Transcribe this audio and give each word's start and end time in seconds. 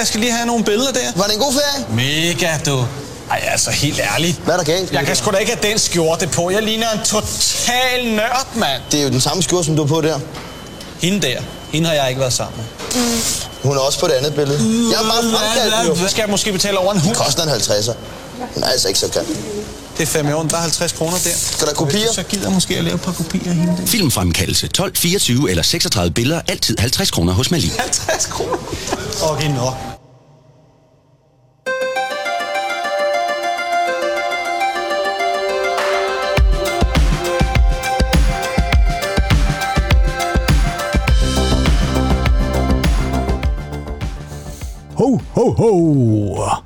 Jeg 0.00 0.06
skal 0.06 0.20
lige 0.20 0.32
have 0.32 0.46
nogle 0.46 0.64
billeder 0.64 0.92
der. 0.92 1.12
Var 1.16 1.24
det 1.24 1.32
en 1.34 1.40
god 1.40 1.52
ferie? 1.52 1.86
Mega, 1.96 2.58
du. 2.66 2.86
Ej, 3.30 3.42
altså 3.52 3.70
helt 3.70 4.00
ærligt. 4.14 4.36
Hvad 4.44 4.54
er 4.54 4.58
der 4.58 4.64
galt? 4.64 4.92
Jeg 4.92 5.06
kan 5.06 5.16
sgu 5.16 5.30
da 5.30 5.36
ikke 5.36 5.52
have 5.52 5.70
den 5.70 5.78
skjorte 5.78 6.26
på. 6.26 6.50
Jeg 6.50 6.62
ligner 6.62 6.90
en 6.90 6.98
total 7.04 8.06
nørd, 8.14 8.46
mand. 8.54 8.82
Det 8.90 9.00
er 9.00 9.04
jo 9.04 9.10
den 9.10 9.20
samme 9.20 9.42
skjorte, 9.42 9.64
som 9.64 9.76
du 9.76 9.82
har 9.82 9.88
på 9.88 10.00
der. 10.00 10.18
Hende 11.00 11.26
der. 11.26 11.40
Hende 11.72 11.88
har 11.88 11.94
jeg 11.94 12.08
ikke 12.08 12.20
været 12.20 12.32
sammen 12.32 12.56
med. 12.56 12.94
Hun 13.62 13.76
er 13.76 13.80
også 13.80 14.00
på 14.00 14.06
det 14.06 14.12
andet 14.12 14.34
billede. 14.34 14.58
Jeg 14.90 14.98
har 14.98 15.04
bare 15.04 15.22
fremkaldt 15.38 16.02
jo. 16.02 16.08
Skal 16.08 16.22
jeg 16.22 16.30
måske 16.30 16.52
betale 16.52 16.78
over 16.78 16.92
en 16.92 17.00
hund. 17.00 17.14
Det 17.16 17.24
koster 17.24 17.42
en 17.42 17.48
50'er. 17.48 17.92
Hun 18.54 18.62
er 18.62 18.68
altså 18.68 18.88
ikke 18.88 19.00
så 19.00 19.08
kald. 19.08 19.26
Det 19.96 20.02
er 20.02 20.06
fandme 20.06 20.36
ondt. 20.36 20.50
Der 20.50 20.56
er 20.56 20.60
50 20.60 20.92
kroner 20.92 21.12
der. 21.24 21.30
Skal 21.36 21.66
der 21.66 21.74
kopier? 21.74 22.12
Så 22.12 22.22
gider 22.22 22.42
jeg 22.42 22.52
måske 22.52 22.76
at 22.78 22.84
lave 22.84 22.94
et 22.94 23.00
par 23.00 23.12
kopier 23.12 23.50
af 23.50 23.56
hende 23.56 23.76
der. 23.76 23.86
Filmfremkaldelse 23.86 24.68
12, 24.68 24.96
24 24.96 25.50
eller 25.50 25.62
36 25.62 26.14
billeder. 26.14 26.40
Altid 26.48 26.78
50 26.78 27.10
kroner 27.10 27.32
hos 27.32 27.50
Malin. 27.50 27.70
50 27.78 28.26
kroner. 28.26 28.56
Okay, 29.22 29.48
nå. 29.48 29.72
Ho, 44.96 45.20
ho, 45.34 45.50
ho. 45.50 46.65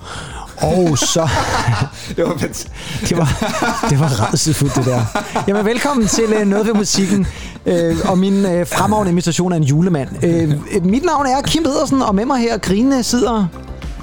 Og 0.63 0.99
så... 0.99 1.29
Det 2.17 2.27
var. 2.27 2.35
Det 3.09 3.19
var, 3.19 3.29
det 3.91 4.01
var 4.01 4.07
rædselfuldt, 4.07 4.75
det 4.75 4.85
der. 4.85 5.01
Jamen, 5.49 5.65
velkommen 5.65 6.07
til 6.07 6.25
uh, 6.41 6.47
Noget 6.47 6.67
ved 6.67 6.75
musikken, 6.75 7.27
uh, 7.67 8.11
og 8.11 8.19
min 8.19 8.45
uh, 8.45 8.67
fremragende 8.67 9.11
imitation 9.11 9.53
af 9.53 9.57
en 9.57 9.63
julemand. 9.63 10.09
Uh, 10.25 10.85
mit 10.87 11.05
navn 11.05 11.27
er 11.27 11.43
Kim 11.43 11.63
Pedersen, 11.63 12.03
og 12.03 12.15
med 12.15 12.25
mig 12.25 12.41
her 12.41 12.59
grinende 12.59 13.03
sidder... 13.03 13.47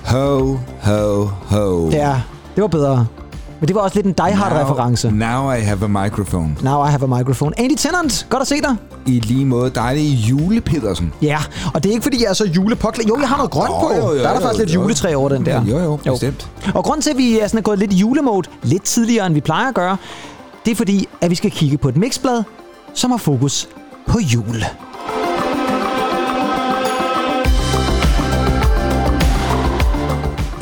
Ho, 0.05 0.57
ho, 0.83 1.25
ho. 1.25 1.89
Ja, 1.89 2.21
det 2.55 2.61
var 2.61 2.67
bedre. 2.67 3.05
Men 3.59 3.67
det 3.67 3.75
var 3.75 3.81
også 3.81 3.95
lidt 3.95 4.05
en 4.05 4.13
Die 4.13 4.35
Hard-reference. 4.35 5.11
Now 5.11 5.51
I 5.53 5.59
have 5.59 5.83
a 5.83 5.87
microphone. 6.03 6.55
Now 6.61 6.85
I 6.85 6.89
have 6.89 7.03
a 7.03 7.17
microphone. 7.17 7.59
Andy 7.59 7.75
Tennant, 7.77 8.27
godt 8.29 8.41
at 8.41 8.47
se 8.47 8.55
dig. 8.61 8.75
I 9.05 9.19
lige 9.19 9.45
måde 9.45 9.69
dejlige 9.69 10.15
jule, 10.15 10.61
Pedersen. 10.61 11.13
Ja, 11.21 11.37
og 11.73 11.83
det 11.83 11.89
er 11.89 11.93
ikke 11.93 12.03
fordi, 12.03 12.23
jeg 12.23 12.29
er 12.29 12.33
så 12.33 12.45
julepåklædt. 12.45 13.09
Jo, 13.09 13.17
jeg 13.19 13.29
har 13.29 13.35
noget 13.37 13.51
grønt 13.51 13.69
Jo, 13.69 13.79
på. 13.79 13.93
jo, 13.93 14.01
jo, 14.13 14.17
der 14.17 14.23
er 14.29 14.33
der 14.33 14.33
jo, 14.33 14.39
faktisk 14.39 14.59
lidt 14.59 14.75
jo. 14.75 14.81
juletræ 14.81 15.13
over 15.15 15.29
den 15.29 15.45
der. 15.45 15.65
Jo, 15.65 15.77
jo, 15.79 15.95
bestemt. 16.11 16.49
Og 16.75 16.83
grunden 16.83 17.01
til, 17.01 17.09
at 17.09 17.17
vi 17.17 17.39
er 17.39 17.47
sådan 17.47 17.63
gået 17.63 17.79
lidt 17.79 17.93
i 17.93 17.95
julemode, 17.95 18.49
lidt 18.63 18.83
tidligere, 18.83 19.25
end 19.25 19.33
vi 19.33 19.41
plejer 19.41 19.67
at 19.67 19.73
gøre, 19.75 19.97
det 20.65 20.71
er 20.71 20.75
fordi, 20.75 21.07
at 21.21 21.29
vi 21.29 21.35
skal 21.35 21.51
kigge 21.51 21.77
på 21.77 21.89
et 21.89 21.97
mixblad, 21.97 22.43
som 22.93 23.11
har 23.11 23.17
fokus 23.17 23.69
på 24.07 24.19
jul. 24.19 24.63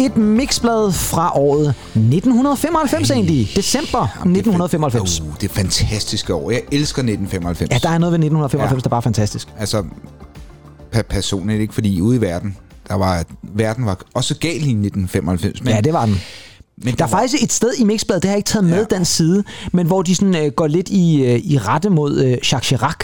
Et 0.05 0.17
mixblad 0.17 0.91
fra 0.91 1.37
året 1.39 1.69
1995, 1.69 3.11
egentlig. 3.11 3.49
December 3.55 4.03
1995. 4.03 5.19
Uh, 5.19 5.27
det 5.41 5.49
er 5.49 5.53
fantastiske 5.53 6.33
år. 6.33 6.51
Jeg 6.51 6.61
elsker 6.71 6.99
1995. 6.99 7.71
Ja, 7.71 7.77
der 7.89 7.89
er 7.95 7.97
noget 7.97 8.11
ved 8.11 8.19
1995, 8.19 8.79
Ja. 8.79 8.83
der 8.83 8.89
bare 8.89 8.97
er 8.97 9.01
fantastisk. 9.01 9.47
Altså, 9.59 9.83
per 10.91 11.01
personligt 11.01 11.61
ikke, 11.61 11.73
fordi 11.73 12.01
ude 12.01 12.17
i 12.17 12.21
verden, 12.21 12.57
der 12.87 12.95
var, 12.95 13.23
verden 13.43 13.85
var 13.85 13.97
også 14.13 14.35
gal 14.39 14.51
i 14.55 14.57
1995. 14.57 15.63
Men, 15.63 15.73
Ja, 15.73 15.81
det 15.81 15.93
var 15.93 16.05
den. 16.05 16.21
men 16.77 16.95
Der 16.95 17.03
er 17.03 17.07
faktisk 17.09 17.43
et 17.43 17.53
sted 17.53 17.73
i 17.79 17.83
mixbladet, 17.83 18.23
det 18.23 18.29
har 18.29 18.33
jeg 18.33 18.37
ikke 18.39 18.47
taget 18.47 18.65
med 18.65 18.85
Ja. 18.91 18.95
den 18.95 19.05
side, 19.05 19.43
men 19.73 19.87
hvor 19.87 20.01
de 20.01 20.15
sådan, 20.15 20.35
øh, 20.35 20.51
går 20.51 20.67
lidt 20.67 20.89
i, 20.89 21.23
øh, 21.25 21.39
i 21.39 21.57
rette 21.57 21.89
mod 21.89 22.17
øh, 22.23 22.31
Jacques 22.31 22.65
Chirac, 22.65 22.95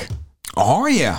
Åh 0.57 0.79
oh, 0.81 0.87
ja. 0.99 1.13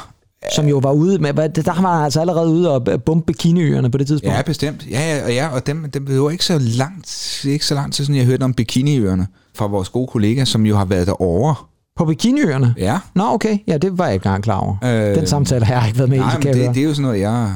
Som 0.54 0.66
jo 0.66 0.78
var 0.78 0.92
ude 0.92 1.18
med, 1.18 1.48
der 1.48 1.62
var 1.82 1.94
han 1.96 2.04
altså 2.04 2.20
allerede 2.20 2.48
ude 2.48 2.70
og 2.70 3.02
bombe 3.06 3.26
bikiniøerne 3.26 3.90
på 3.90 3.98
det 3.98 4.06
tidspunkt. 4.06 4.36
Ja, 4.36 4.42
bestemt. 4.42 4.86
Ja, 4.90 5.16
ja, 5.16 5.24
og, 5.24 5.34
ja, 5.34 5.48
og 5.48 5.66
dem, 5.66 5.90
dem 5.90 6.06
var 6.08 6.30
ikke 6.30 6.44
så 6.44 6.58
langt, 6.58 7.44
ikke 7.44 7.66
så 7.66 7.74
langt 7.74 7.94
til 7.94 8.06
sådan, 8.06 8.16
jeg 8.16 8.26
hørte 8.26 8.42
om 8.42 8.54
bikiniøerne 8.54 9.26
fra 9.54 9.66
vores 9.66 9.88
gode 9.88 10.06
kollega, 10.06 10.44
som 10.44 10.66
jo 10.66 10.76
har 10.76 10.84
været 10.84 11.06
derovre. 11.06 11.54
På 11.96 12.04
bikiniøerne? 12.04 12.74
Ja. 12.78 12.98
Nå, 13.14 13.24
okay. 13.24 13.58
Ja, 13.66 13.76
det 13.76 13.98
var 13.98 14.04
jeg 14.04 14.14
ikke 14.14 14.26
engang 14.26 14.42
klar 14.42 14.58
over. 14.58 14.76
Øh, 14.84 15.14
den 15.14 15.26
samtale 15.26 15.64
har 15.64 15.74
jeg 15.74 15.86
ikke 15.86 15.98
været 15.98 16.10
med 16.10 16.18
i, 16.18 16.20
Nej, 16.20 16.36
det 16.36 16.54
det, 16.54 16.74
det 16.74 16.80
er 16.82 16.84
jo 16.84 16.94
sådan 16.94 17.02
noget, 17.02 17.20
jeg 17.20 17.54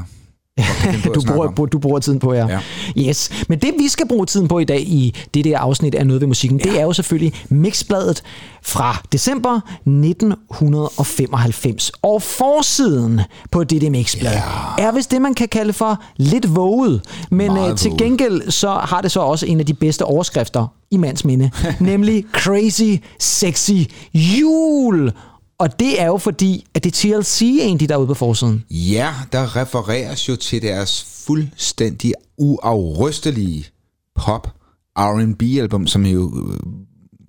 du, 1.15 1.22
bruger, 1.27 1.67
du 1.67 1.78
bruger 1.78 1.99
tiden 1.99 2.19
på, 2.19 2.34
ja. 2.34 2.47
Ja. 2.49 2.59
Yes. 2.99 3.31
Men 3.49 3.59
det, 3.59 3.75
vi 3.78 3.89
skal 3.89 4.09
bruge 4.09 4.27
tiden 4.27 4.49
på 4.49 4.59
i 4.59 4.65
dag 4.65 4.81
i 4.81 5.15
det 5.34 5.44
der 5.44 5.59
afsnit 5.59 5.94
af 5.94 6.06
Noget 6.06 6.21
ved 6.21 6.28
musikken, 6.28 6.61
ja. 6.61 6.71
det 6.71 6.81
er 6.81 6.84
jo 6.84 6.93
selvfølgelig 6.93 7.33
Mixbladet 7.49 8.22
fra 8.62 9.03
december 9.12 9.55
1995. 9.55 11.93
Og 12.03 12.22
forsiden 12.22 13.21
på 13.50 13.65
det 13.65 13.83
der 13.83 13.91
Mixblad 13.91 14.33
ja. 14.33 14.41
er 14.78 14.93
vist 14.93 15.11
det, 15.11 15.22
man 15.22 15.34
kan 15.34 15.49
kalde 15.49 15.72
for 15.72 16.03
lidt 16.16 16.56
våget. 16.56 17.03
Men 17.31 17.53
Meget 17.53 17.72
uh, 17.72 17.78
til 17.78 17.93
gengæld 17.99 18.50
så 18.50 18.71
har 18.71 19.00
det 19.00 19.11
så 19.11 19.21
også 19.21 19.47
en 19.47 19.61
af 19.61 19.66
de 19.66 19.75
bedste 19.75 20.05
overskrifter 20.05 20.66
i 20.91 20.97
mands 20.97 21.25
minde, 21.25 21.50
nemlig 21.81 22.25
Crazy 22.33 23.03
Sexy 23.19 23.91
Jul. 24.15 25.12
Og 25.59 25.81
det 25.81 26.00
er 26.00 26.06
jo 26.06 26.19
fordi, 26.19 26.67
at 26.75 26.84
det 26.84 26.91
er 27.06 27.21
TLC 27.21 27.43
egentlig, 27.43 27.89
der 27.89 27.94
er 27.94 27.99
ude 27.99 28.06
på 28.06 28.15
forsiden. 28.15 28.65
Ja, 28.71 29.15
der 29.33 29.56
refereres 29.56 30.28
jo 30.28 30.37
til 30.37 30.62
deres 30.62 31.06
fuldstændig 31.27 32.12
uafrystelige 32.39 33.66
pop 34.15 34.49
R&B-album, 34.99 35.87
som 35.87 36.06
jo 36.06 36.33
øh, 36.53 36.59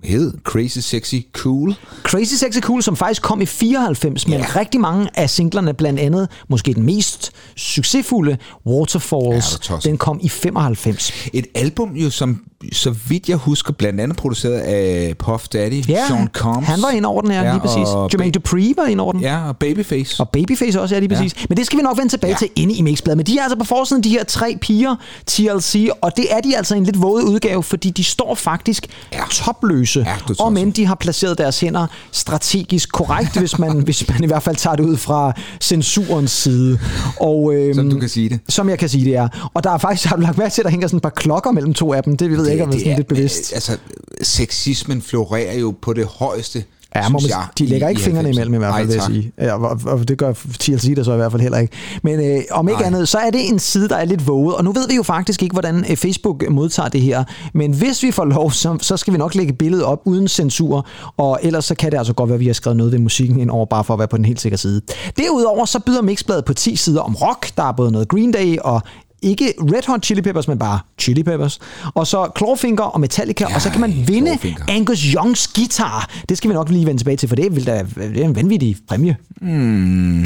hed 0.04 0.34
Crazy 0.44 0.78
Sexy 0.80 1.16
Cool. 1.34 1.76
Crazy 2.04 2.34
Sexy 2.34 2.60
Cool, 2.60 2.84
som 2.84 2.96
faktisk 2.96 3.22
kom 3.22 3.42
i 3.42 3.46
94, 3.46 4.28
men 4.28 4.40
Ja. 4.40 4.46
rigtig 4.56 4.82
mange 4.82 5.10
af 5.20 5.30
singlerne, 5.30 5.74
blandt 5.74 6.00
andet 6.00 6.30
måske 6.50 6.74
den 6.74 6.84
mest 6.84 7.32
succesfulde, 7.56 8.38
Ja, 8.66 8.72
Waterfalls, 8.72 9.54
er 9.56 9.60
tosset. 9.60 9.84
den 9.90 9.98
kom 9.98 10.20
i 10.24 10.30
95. 10.30 11.12
Et 11.34 11.48
album 11.56 11.96
jo, 11.96 12.10
som 12.10 12.44
så 12.72 12.96
vidt 13.08 13.30
jeg 13.30 13.38
husker, 13.38 13.74
blandt 13.74 14.02
andet 14.02 14.18
produceret 14.18 14.60
af 14.60 15.14
Puff 15.20 15.48
Daddy, 15.48 15.88
Ja, 15.90 16.08
Sean 16.08 16.28
Combs. 16.34 16.68
han 16.68 16.82
var 16.82 16.90
ind 16.90 17.06
over 17.06 17.22
den 17.22 17.32
her, 17.32 17.44
Ja, 17.44 17.52
lige 17.52 17.62
præcis. 17.62 17.88
Jermaine 18.14 18.32
Dupri 18.32 18.74
var 18.78 18.86
ind 18.86 19.00
over 19.02 19.12
den. 19.12 19.22
Ja, 19.22 19.48
og 19.48 19.58
Babyface. 19.58 20.16
Og 20.24 20.30
Babyface 20.30 20.82
også, 20.82 20.96
ja, 20.96 21.00
lige 21.00 21.10
præcis. 21.10 21.36
Ja. 21.36 21.42
Men 21.50 21.58
det 21.58 21.66
skal 21.66 21.78
vi 21.78 21.84
nok 21.84 21.98
vende 21.98 22.12
tilbage 22.12 22.30
ja. 22.30 22.38
Ja. 22.42 22.48
til 22.56 22.64
inde 22.64 22.74
i 22.74 22.82
mixbladet. 22.82 23.18
Men 23.18 23.26
de 23.26 23.38
er 23.38 23.44
altså 23.44 23.58
på 23.58 23.66
forsiden, 23.66 24.04
de 24.04 24.10
her 24.10 24.24
tre 24.24 24.58
piger, 24.62 24.96
TLC, 25.26 25.88
og 26.02 26.18
det 26.18 26.26
er 26.32 26.42
de 26.42 26.58
altså 26.58 26.76
en 26.76 26.84
lidt 26.84 27.02
våget 27.02 27.24
udgave, 27.24 27.64
fordi 27.64 27.90
de 27.90 28.04
står 28.04 28.36
faktisk 28.36 28.88
ja. 29.12 29.18
Ja. 29.18 29.24
topløse. 29.32 30.00
Ja, 30.00 30.50
men 30.50 30.64
tosset. 30.66 30.76
de 30.76 30.86
har 30.86 30.96
placeret 30.96 31.38
deres 31.38 31.60
hænder 31.60 31.88
strategisk 32.12 32.92
korrekt, 32.92 33.38
hvis, 33.40 33.60
man, 33.60 33.80
hvis 33.86 34.10
man 34.10 34.24
i 34.24 34.28
hvert 34.28 34.44
fald 34.44 34.56
tager 34.56 34.76
det 34.76 34.84
ud 34.84 34.98
fra 34.98 35.34
censurens 35.62 36.32
side. 36.32 36.80
Og, 37.20 37.54
øhm, 37.56 37.74
Som 37.76 37.90
du 37.90 38.00
kan 38.00 38.10
sige 38.10 38.30
det. 38.30 38.40
Som 38.50 38.70
jeg 38.70 38.80
kan 38.80 38.90
sige 38.90 39.06
det, 39.06 39.16
er. 39.16 39.28
Og 39.54 39.64
der 39.64 39.72
er 39.72 39.78
faktisk, 39.78 40.08
har 40.08 40.16
du 40.16 40.22
lagt 40.22 40.38
mærke 40.38 40.54
til, 40.54 40.62
at 40.62 40.64
der 40.66 40.72
hænger 40.72 40.88
sådan 40.88 40.98
et 40.98 41.04
par 41.04 41.10
klokker 41.10 41.52
mellem 41.52 41.74
to 41.74 41.94
af 41.94 42.04
dem. 42.04 42.18
Det 42.18 42.32
ved 42.32 42.47
jeg 42.48 42.54
ikke, 42.54 42.64
om 42.64 42.72
det 42.72 42.78
er 42.78 42.84
sådan 42.84 42.98
lidt 42.98 43.08
bevidst. 43.08 43.54
Altså, 43.54 43.78
sexismen 44.22 45.02
florerer 45.02 45.60
jo 45.60 45.76
på 45.82 45.94
det 45.94 46.06
højeste, 46.06 46.64
Ja, 46.96 47.10
må 47.10 47.20
man, 47.20 47.30
jeg, 47.30 47.46
de 47.58 47.66
lægger 47.66 47.88
ikke 47.88 48.02
fingrene 48.02 48.30
90'erne. 48.30 48.34
imellem 48.34 48.54
i 48.54 48.58
hvert 48.58 48.74
fald, 48.74 48.84
Ej, 48.84 48.88
vil 48.88 48.94
jeg 48.96 49.04
sige. 49.04 49.32
Ja, 49.38 49.54
og, 49.64 49.80
og 49.86 50.08
det 50.08 50.18
gør 50.18 50.34
TLC 50.60 50.96
der 50.96 51.04
så 51.04 51.14
i 51.14 51.16
hvert 51.16 51.32
fald 51.32 51.42
heller 51.42 51.58
ikke. 51.58 51.74
Men 52.04 52.20
øh, 52.20 52.42
om 52.52 52.68
ikke 52.70 52.80
Nej. 52.82 52.88
andet, 52.88 53.10
så 53.10 53.18
er 53.18 53.30
det 53.30 53.50
en 53.50 53.60
side, 53.60 53.90
der 53.90 53.96
er 53.96 54.06
lidt 54.06 54.28
våget. 54.28 54.56
Og 54.56 54.64
nu 54.64 54.72
ved 54.72 54.88
vi 54.88 54.96
jo 54.96 55.04
faktisk 55.04 55.44
ikke, 55.44 55.54
hvordan 55.54 55.86
øh, 55.90 55.98
Facebook 55.98 56.44
modtager 56.50 56.90
det 56.90 57.02
her. 57.02 57.24
Men 57.54 57.74
hvis 57.74 58.04
vi 58.04 58.12
får 58.12 58.26
lov, 58.26 58.52
så, 58.52 58.78
så 58.82 58.98
skal 58.98 59.14
vi 59.14 59.18
nok 59.18 59.36
lægge 59.36 59.54
billedet 59.54 59.86
op 59.86 60.02
uden 60.06 60.28
censur. 60.28 60.88
Og 61.18 61.40
ellers 61.44 61.66
så 61.66 61.76
kan 61.76 61.92
det 61.92 61.98
altså 61.98 62.14
godt 62.14 62.30
være, 62.30 62.36
at 62.36 62.40
vi 62.40 62.48
har 62.48 62.54
skrevet 62.54 62.78
noget 62.78 62.92
ved 62.92 63.00
musikken 63.00 63.40
ind 63.40 63.50
over, 63.50 63.66
bare 63.66 63.84
for 63.84 63.94
at 63.94 64.00
være 64.00 64.08
på 64.08 64.18
den 64.18 64.26
helt 64.26 64.42
sikre 64.42 64.58
side. 64.58 64.82
Derudover 65.18 65.66
så 65.66 65.80
byder 65.80 66.02
Mixbladet 66.02 66.46
på 66.46 66.54
10 66.54 66.76
sider 66.76 67.02
om 67.02 67.16
rock. 67.16 67.48
Der 67.58 67.64
er 67.64 67.72
både 67.72 67.92
noget 67.92 68.08
Green 68.08 68.32
Day 68.32 68.58
og 68.64 68.82
ikke 69.22 69.54
Red 69.60 69.88
Hot 69.88 70.04
Chili 70.06 70.22
Peppers, 70.22 70.48
men 70.48 70.60
bare 70.60 70.80
Chili 71.00 71.24
Peppers. 71.24 71.60
Og 71.94 72.08
så 72.08 72.30
Clawfinger 72.38 72.84
og 72.84 73.00
Metallica, 73.00 73.46
ja, 73.50 73.56
og 73.56 73.62
så 73.62 73.70
kan 73.70 73.82
man 73.82 74.04
vinde 74.08 74.28
Clawfinger. 74.28 74.66
Angus 74.70 75.00
Youngs 75.00 75.48
guitar. 75.48 76.10
Det 76.30 76.38
skal 76.38 76.50
vi 76.50 76.54
nok 76.54 76.70
lige 76.70 76.86
vende 76.86 77.00
tilbage 77.00 77.18
til, 77.18 77.30
for 77.30 77.36
det, 77.36 77.56
vil 77.56 77.66
da, 77.68 77.86
det 77.96 78.22
er 78.22 78.26
en 78.26 78.36
vanvittig 78.36 78.78
præmie. 78.90 79.16
Hmm. 79.42 80.20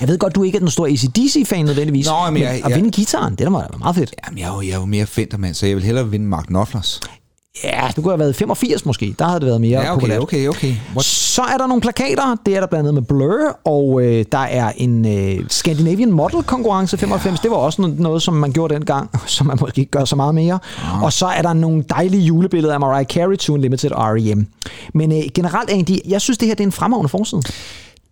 Jeg 0.00 0.08
ved 0.08 0.18
godt, 0.18 0.34
du 0.34 0.42
ikke 0.42 0.56
er 0.56 0.60
den 0.60 0.70
store 0.70 0.90
ACDC-fan 0.90 1.64
nødvendigvis, 1.64 2.06
Nå, 2.06 2.30
men 2.30 2.42
jeg- 2.42 2.50
at 2.64 2.70
jeg- 2.70 2.76
vinde 2.76 2.90
gitaren, 2.90 3.30
det 3.34 3.38
der 3.46 3.50
være 3.50 3.68
meget 3.78 3.96
fedt. 3.96 4.14
Jamen, 4.26 4.38
jeg 4.38 4.48
er 4.48 4.54
jo, 4.54 4.60
jeg 4.60 4.70
er 4.70 4.74
jo 4.78 4.84
mere 4.84 5.06
Fendermand, 5.06 5.54
så 5.54 5.66
jeg 5.66 5.76
vil 5.76 5.84
hellere 5.84 6.10
vinde 6.10 6.26
Mark 6.26 6.44
Knopflers. 6.46 7.00
Ja, 7.64 7.90
du 7.96 8.02
kunne 8.02 8.12
have 8.12 8.18
været 8.18 8.36
85 8.36 8.86
måske, 8.86 9.14
der 9.18 9.24
havde 9.24 9.40
det 9.40 9.46
været 9.46 9.60
mere 9.60 9.80
Ja, 9.80 9.90
okay, 9.92 9.94
populært. 10.00 10.20
okay, 10.22 10.48
okay. 10.48 10.74
What? 10.94 11.04
Så 11.04 11.42
er 11.42 11.58
der 11.58 11.66
nogle 11.66 11.80
plakater, 11.80 12.36
det 12.46 12.56
er 12.56 12.60
der 12.60 12.66
blandt 12.66 12.82
andet 12.88 12.94
med 12.94 13.02
Blur, 13.02 13.58
og 13.64 14.02
øh, 14.02 14.24
der 14.32 14.38
er 14.38 14.72
en 14.76 15.06
øh, 15.38 15.44
Scandinavian 15.48 16.12
Model 16.12 16.42
konkurrence 16.42 16.98
95, 16.98 17.40
det 17.40 17.50
var 17.50 17.56
også 17.56 17.82
noget, 17.82 18.00
noget, 18.00 18.22
som 18.22 18.34
man 18.34 18.52
gjorde 18.52 18.74
dengang, 18.74 19.10
som 19.26 19.46
man 19.46 19.56
måske 19.60 19.78
ikke 19.80 19.90
gør 19.90 20.04
så 20.04 20.16
meget 20.16 20.34
mere. 20.34 20.58
Og 21.02 21.12
så 21.12 21.26
er 21.26 21.42
der 21.42 21.52
nogle 21.52 21.84
dejlige 21.90 22.22
julebilleder 22.22 22.74
af 22.74 22.80
Mariah 22.80 23.06
Carey 23.06 23.36
to 23.36 23.52
Unlimited 23.52 23.90
R.E.M. 23.94 24.46
Men 24.94 25.12
øh, 25.12 25.22
generelt 25.34 25.70
egentlig, 25.70 26.00
jeg 26.08 26.20
synes 26.20 26.38
det 26.38 26.48
her 26.48 26.54
det 26.54 26.64
er 26.64 26.68
en 26.68 26.72
fremragende 26.72 27.08
forside. 27.08 27.42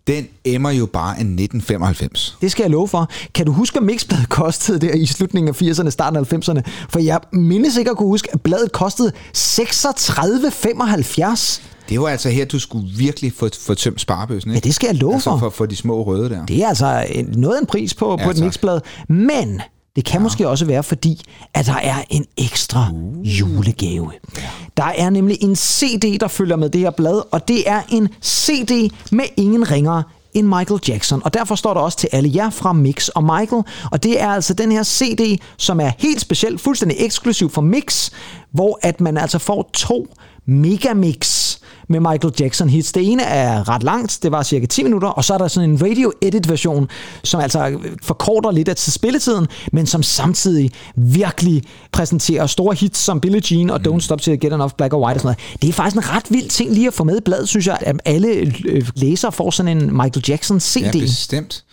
Den 0.07 0.27
emmer 0.45 0.71
jo 0.71 0.85
bare 0.85 1.09
af 1.09 1.21
1995. 1.21 2.37
Det 2.41 2.51
skal 2.51 2.63
jeg 2.63 2.71
love 2.71 2.87
for. 2.87 3.09
Kan 3.35 3.45
du 3.45 3.51
huske, 3.51 3.79
hvad 3.79 3.85
Mixbladet 3.85 4.29
kostede 4.29 4.79
der 4.87 4.93
i 4.93 5.05
slutningen 5.05 5.49
af 5.49 5.61
80'erne, 5.61 5.89
starten 5.89 6.19
af 6.19 6.33
90'erne? 6.33 6.61
For 6.89 6.99
jeg 6.99 7.19
mindes 7.33 7.77
ikke 7.77 7.91
at 7.91 7.97
kunne 7.97 8.07
huske, 8.09 8.27
at 8.33 8.41
bladet 8.41 8.71
kostede 8.71 9.11
36,75. 9.37 11.61
Det 11.89 12.01
var 12.01 12.07
altså 12.07 12.29
her, 12.29 12.45
du 12.45 12.59
skulle 12.59 12.87
virkelig 12.97 13.33
få, 13.33 13.49
få 13.61 13.73
tømt 13.73 14.01
sparebøssen, 14.01 14.51
ikke? 14.51 14.57
Ja, 14.57 14.59
det 14.67 14.75
skal 14.75 14.87
jeg 14.87 14.95
love 14.95 15.13
altså 15.13 15.29
for. 15.29 15.37
for. 15.37 15.49
for 15.49 15.65
de 15.65 15.75
små 15.75 16.03
røde 16.03 16.29
der. 16.29 16.45
Det 16.45 16.63
er 16.63 16.67
altså 16.67 17.05
en- 17.11 17.33
noget 17.37 17.55
af 17.55 17.59
en 17.61 17.65
pris 17.67 17.93
på, 17.93 18.15
ja, 18.19 18.23
på 18.25 18.29
et 18.29 18.35
tak. 18.35 18.45
mixblad. 18.45 18.79
Men 19.09 19.61
Det 19.95 20.05
kan 20.05 20.19
ja. 20.19 20.23
måske 20.23 20.49
også 20.49 20.65
være, 20.65 20.83
fordi 20.83 21.21
at 21.53 21.65
der 21.65 21.75
er 21.75 21.95
en 22.09 22.25
ekstra 22.37 22.87
uh. 22.93 23.39
julegave. 23.39 24.11
Der 24.77 24.83
er 24.97 25.09
nemlig 25.09 25.37
en 25.41 25.55
CD, 25.55 26.19
der 26.19 26.27
følger 26.27 26.55
med 26.55 26.69
det 26.69 26.81
her 26.81 26.91
blad, 26.91 27.21
og 27.31 27.47
det 27.47 27.69
er 27.69 27.81
en 27.89 28.07
CD 28.23 28.91
med 29.11 29.25
ingen 29.37 29.71
ringere 29.71 30.03
end 30.33 30.47
Michael 30.47 30.79
Jackson. 30.87 31.21
Og 31.23 31.33
derfor 31.33 31.55
står 31.55 31.73
der 31.73 31.81
også 31.81 31.97
til 31.97 32.09
alle 32.11 32.31
jer 32.35 32.49
fra 32.49 32.73
Mix 32.73 33.07
og 33.07 33.23
Michael. 33.23 33.63
Og 33.91 34.03
det 34.03 34.21
er 34.21 34.29
altså 34.29 34.53
den 34.53 34.71
her 34.71 34.83
CD, 34.83 35.39
som 35.57 35.79
er 35.79 35.91
helt 35.97 36.21
speciel, 36.21 36.57
fuldstændig 36.57 36.97
eksklusiv 36.99 37.49
for 37.49 37.61
Mix, 37.61 38.11
hvor 38.51 38.79
at 38.81 39.01
man 39.01 39.17
altså 39.17 39.39
får 39.39 39.69
to 39.73 40.07
megamix 40.45 41.52
med 41.89 41.99
Michael 41.99 42.33
Jackson 42.39 42.69
hits. 42.69 42.91
Det 42.91 43.11
ene 43.11 43.23
er 43.23 43.69
ret 43.69 43.83
langt, 43.83 44.19
det 44.23 44.31
var 44.31 44.43
cirka 44.43 44.65
10 44.65 44.83
minutter, 44.83 45.07
og 45.07 45.23
så 45.23 45.33
er 45.33 45.37
der 45.37 45.47
sådan 45.47 45.69
en 45.69 45.81
radio 45.81 46.11
edit 46.21 46.49
version, 46.49 46.89
som 47.23 47.39
altså 47.39 47.79
forkorter 48.03 48.51
lidt 48.51 48.69
af 48.69 48.77
spilletiden, 48.77 49.47
men 49.71 49.85
som 49.85 50.03
samtidig 50.03 50.71
virkelig 50.95 51.63
præsenterer 51.91 52.47
store 52.47 52.75
hits 52.75 52.99
som 52.99 53.19
Billie 53.19 53.41
Jean 53.51 53.69
og 53.69 53.81
Don't 53.87 53.99
Stop 53.99 54.21
Till 54.21 54.39
Get 54.39 54.53
Enough 54.53 54.71
Black 54.77 54.93
or 54.93 55.05
White 55.05 55.17
og 55.17 55.21
sådan 55.21 55.35
noget. 55.51 55.61
Det 55.61 55.69
er 55.69 55.73
faktisk 55.73 55.95
en 55.95 56.09
ret 56.09 56.25
vild 56.29 56.49
ting 56.49 56.71
lige 56.71 56.87
at 56.87 56.93
få 56.93 57.03
med 57.03 57.17
i 57.17 57.21
bladet, 57.25 57.49
synes 57.49 57.67
jeg, 57.67 57.77
at 57.81 57.95
alle 58.05 58.27
øh, 58.65 58.89
læsere 58.95 59.31
får 59.31 59.51
sådan 59.51 59.77
en 59.77 59.97
Michael 59.97 60.23
Jackson 60.27 60.59
CD. 60.59 60.95
Ja, 60.95 60.99
bestemt. 60.99 61.63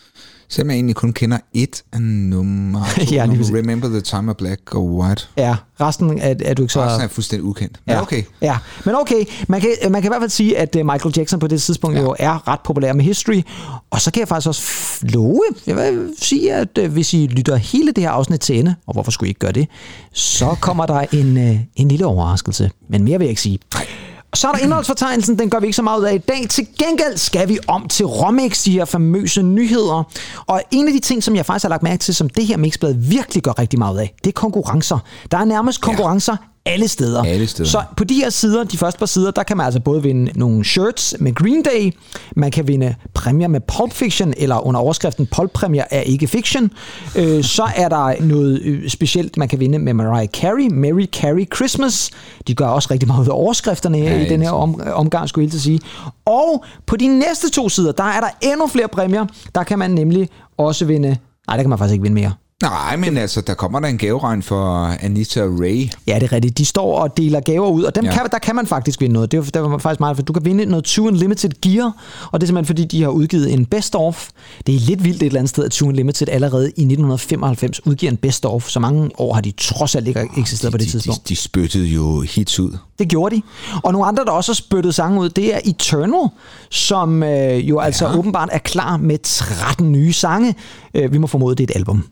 Selvom 0.50 0.70
jeg 0.70 0.75
egentlig 0.76 0.97
kun 0.97 1.12
kender 1.12 1.38
et 1.55 1.82
af 1.93 2.02
nummer. 2.02 2.81
Ja, 3.12 3.26
lige. 3.26 3.58
Remember 3.58 3.88
the 3.88 4.00
time 4.00 4.31
of 4.31 4.37
black 4.37 4.75
or 4.75 4.81
white. 4.81 5.26
Ja, 5.37 5.56
resten 5.81 6.19
er, 6.19 6.35
er 6.44 6.55
du 6.55 6.62
ikke 6.62 6.73
så... 6.73 6.85
Resten 6.85 7.05
er 7.05 7.08
fuldstændig 7.08 7.44
ukendt. 7.44 7.81
Men 7.87 7.94
Ja. 7.94 8.02
okay. 8.02 8.23
Ja, 8.43 8.58
men 8.85 8.94
okay, 8.94 9.25
man 9.49 9.61
kan, 9.61 9.70
man 9.91 10.02
kan 10.02 10.08
i 10.08 10.11
hvert 10.11 10.23
fald 10.23 10.31
sige, 10.31 10.58
at 10.58 10.76
øh, 10.76 10.87
Michael 10.87 11.14
Jackson 11.17 11.41
på 11.41 11.47
det 11.47 11.62
tidspunkt 11.62 11.97
ja. 11.97 12.02
jo 12.02 12.14
er 12.19 12.49
ret 12.49 12.61
populær 12.64 12.93
med 12.93 13.05
History, 13.05 13.43
og 13.91 14.00
så 14.00 14.11
kan 14.11 14.20
jeg 14.20 14.29
faktisk 14.29 14.49
også 14.49 14.62
love, 15.02 15.41
jeg 15.67 15.76
vil 15.76 16.08
sige, 16.19 16.55
at 16.55 16.79
øh, 16.79 16.93
hvis 16.93 17.14
I 17.14 17.26
lytter 17.26 17.56
hele 17.56 17.93
det 17.93 18.05
her 18.05 18.11
afsnit 18.11 18.41
til 18.41 18.58
ende, 18.58 18.75
og 18.87 18.93
hvorfor 18.93 19.11
skulle 19.11 19.29
I 19.29 19.31
ikke 19.31 19.41
gøre 19.41 19.53
det, 19.53 19.69
så 20.12 20.56
kommer 20.61 20.87
der 20.87 21.05
en, 21.12 21.38
øh, 21.38 21.56
en 21.76 21.88
lille 21.88 22.06
overraskelse, 22.06 22.70
men 22.88 23.05
mere 23.05 23.19
vil 23.19 23.25
jeg 23.25 23.31
ikke 23.31 23.43
sige. 23.43 23.58
Nej. 23.75 23.87
Så 24.35 24.49
er 24.49 24.53
der 24.53 24.59
indholdsfortegnelsen, 24.59 25.38
den 25.38 25.50
gør 25.50 25.61
vi 25.61 25.67
ikke 25.67 25.77
så 25.77 25.82
meget 25.82 26.00
ud 26.00 26.05
af 26.05 26.15
i 26.15 26.19
dag. 26.19 26.47
Til 26.49 26.67
gengæld 26.79 27.17
skal 27.17 27.49
vi 27.49 27.59
om 27.69 27.88
til 27.88 28.06
Romix, 28.06 28.65
de 28.65 28.73
her 28.73 28.85
famøse 28.85 29.43
nyheder. 29.43 30.03
Og 30.47 30.62
en 30.71 30.87
af 30.87 30.93
de 30.93 30.99
ting, 31.00 31.23
som 31.23 31.37
jeg 31.37 31.47
faktisk 31.47 31.65
har 31.65 31.69
lagt 31.69 31.82
mærke 31.82 32.00
til, 32.00 32.15
som 32.15 32.29
det 32.29 32.47
her 32.47 32.56
mixblad 32.56 32.94
virkelig 32.94 33.43
gør 33.43 33.59
rigtig 33.59 33.79
meget 33.79 33.94
ud 33.94 33.99
af, 33.99 34.15
det 34.25 34.31
er 34.31 34.32
konkurrencer. 34.32 34.99
Der 35.31 35.38
er 35.38 35.44
nærmest 35.44 35.81
konkurrencer 35.81 36.37
alle 36.67 36.89
steder. 36.89 37.25
Alle 37.25 37.47
steder. 37.47 37.69
Så 37.69 37.83
på 37.97 38.05
de 38.05 38.15
her 38.15 38.31
sider, 38.31 38.65
de 38.65 38.79
første 38.79 38.99
par 38.99 39.07
sider, 39.07 39.31
der 39.31 39.43
kan 39.43 39.57
man 39.57 39.67
altså 39.67 39.81
både 39.81 40.03
vinde 40.03 40.39
nogle 40.39 40.65
shirts 40.65 41.15
med 41.21 41.35
Green 41.35 41.62
Day, 41.62 41.93
man 42.37 42.51
kan 42.51 42.69
vinde 42.69 42.95
præmier 43.15 43.49
med 43.49 43.61
Pulp 43.61 43.93
Fiction, 43.93 44.35
eller 44.37 44.67
under 44.67 44.81
overskriften 44.81 45.27
Pulp 45.27 45.51
Præmier 45.53 45.85
er 45.91 46.01
ikke 46.01 46.27
fiction. 46.27 46.71
Øh, 47.17 47.45
så 47.45 47.69
er 47.77 47.89
der 47.89 48.23
noget 48.23 48.61
øh, 48.62 48.89
specielt, 48.89 49.37
man 49.37 49.49
kan 49.49 49.61
vinde 49.61 49.79
med 49.79 49.95
Mariah 49.95 50.29
Carey, 50.29 50.69
Mary 50.71 51.07
Carey 51.07 51.47
Christmas. 51.57 52.11
De 52.47 52.55
gør 52.55 52.67
også 52.67 52.89
rigtig 52.91 53.06
meget 53.06 53.21
ud 53.21 53.27
af 53.27 53.35
overskrifterne 53.35 53.99
ja, 53.99 54.21
i 54.21 54.29
den 54.29 54.43
her 54.43 54.51
om, 54.51 54.81
omgang, 54.93 55.29
skulle 55.29 55.45
jeg 55.45 55.51
helt 55.51 55.63
sige. 55.63 55.81
Og 56.25 56.65
på 56.87 56.97
de 56.97 57.19
næste 57.19 57.51
to 57.51 57.69
sider, 57.69 57.93
der 57.93 58.05
er 58.05 58.21
der 58.21 58.29
endnu 58.41 58.67
flere 58.67 58.89
præmier. 58.89 59.27
Der 59.55 59.63
kan 59.63 59.79
man 59.79 59.91
nemlig 59.91 60.29
også 60.59 60.85
vinde... 60.85 61.09
Nej, 61.47 61.56
der 61.56 61.63
kan 61.63 61.71
man 61.71 61.79
faktisk 61.79 61.93
ikke 61.93 62.03
vinde 62.03 62.15
mere. 62.15 62.33
Nej, 62.62 62.97
men 62.97 63.17
altså, 63.17 63.41
der 63.41 63.55
kommer 63.55 63.81
der 63.81 63.89
en 63.89 63.99
gaveregn 63.99 64.43
for 64.43 64.85
Anita 65.01 65.41
Ray. 65.41 65.89
Ja, 66.07 66.15
det 66.15 66.23
er 66.23 66.33
rigtigt. 66.33 66.59
De 66.59 66.65
står 66.65 66.99
og 66.99 67.17
deler 67.17 67.41
gaver 67.41 67.69
ud, 67.69 67.83
og 67.83 67.95
dem 67.95 68.05
Ja. 68.05 68.11
ja. 68.11 68.17
kan, 68.17 68.27
der 68.33 68.39
kan 68.39 68.57
man 68.57 68.67
faktisk 68.67 69.01
vinde 69.01 69.12
noget. 69.12 69.33
Det 69.33 69.39
er, 69.39 69.43
det 69.43 69.62
var 69.62 69.79
faktisk 69.79 70.01
meget, 70.01 70.17
for 70.17 70.23
du 70.23 70.33
kan 70.33 70.45
vinde 70.45 70.65
noget 70.67 70.85
Two 70.85 71.07
Unlimited 71.07 71.51
Gear, 71.62 71.93
og 72.33 72.41
det 72.41 72.45
er 72.45 72.47
simpelthen 72.47 72.67
fordi, 72.67 72.85
de 72.85 73.03
har 73.03 73.09
udgivet 73.09 73.53
en 73.53 73.67
best 73.67 73.95
of. 73.95 74.29
Det 74.67 74.75
er 74.75 74.79
lidt 74.81 75.05
vildt 75.05 75.23
et 75.23 75.27
eller 75.27 75.39
andet 75.39 75.51
sted, 75.51 75.65
at 75.65 75.71
Two 75.71 75.89
Unlimited 75.89 76.29
allerede 76.29 76.65
i 76.65 76.69
1995 76.85 77.87
udgiver 77.87 78.11
en 78.12 78.17
best 78.17 78.47
of. 78.47 78.69
Så 78.69 78.81
mange 78.81 79.11
år 79.19 79.35
har 79.35 79.41
de 79.41 79.51
trods 79.51 79.95
alt 79.95 80.09
ikke 80.09 80.29
eksisteret 80.39 80.73
på 80.73 80.79
det 80.79 80.87
de, 80.87 80.91
tidspunkt. 80.91 81.29
de, 81.29 81.35
de 81.35 81.37
spyttede 81.37 81.87
jo 81.87 82.21
hits 82.21 82.61
ud. 82.61 82.77
Det 82.99 83.09
gjorde 83.09 83.37
de. 83.37 83.43
Og 83.85 83.93
nogle 83.93 84.06
andre, 84.09 84.25
der 84.25 84.31
også 84.31 84.53
har 84.53 84.55
spyttet 84.55 84.95
sange 84.95 85.21
ud, 85.21 85.29
det 85.29 85.55
er 85.55 85.59
Eternal, 85.65 86.29
som 86.71 87.23
øh, 87.23 87.69
jo 87.69 87.79
altså 87.79 88.13
åbenbart 88.13 88.49
er 88.53 88.59
klar 88.59 88.97
med 88.97 89.19
13 89.23 89.93
nye 89.93 90.13
sange. 90.13 90.55
Øh, 90.95 91.13
vi 91.13 91.19
må 91.19 91.27
formode, 91.27 91.55
det 91.56 91.71
er 91.71 91.75
et 91.75 91.77
album. 91.77 92.05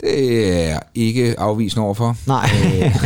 Det 0.00 0.70
er 0.70 0.78
ikke 0.94 1.34
afvisende 1.38 1.84
overfor. 1.84 2.16
Nej, 2.26 2.50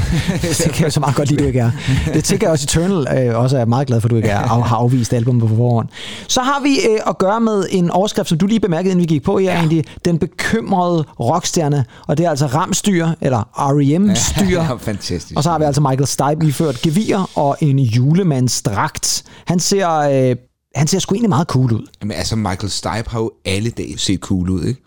det 0.65 0.73
kan 0.73 0.85
jeg 0.85 0.93
så 0.93 1.01
meget 1.01 1.17
godt 1.17 1.29
lide, 1.31 1.43
du 1.43 1.47
ikke 1.47 1.59
er. 1.59 1.71
Det 2.15 2.25
tænker 2.25 2.47
jeg 2.47 2.53
også 2.53 2.65
Eternal 2.65 3.19
øh, 3.19 3.39
også 3.39 3.59
er 3.59 3.65
meget 3.65 3.87
glad 3.87 4.01
for, 4.01 4.09
du 4.09 4.17
ikke 4.17 4.29
er, 4.29 4.39
af, 4.39 4.63
har 4.63 4.77
afvist 4.77 5.13
albumet 5.13 5.43
på 5.43 5.49
forhånd. 5.49 5.89
Så 6.29 6.41
har 6.41 6.63
vi 6.63 6.77
øh, 6.91 6.99
at 7.07 7.19
gøre 7.19 7.41
med 7.41 7.67
en 7.71 7.91
overskrift, 7.91 8.29
som 8.29 8.39
du 8.39 8.47
lige 8.47 8.61
bemærkede, 8.61 8.93
inden 8.93 9.03
vi 9.03 9.15
gik 9.15 9.23
på, 9.23 9.39
ja. 9.39 9.55
egentlig 9.55 9.85
den 10.05 10.19
bekymrede 10.19 11.05
rockstjerne, 11.21 11.85
og 12.07 12.19
det 12.19 12.27
er 12.27 12.31
altså 12.31 12.47
Ramstyr, 12.47 13.09
eller 13.21 13.43
R.E.M.-styr. 13.57 14.63
Ja, 14.63 14.75
fantastisk. 14.75 15.37
Og 15.37 15.43
så 15.43 15.51
har 15.51 15.59
vi 15.59 15.65
altså 15.65 15.81
Michael 15.81 16.07
Stipe 16.07 16.47
iført 16.47 16.83
gevir 16.83 17.31
og 17.35 17.57
en 17.61 17.79
julemandsdragt. 17.79 19.25
Han 19.47 19.61
ser, 19.61 19.89
øh, 19.91 20.37
han 20.75 20.87
ser 20.87 20.99
sgu 20.99 21.15
egentlig 21.15 21.29
meget 21.29 21.47
cool 21.47 21.73
ud. 21.73 21.87
Jamen, 22.03 22.17
altså, 22.17 22.37
Michael 22.37 22.71
Stipe 22.71 23.11
har 23.11 23.19
jo 23.19 23.31
alle 23.45 23.71
dage 23.71 23.99
set 23.99 24.21
cool 24.21 24.51
ud, 24.51 24.65
ikke? 24.65 24.81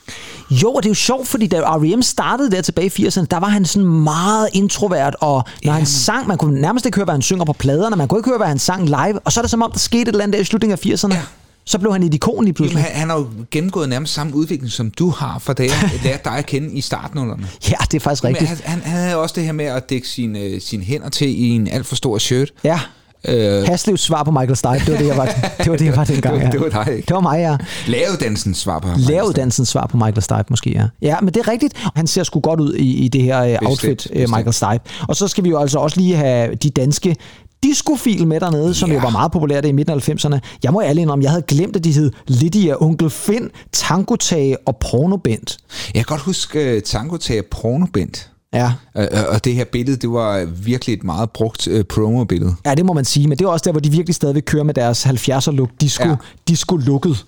Jo, 0.49 0.71
og 0.71 0.83
det 0.83 0.89
er 0.89 0.91
jo 0.91 0.95
sjovt, 0.95 1.27
fordi 1.27 1.47
da 1.47 1.59
R.E.M. 1.61 2.01
startede 2.01 2.51
der 2.51 2.61
tilbage 2.61 2.91
i 2.97 3.07
80'erne, 3.07 3.25
der 3.31 3.37
var 3.37 3.47
han 3.47 3.65
sådan 3.65 3.87
meget 3.89 4.49
introvert, 4.53 5.15
og 5.19 5.43
når 5.65 5.73
han 5.73 5.85
sang, 5.85 6.27
man 6.27 6.37
kunne 6.37 6.61
nærmest 6.61 6.85
ikke 6.85 6.95
høre, 6.95 7.05
hvad 7.05 7.13
han 7.13 7.21
synger 7.21 7.45
på 7.45 7.53
pladerne, 7.53 7.95
man 7.95 8.07
kunne 8.07 8.19
ikke 8.19 8.29
høre, 8.29 8.37
hvad 8.37 8.47
han 8.47 8.59
sang 8.59 8.85
live, 8.85 9.19
og 9.19 9.31
så 9.31 9.39
er 9.39 9.41
det 9.41 9.51
som 9.51 9.61
om, 9.61 9.71
der 9.71 9.79
skete 9.79 10.01
et 10.01 10.07
eller 10.07 10.23
andet 10.23 10.33
der 10.33 10.41
i 10.41 10.43
slutningen 10.43 10.79
af 10.83 10.85
80'erne. 10.85 11.13
Ja. 11.13 11.21
Så 11.67 11.79
blev 11.79 11.91
han 11.91 12.03
et 12.03 12.13
ikon 12.13 12.33
lige 12.33 12.41
Jamen, 12.43 12.53
pludselig. 12.53 12.83
han, 12.83 12.95
han 12.95 13.09
har 13.09 13.17
jo 13.17 13.27
gennemgået 13.51 13.89
nærmest 13.89 14.13
samme 14.13 14.35
udvikling, 14.35 14.71
som 14.71 14.91
du 14.91 15.09
har, 15.09 15.39
for 15.39 15.53
da 15.53 15.63
jeg 15.63 15.91
lærte 16.03 16.21
dig 16.23 16.37
at 16.37 16.45
kende 16.45 16.73
i 16.73 16.81
startnullerne. 16.81 17.47
Ja, 17.69 17.75
det 17.91 17.93
er 17.93 17.99
faktisk 17.99 18.23
Men 18.23 18.29
rigtigt. 18.29 18.49
han, 18.49 18.59
han, 18.63 18.81
han 18.81 18.99
havde 19.01 19.17
også 19.17 19.33
det 19.35 19.43
her 19.43 19.51
med 19.51 19.65
at 19.65 19.89
dække 19.89 20.07
sine, 20.07 20.59
sine 20.59 20.83
hænder 20.83 21.09
til 21.09 21.27
i 21.39 21.49
en 21.49 21.67
alt 21.67 21.85
for 21.85 21.95
stor 21.95 22.17
shirt. 22.17 22.51
Ja. 22.63 22.79
Øh, 23.27 23.63
Haslevs 23.67 24.01
svar 24.01 24.23
på 24.23 24.31
Michael 24.31 24.55
Stipe, 24.55 24.73
det 24.85 24.91
var 24.91 24.97
det, 24.97 25.07
jeg 25.07 25.17
var, 25.17 25.25
det 25.57 25.71
var, 25.71 25.77
det, 25.77 25.85
jeg 25.85 25.95
var 25.97 26.03
dengang. 26.03 26.35
Det 26.35 26.41
Ja. 26.41 26.45
var- 26.45 26.51
det 26.51 26.75
var 26.75 26.83
dig, 26.83 26.93
ikke? 26.95 27.05
Det 27.07 27.13
var 27.15 27.21
mig, 27.21 27.39
ja. 27.39 27.57
Lavedansens 27.87 28.57
svar 28.57 28.79
på 28.79 28.87
ham. 28.87 28.99
Læreruddannelsens 28.99 29.69
svar 29.69 29.87
på 29.87 29.97
Michael 29.97 30.21
Stipe 30.21 30.43
måske, 30.49 30.69
ja. 30.69 30.87
Ja, 31.01 31.15
men 31.21 31.33
det 31.33 31.37
er 31.37 31.51
rigtigt. 31.51 31.73
Han 31.95 32.07
ser 32.07 32.23
sgu 32.23 32.39
godt 32.39 32.59
ud 32.59 32.73
i, 32.73 32.93
i 33.05 33.07
det 33.07 33.21
her 33.21 33.59
uh, 33.61 33.69
outfit, 33.69 33.89
uh, 33.89 33.95
bestemt. 33.95 34.29
Michael 34.37 34.53
Stipe. 34.53 34.79
Og 35.07 35.15
så 35.15 35.27
skal 35.27 35.43
vi 35.43 35.49
jo 35.49 35.57
altså 35.59 35.79
også 35.79 35.99
lige 35.99 36.15
have 36.15 36.55
de 36.55 36.69
danske 36.69 37.15
discofil 37.63 38.27
med 38.27 38.39
dernede, 38.39 38.73
som 38.73 38.89
Ja. 38.89 38.95
jo 38.95 39.01
var 39.01 39.09
meget 39.09 39.31
populære 39.31 39.67
i 39.67 39.71
midten 39.71 39.93
af 39.93 40.09
90'erne. 40.09 40.39
Jeg 40.63 40.73
må 40.73 40.81
ærlig 40.81 41.09
om, 41.09 41.21
jeg 41.21 41.29
havde 41.31 41.43
glemt, 41.47 41.75
at 41.75 41.83
de 41.83 41.91
hed 41.91 42.11
Lydia, 42.27 42.75
Onkel 42.81 43.09
Finn, 43.09 43.49
Tangotage 43.73 44.57
og 44.67 44.77
Pornobent. 44.77 45.57
Jeg 45.93 46.05
kan 46.05 46.15
godt 46.15 46.21
huske 46.21 46.75
uh, 46.75 46.81
Tango 46.81 47.17
til 47.17 47.41
pornobent. 47.51 48.29
Ja. 48.55 48.73
Uh, 48.95 49.33
og 49.33 49.45
det 49.45 49.53
her 49.53 49.63
billede, 49.65 49.97
det 49.97 50.09
var 50.09 50.45
virkelig 50.45 50.93
et 50.93 51.03
meget 51.03 51.29
brugt 51.29 51.67
uh, 51.67 51.81
promo-billede. 51.81 52.55
Ja, 52.65 52.75
det 52.75 52.85
må 52.85 52.93
man 52.93 53.05
sige, 53.05 53.27
men 53.27 53.37
det 53.37 53.45
er 53.45 53.49
også 53.49 53.63
der, 53.65 53.71
hvor 53.71 53.81
de 53.81 53.91
virkelig 53.91 54.15
stadigvæk 54.15 54.43
kører 54.45 54.63
med 54.63 54.73
deres 54.73 55.05
70'er 55.05 55.51
look, 55.51 55.69
disco, 55.81 56.03
Ja. 56.03 56.09
ja. 56.09 56.15
disco 56.47 56.75
looket. 56.75 57.25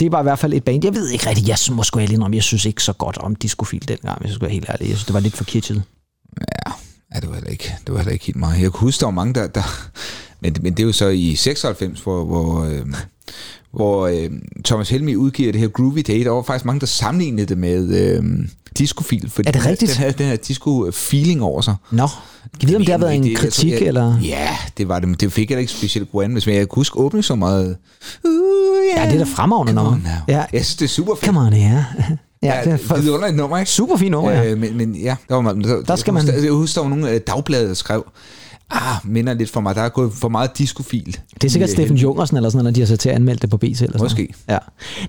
Det 0.00 0.12
var 0.12 0.20
i 0.20 0.22
hvert 0.22 0.38
fald 0.38 0.52
et 0.52 0.64
band. 0.64 0.84
Jeg 0.84 0.94
ved 0.94 1.08
ikke 1.08 1.28
rigtigt, 1.28 1.48
jeg 1.48 1.58
må 1.70 1.82
sgu 1.82 2.00
ærlig 2.00 2.22
om, 2.22 2.34
jeg 2.34 2.42
synes 2.42 2.64
ikke 2.64 2.82
så 2.82 2.92
godt 2.92 3.18
om 3.18 3.34
discofil 3.34 3.88
dengang, 3.88 4.20
hvis 4.20 4.28
jeg 4.28 4.34
skal 4.34 4.44
være 4.44 4.52
helt 4.54 4.68
ærlig. 4.68 4.88
Jeg 4.88 4.96
synes, 4.96 5.04
det 5.04 5.14
var 5.14 5.20
lidt 5.20 5.36
for 5.36 5.44
kitschet. 5.44 5.82
Ja, 6.40 6.72
ja 7.14 7.20
det, 7.20 7.28
var 7.28 7.34
heller 7.34 7.50
ikke, 7.50 7.74
det 7.86 7.92
var 7.92 7.98
heller 7.98 8.12
ikke 8.12 8.26
helt 8.26 8.38
meget. 8.38 8.54
Jeg 8.62 8.72
kan 8.72 8.80
huske, 8.80 9.00
der 9.00 9.06
var 9.06 9.12
mange, 9.12 9.34
der... 9.34 9.46
der 9.46 9.62
men, 10.40 10.56
men 10.62 10.72
det 10.72 10.80
er 10.82 10.86
jo 10.86 10.92
så 10.92 11.08
i 11.08 11.34
96, 11.34 12.00
hvor, 12.00 12.24
hvor, 12.24 12.64
øh, 12.64 12.86
hvor 13.72 14.06
øh, 14.06 14.30
Thomas 14.64 14.90
Helmi 14.90 15.16
udgiver 15.16 15.52
det 15.52 15.60
her 15.60 15.68
Groovy 15.68 15.98
Day. 16.08 16.24
Der 16.24 16.30
var 16.30 16.42
faktisk 16.42 16.64
mange, 16.64 16.80
der 16.80 16.86
sammenlignede 16.86 17.46
det 17.46 17.58
med 17.58 17.88
øh, 17.88 18.48
discofil. 18.78 19.30
Fordi 19.30 19.48
Er 19.48 19.52
det 19.52 19.66
rigtigt? 19.66 19.90
Den 19.90 19.98
havde 19.98 20.12
den 20.12 20.26
her 20.26 20.36
disco-feeling 20.36 21.42
over 21.42 21.60
sig. 21.60 21.74
Nå, 21.90 22.06
kan 22.06 22.12
vi 22.60 22.66
vide, 22.66 22.76
om 22.76 22.82
det 22.84 22.90
har 22.92 22.98
været 22.98 23.14
en 23.14 23.24
jeg 23.30 23.36
tror, 23.36 23.42
kritik, 23.42 23.72
jeg, 23.72 23.80
eller? 23.80 24.18
Ja, 24.22 24.48
det 24.78 24.88
var 24.88 24.98
det, 24.98 25.08
men 25.08 25.16
det 25.20 25.32
fik 25.32 25.48
heller 25.48 25.60
ikke 25.60 25.72
specielt 25.72 26.12
god 26.12 26.24
anmeldelse, 26.24 26.50
men 26.50 26.58
jeg 26.58 26.68
kunne 26.68 26.80
huske 26.80 26.98
åbning 26.98 27.24
så 27.24 27.34
meget. 27.34 27.76
Uh, 28.24 28.30
Ja, 28.96 29.04
det 29.10 29.14
er 29.14 29.18
da 29.18 29.24
fremragende 29.24 29.72
nummer. 29.72 29.98
Ja, 30.28 30.44
Jeg 30.52 30.64
synes, 30.64 30.76
det 30.76 30.84
er 30.84 30.88
super 30.88 31.14
fedt. 31.14 31.24
come 31.26 31.40
on, 31.40 31.52
ja. 31.52 31.84
Ja, 32.42 32.60
det 32.64 32.72
er 32.72 32.76
det 32.76 32.90
er 32.90 33.00
vidunderligt 33.00 33.36
nummer, 33.36 33.58
ikke? 33.58 33.70
super 33.70 33.96
fint 33.96 34.10
nummer, 34.10 34.30
ja. 34.30 34.44
Øh, 34.50 34.58
men, 34.58 34.76
men 34.76 34.94
ja, 34.94 35.16
der, 35.28 35.34
var, 35.34 35.40
man, 35.42 35.62
der, 35.64 35.82
Der 35.82 35.96
skal 35.96 36.12
jeg 36.14 36.20
husker, 36.22 36.32
man- 36.34 36.44
Jeg 36.44 36.52
husker, 36.52 36.80
der 36.82 36.88
var 36.88 36.96
nogle 36.96 37.14
øh, 37.14 37.20
dagblade, 37.26 37.68
der 37.68 37.74
skrev, 37.74 38.04
ah, 38.70 38.96
minder 39.04 39.34
lidt 39.34 39.50
for 39.50 39.60
mig, 39.60 39.74
der 39.74 39.82
er 39.82 39.88
gået 39.88 40.12
for 40.12 40.28
meget 40.28 40.58
discofil. 40.58 41.18
Det 41.34 41.44
er 41.44 41.50
sikkert 41.50 41.70
øh, 41.70 41.74
Steffen 41.74 41.96
Jungersen 41.96 42.36
eller 42.36 42.50
sådan 42.50 42.58
noget, 42.58 42.72
når 42.72 42.74
de 42.74 42.80
har 42.80 42.86
sat 42.86 43.00
til 43.00 43.08
at 43.08 43.14
anmelde 43.14 43.40
det 43.40 43.50
på 43.50 43.56
BT 43.56 43.64
eller 43.64 43.76
sådan 43.86 44.00
Måske. 44.02 44.34
Ja. 44.48 44.58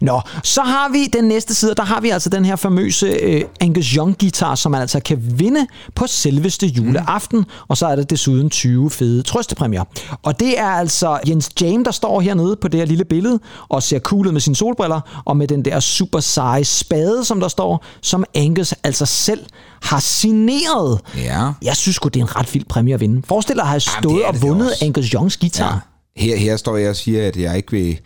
Nå, 0.02 0.22
så 0.44 0.62
har 0.62 0.90
vi 0.90 1.06
den 1.06 1.24
næste 1.24 1.56
side, 1.56 1.76
der 1.76 1.84
har 1.84 2.02
vi 2.02 2.10
altså 2.10 2.30
den 2.30 2.46
her 2.46 2.56
famøse 2.56 3.08
øh, 3.08 3.42
Angus 3.62 3.86
Young 3.86 4.18
guitar, 4.20 4.56
som 4.56 4.72
man 4.72 4.82
altså 4.82 5.00
kan 5.00 5.40
vinde 5.40 5.68
på 5.96 6.08
selveste 6.08 6.68
juleaften, 6.68 7.40
mm. 7.40 7.46
og 7.68 7.78
så 7.78 7.88
er 7.88 7.96
der 7.96 8.04
desuden 8.04 8.50
20 8.50 8.90
fede 8.90 9.24
trøstepræmier. 9.24 9.84
Og 10.24 10.40
det 10.40 10.60
er 10.60 10.70
altså 10.70 11.20
Jens 11.28 11.52
Jam, 11.62 11.84
der 11.84 11.92
står 11.92 12.22
hernede 12.22 12.56
på 12.56 12.68
det 12.68 12.80
her 12.80 12.88
lille 12.88 13.06
billede, 13.06 13.40
og 13.70 13.84
ser 13.84 14.00
cool 14.00 14.28
ud 14.28 14.32
med 14.32 14.42
sine 14.42 14.56
solbriller, 14.56 15.22
og 15.26 15.38
med 15.38 15.48
den 15.48 15.66
der 15.66 15.80
super 15.80 16.20
seje 16.20 16.64
spade, 16.64 17.26
som 17.26 17.40
der 17.40 17.48
står, 17.48 17.86
som 18.02 18.24
Angus 18.36 18.74
altså 18.84 19.06
selv 19.06 19.40
har 19.82 20.00
signeret. 20.00 21.00
Ja. 21.18 21.52
Jeg 21.62 21.76
synes 21.76 21.96
sgu, 21.96 22.08
det 22.10 22.20
er 22.20 22.24
en 22.24 22.36
ret 22.36 22.54
vild 22.54 22.66
præmie 22.70 22.94
at 22.94 23.00
vinde. 23.00 23.22
Forestil 23.28 23.56
dig 23.56 23.62
at 23.62 23.68
have 23.68 23.82
Jamen, 23.88 24.04
stået 24.04 24.16
det 24.16 24.24
er 24.24 24.28
og 24.28 24.34
det 24.34 24.42
da 24.42 24.48
vundet. 24.48 24.72
Angus 24.82 25.06
Youngs 25.10 25.38
guitar. 25.38 25.88
Ja. 26.18 26.26
Her, 26.26 26.36
her 26.38 26.58
står 26.58 26.78
jeg 26.78 26.90
og 26.90 26.96
siger, 26.96 27.28
at 27.28 27.38
jeg 27.38 27.58
ikke 27.58 27.72
vil... 27.72 28.00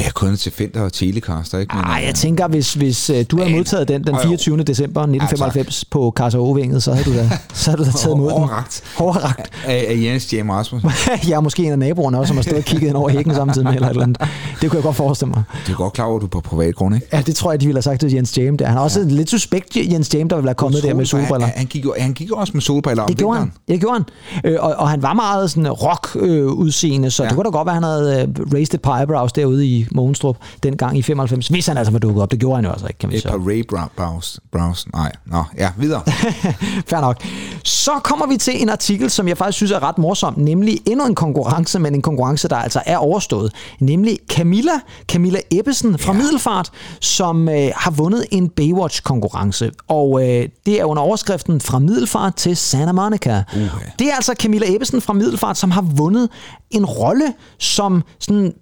Ja, 0.00 0.10
kun 0.10 0.36
til 0.36 0.52
Fender 0.52 0.80
og 0.80 0.92
Telecaster, 0.92 1.58
ikke? 1.58 1.74
Nej, 1.74 1.98
øh, 2.00 2.06
jeg 2.06 2.14
tænker, 2.14 2.48
hvis, 2.48 2.74
hvis 2.74 3.10
øh, 3.10 3.24
du 3.30 3.36
havde 3.36 3.50
Men- 3.50 3.58
modtaget 3.58 3.88
den 3.88 4.04
den 4.04 4.14
Jo, 4.14 4.20
jo. 4.20 4.28
24. 4.28 4.56
december 4.62 5.00
1995 5.00 5.84
på 5.84 6.12
Casa 6.16 6.38
Ovænget, 6.38 6.82
så 6.82 6.92
havde 6.92 7.04
du 7.04 7.14
da, 7.14 7.28
så 7.54 7.70
havde 7.70 7.84
du 7.84 7.90
da 7.90 7.96
taget 7.96 8.16
mod 8.18 8.30
den. 8.30 8.38
Overrakt. 8.38 8.82
Hårdragt. 8.96 9.50
af, 9.66 9.98
Jens 10.02 10.32
Jem 10.32 10.50
Rasmussen. 10.50 10.90
jeg 11.28 11.32
er 11.36 11.40
måske 11.40 11.64
en 11.64 11.72
af 11.72 11.78
naboerne 11.78 12.18
også, 12.18 12.28
som 12.28 12.36
har 12.36 12.42
stået 12.42 12.56
og 12.56 12.64
kigget 12.64 12.88
ind 12.88 12.96
over 12.96 13.08
hækken 13.08 13.34
samtidig 13.34 13.64
med 13.64 13.74
eller 13.74 13.86
et 13.88 13.90
eller 13.90 14.02
andet. 14.02 14.22
Det 14.64 14.70
kunne 14.70 14.78
jeg 14.78 14.84
godt 14.84 14.96
forestille 14.96 15.32
mig. 15.34 15.42
Du 15.66 15.72
er 15.72 15.76
godt 15.76 15.92
klar 15.92 16.04
over, 16.04 16.16
at 16.16 16.20
du 16.20 16.26
er 16.26 16.30
på 16.30 16.40
privat 16.40 16.74
grund, 16.74 16.94
ikke? 16.94 17.06
Ja, 17.12 17.20
det 17.20 17.36
tror 17.36 17.52
jeg, 17.52 17.60
de 17.60 17.66
ville 17.66 17.76
have 17.76 17.82
sagt 17.82 18.00
til 18.00 18.12
Jens 18.12 18.38
James. 18.38 18.58
Der. 18.58 18.66
Han 18.66 18.76
er 18.76 18.80
også 18.80 19.00
ja. 19.00 19.06
lidt 19.06 19.30
suspekt, 19.30 19.76
Jens 19.76 20.14
James, 20.14 20.30
der 20.30 20.36
ville 20.36 20.48
have 20.48 20.54
kommet 20.54 20.82
der 20.82 20.94
med 20.94 21.06
solbriller. 21.06 21.46
Han, 21.46 21.56
han, 21.56 21.66
gik 21.66 21.84
jo, 21.84 21.94
han 21.98 22.12
gik 22.12 22.28
jo 22.28 22.34
også 22.34 22.52
med 22.54 22.62
solbriller 22.62 23.02
om 23.02 23.08
Det 23.08 23.18
gjorde 23.18 23.38
han. 23.38 23.52
Det 23.68 23.80
gjorde 23.80 23.94
han. 23.94 24.04
Øh, 24.52 24.56
og, 24.60 24.74
og 24.74 24.88
han 24.90 25.02
var 25.02 25.12
meget 25.12 25.50
sådan 25.50 25.72
rock-udseende, 25.72 27.10
så 27.10 27.22
ja. 27.22 27.28
Det 27.28 27.36
kunne 27.36 27.44
da 27.44 27.50
godt 27.50 27.66
være, 27.66 27.76
at 27.76 27.82
han 27.82 27.90
havde 27.90 28.28
øh, 28.38 28.52
raised 28.54 28.74
et 28.74 28.82
par 28.82 29.00
eyebrows 29.00 29.32
derude 29.32 29.66
i 29.66 29.86
Mogenstrup 29.92 30.36
dengang 30.62 30.98
i 30.98 31.02
95. 31.02 31.48
Hvis 31.48 31.66
han 31.66 31.76
altså 31.76 31.92
var 31.92 31.98
dukket 31.98 32.22
op. 32.22 32.30
Det 32.30 32.38
gjorde 32.40 32.56
han 32.56 32.64
jo 32.64 32.70
altså 32.70 32.86
ikke, 32.86 32.98
kan 32.98 33.08
man 33.08 33.16
Et 33.16 33.22
sige. 33.22 33.30
par 33.30 33.38
Ray 33.38 33.66
Brows. 33.96 34.40
Brows. 34.52 34.86
Nej, 34.92 35.12
nå, 35.26 35.44
ja, 35.58 35.70
videre. 35.76 36.02
Fair 36.90 37.00
nok. 37.00 37.16
Så 37.64 37.90
kommer 38.04 38.26
vi 38.26 38.36
til 38.36 38.62
en 38.62 38.68
artikel, 38.68 39.10
som 39.10 39.28
jeg 39.28 39.38
faktisk 39.38 39.56
synes 39.56 39.70
er 39.72 39.82
ret 39.82 39.98
morsom, 39.98 40.34
nemlig 40.36 40.78
endnu 40.86 41.06
en 41.06 41.14
konkurrence, 41.14 41.78
men 41.78 41.94
en 41.94 42.02
konkurrence, 42.02 42.48
der 42.48 42.56
altså 42.56 42.82
er 42.86 42.96
overstået. 42.96 43.52
Nemlig 43.80 44.18
Camilla, 44.54 44.80
Camilla 45.08 45.38
Ebbesen 45.50 45.98
fra 45.98 46.12
ja. 46.12 46.18
Middelfart, 46.18 46.70
som 47.00 47.48
øh, 47.48 47.70
har 47.76 47.90
vundet 47.90 48.26
en 48.30 48.48
Baywatch-konkurrence. 48.48 49.70
Og 49.88 50.22
øh, 50.22 50.48
det 50.66 50.80
er 50.80 50.84
under 50.84 51.02
overskriften 51.02 51.60
fra 51.60 51.78
Middelfart 51.78 52.34
til 52.34 52.56
Santa 52.56 52.92
Monica. 52.92 53.42
Uh, 53.56 53.60
Det 53.98 54.06
er 54.06 54.14
altså 54.14 54.34
Camilla 54.38 54.74
Ebbesen 54.74 55.00
fra 55.00 55.12
Middelfart, 55.12 55.58
som 55.58 55.70
har 55.70 55.82
vundet 55.82 56.28
en 56.70 56.84
rolle 56.86 57.34
som 57.58 58.02
sådan 58.20 58.52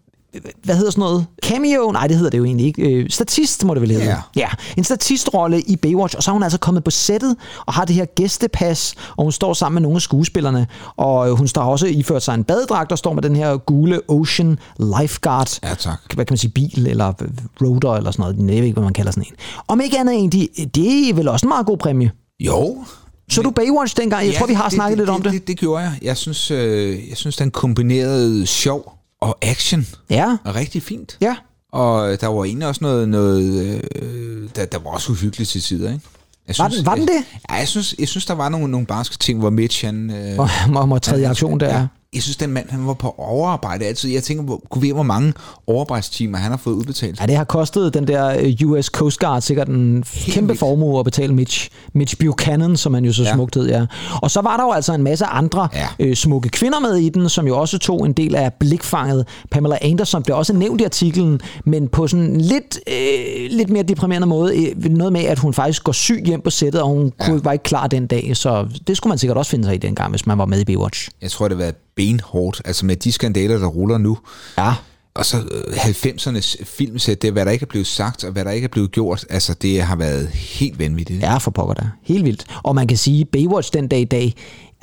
hvad 0.65 0.77
hedder 0.77 0.91
sådan 0.91 1.01
noget? 1.01 1.27
Cameo? 1.43 1.91
Nej, 1.93 2.07
det 2.07 2.17
hedder 2.17 2.31
det 2.31 2.39
jo 2.39 2.45
egentlig 2.45 2.67
ikke. 2.67 2.83
Øh, 2.83 3.11
statist 3.11 3.65
må 3.65 3.75
det 3.75 3.83
vel 3.83 3.91
hedde. 3.91 4.05
Ja. 4.05 4.17
ja. 4.37 4.49
En 4.77 4.85
statistrolle 4.85 5.61
i 5.61 5.77
Baywatch, 5.77 6.17
og 6.17 6.23
så 6.23 6.31
er 6.31 6.33
hun 6.33 6.43
altså 6.43 6.59
kommet 6.59 6.85
på 6.85 6.91
sættet 6.91 7.37
og 7.67 7.73
har 7.73 7.85
det 7.85 7.95
her 7.97 8.05
gæstepas, 8.05 8.95
og 9.17 9.25
hun 9.25 9.33
står 9.33 9.53
sammen 9.55 9.75
med 9.75 9.83
nogle 9.83 9.97
af 9.97 10.03
skuespillerne, 10.03 10.67
og 10.97 11.29
øh, 11.29 11.35
hun 11.37 11.49
står 11.49 11.63
også 11.63 11.87
iført 11.87 12.23
sig 12.23 12.35
en 12.35 12.45
badedragt 12.45 12.93
og 12.93 12.99
står 12.99 13.13
med 13.13 13.23
den 13.23 13.37
her 13.37 13.57
gule 13.57 14.01
Ocean 14.11 14.59
Lifeguard 14.79 15.59
Ja, 15.63 15.75
tak. 15.75 16.15
hvad 16.15 16.25
kan 16.25 16.33
man 16.33 16.39
sige, 16.39 16.51
bil 16.51 16.87
eller 16.87 17.13
øh, 17.23 17.29
rotor 17.69 17.97
eller 17.97 18.11
sådan 18.11 18.23
noget. 18.23 18.37
Jeg 18.39 18.47
ved 18.47 18.65
ikke, 18.65 18.73
hvad 18.73 18.85
man 18.85 18.93
kalder 18.93 19.11
sådan 19.11 19.25
en. 19.31 19.37
Om 19.69 19.81
ikke 19.81 19.99
andet 19.99 20.15
egentlig, 20.15 20.49
det 20.75 21.09
er 21.09 21.15
vel 21.15 21.29
også 21.29 21.47
en 21.47 21.49
meget 21.49 21.67
god 21.67 21.79
præmie. 21.79 22.11
Jo. 22.41 22.85
Så 23.31 23.43
du 23.43 23.51
Baywatch 23.51 23.97
dengang? 23.97 24.27
Jeg 24.27 24.35
tror, 24.35 24.47
vi 24.47 24.55
har 24.55 24.69
snakket 24.69 24.99
lidt 24.99 25.11
om 25.11 25.23
det. 25.23 25.33
det. 25.33 25.47
Det 25.49 25.59
gjorde 25.59 25.83
jeg. 25.83 25.93
Jeg 26.03 26.17
synes, 26.17 26.51
øh, 26.51 27.09
jeg 27.09 27.17
synes 27.17 27.37
den 27.37 27.51
kombinerede 27.51 28.47
sjov 28.47 29.02
og 29.23 29.39
action 29.43 29.87
Ja, 30.11 30.37
er 30.45 30.55
rigtig 30.55 30.83
fint. 30.83 31.17
ja. 31.21 31.37
Og 31.73 32.21
der 32.21 32.27
var 32.27 32.45
egentlig 32.45 32.69
også 32.69 32.79
noget, 32.85 33.09
noget 33.09 33.81
øh, 34.03 34.49
der, 34.57 34.65
der 34.65 34.79
var 34.79 34.91
også 34.91 35.13
uhyggeligt 35.13 35.51
til 35.51 35.61
tider, 35.63 35.93
ikke? 35.93 36.05
Jeg 36.49 36.55
Var 36.59 36.69
den- 36.69 36.87
var 36.87 36.95
den 36.95 37.09
jeg, 37.09 37.15
det? 37.15 37.25
Ja, 37.51 37.55
jeg 37.55 37.69
synes, 37.69 37.95
jeg 37.99 38.09
synes, 38.09 38.27
der 38.27 38.35
var 38.35 38.49
nogle, 38.49 38.69
nogle 38.69 38.87
barske 38.87 39.19
ting, 39.19 39.39
hvor 39.39 39.51
Mitch, 39.51 39.85
han... 39.85 40.11
Øh, 40.11 40.39
Og 40.39 40.49
må, 40.69 40.87
må 40.87 40.99
træde 40.99 41.21
i 41.21 41.25
aktion 41.25 41.61
der. 41.61 41.79
Ja, 41.79 41.87
jeg 42.15 42.23
synes, 42.23 42.37
den 42.37 42.51
mand, 42.51 42.71
han 42.71 42.87
var 42.87 42.95
på 42.95 43.15
overarbejde 43.19 43.85
altid. 43.85 44.11
Jeg 44.11 44.23
tænker, 44.23 44.45
hvor, 44.45 44.63
kunne 44.71 44.83
vi 44.83 44.91
hvor 44.91 45.03
mange 45.03 45.33
overarbejdstimer 45.67 46.39
han 46.39 46.51
har 46.51 46.59
fået 46.59 46.75
udbetalt? 46.75 47.21
Ja, 47.21 47.27
det 47.27 47.37
har 47.37 47.45
kostet 47.45 47.95
den 47.95 48.07
der 48.07 48.37
øh, 48.41 48.69
US 48.71 48.87
Coast 48.87 49.19
Guard 49.19 49.41
sikkert 49.43 49.69
en 49.69 50.05
kæmpe 50.27 50.49
vildt. 50.49 50.59
formue 50.61 50.99
at 50.99 51.05
betale 51.05 51.35
Mitch, 51.35 51.71
Mitch 51.93 52.17
Buchanan, 52.21 52.77
som 52.77 52.95
han 52.95 53.05
jo 53.05 53.13
så 53.13 53.23
Ja. 53.23 53.35
smukt 53.35 53.55
hed, 53.55 53.69
ja. 53.69 53.87
Og 54.23 54.31
så 54.31 54.41
var 54.41 54.57
der 54.57 54.65
jo 54.65 54.73
altså 54.73 54.95
en 54.95 55.03
masse 55.03 55.25
andre 55.27 55.69
Ja. 55.75 55.87
øh, 56.01 56.15
smukke 56.17 56.49
kvinder 56.49 56.81
med 56.81 56.97
i 56.97 57.09
den, 57.09 57.29
som 57.29 57.47
jo 57.47 57.59
også 57.59 57.79
tog 57.79 58.07
en 58.07 58.13
del 58.13 58.35
af 58.35 58.53
blikfanget. 58.55 59.27
Pamela 59.51 59.79
Anderson 59.83 60.23
blev 60.23 60.37
også 60.37 60.53
nævnt 60.53 60.81
i 60.81 60.85
artiklen, 60.85 61.41
men 61.65 61.89
på 61.89 62.07
sådan 62.09 62.25
en 62.27 62.41
lidt, 62.41 62.79
øh, 62.87 63.51
lidt 63.51 63.71
mere 63.71 63.83
deprimerende 63.83 64.27
måde. 64.27 64.67
Øh, 64.77 64.85
noget 64.91 65.13
med, 65.13 65.21
at 65.25 65.39
hun 65.39 65.55
faktisk 65.55 65.85
går 65.85 65.93
syg 65.93 66.23
hjem 66.27 66.41
på 66.41 66.51
sættet, 66.51 66.83
og 66.83 66.89
hun 66.89 67.13
ja. 67.21 67.25
kunne, 67.27 67.45
var 67.45 67.53
ikke 67.53 67.63
klar 67.63 67.87
den 67.87 68.07
dag. 68.07 68.37
Så 68.37 68.69
det 68.87 68.97
skulle 68.97 69.11
man 69.11 69.19
sikkert 69.19 69.37
også 69.37 69.51
finde 69.51 69.65
sig 69.65 69.75
i 69.75 69.79
dengang, 69.79 70.11
hvis 70.11 70.27
man 70.27 70.39
var 70.39 70.47
med 70.47 70.61
i 70.61 70.65
Baywatch. 70.65 71.09
Jeg 71.23 71.31
tror, 71.31 71.49
det 71.49 71.59
været 71.59 71.75
benhårdt. 71.97 72.63
Altså 72.65 72.87
med 72.87 72.97
de 72.97 73.13
skandaler, 73.13 73.59
der 73.59 73.67
ruller 73.67 73.99
nu. 73.99 74.19
Ja, 74.59 74.73
Og 75.15 75.27
så 75.27 75.37
øh, 75.39 75.75
90'ernes 75.75 76.65
filmsæt, 76.65 77.23
det 77.23 77.29
er, 77.29 77.33
hvad 77.33 77.45
der 77.45 77.51
ikke 77.51 77.63
er 77.65 77.69
blevet 77.71 77.87
sagt, 77.87 78.25
og 78.25 78.33
hvad 78.33 78.45
der 78.45 78.51
ikke 78.51 78.65
er 78.65 78.69
blevet 78.69 78.93
gjort. 78.93 79.25
Altså, 79.31 79.55
det 79.55 79.83
har 79.83 79.97
været 79.97 80.29
helt 80.29 80.79
vanvittigt. 80.79 81.21
Ja, 81.23 81.37
for 81.37 81.51
pokker 81.51 81.75
da. 81.75 81.83
Helt 82.03 82.25
vildt. 82.25 82.45
Og 82.63 82.75
man 82.75 82.87
kan 82.87 82.97
sige, 82.97 83.25
Baywatch 83.25 83.73
den 83.73 83.89
dag 83.89 84.01
i 84.01 84.05
dag, 84.05 84.35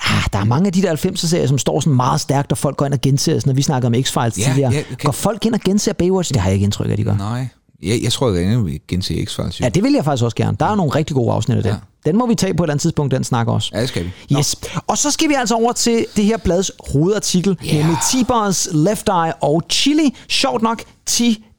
ah, 0.06 0.24
der 0.34 0.40
er 0.40 0.44
mange 0.44 0.68
af 0.68 0.74
de 0.74 0.82
der 0.82 0.96
90'er-serier, 0.96 1.48
som 1.48 1.58
står 1.58 1.80
sådan 1.80 1.96
meget 1.96 2.22
stærkt, 2.22 2.52
og 2.52 2.58
folk 2.58 2.78
går 2.78 2.86
ind 2.86 2.94
og 2.94 3.02
genser. 3.02 3.40
Når 3.46 3.54
vi 3.54 3.62
snakker 3.62 3.88
om 3.88 3.94
X-Files 3.96 4.16
Ja, 4.18 4.30
tidligere. 4.30 4.72
ja, 4.74 4.80
okay. 4.92 5.04
Går 5.04 5.12
folk 5.12 5.46
ind 5.46 5.54
og 5.54 5.60
genser 5.60 5.94
Baywatch? 5.94 6.34
Det 6.34 6.42
har 6.42 6.50
jeg 6.50 6.54
ikke 6.54 6.64
indtryk 6.64 6.90
af, 6.90 6.98
de 6.98 7.04
gør. 7.04 7.16
Nej. 7.18 7.48
Jeg, 7.84 8.04
jeg 8.04 8.12
tror, 8.12 8.30
jeg 8.32 8.66
vil 8.66 8.80
gense 8.88 9.14
X-Files. 9.14 9.60
jo. 9.60 9.64
Ja, 9.64 9.70
det 9.70 9.84
vil 9.84 9.94
jeg 9.94 10.06
faktisk 10.06 10.24
også 10.24 10.36
gerne. 10.36 10.58
Der 10.60 10.66
er 10.66 10.76
nogle 10.76 10.92
rigtig 10.96 11.16
gode 11.16 11.32
afsnit 11.34 11.58
af 11.58 11.64
den. 11.64 11.72
Ja. 11.72 11.78
Den 12.06 12.18
må 12.18 12.28
vi 12.28 12.36
tage 12.36 12.54
på 12.54 12.64
et 12.64 12.66
eller 12.68 12.74
andet 12.74 12.82
tidspunkt, 12.82 13.12
den 13.16 13.24
snak 13.24 13.48
også. 13.48 13.70
Ja, 13.74 13.82
det 13.82 13.90
skal 13.90 14.04
vi. 14.06 14.36
Yes. 14.38 14.56
Og 14.88 14.98
så 14.98 15.12
skal 15.12 15.30
vi 15.30 15.34
altså 15.34 15.56
over 15.56 15.72
til 15.72 16.06
det 16.16 16.26
her 16.26 16.38
blads 16.38 16.72
hovedartikel, 16.92 17.58
Ja. 17.66 17.78
nemlig 17.78 17.98
T-Bars, 17.98 18.68
Left 18.72 19.10
Eye 19.10 19.34
og 19.42 19.62
Chili. 19.70 20.16
Sjovt 20.30 20.62
nok, 20.62 20.84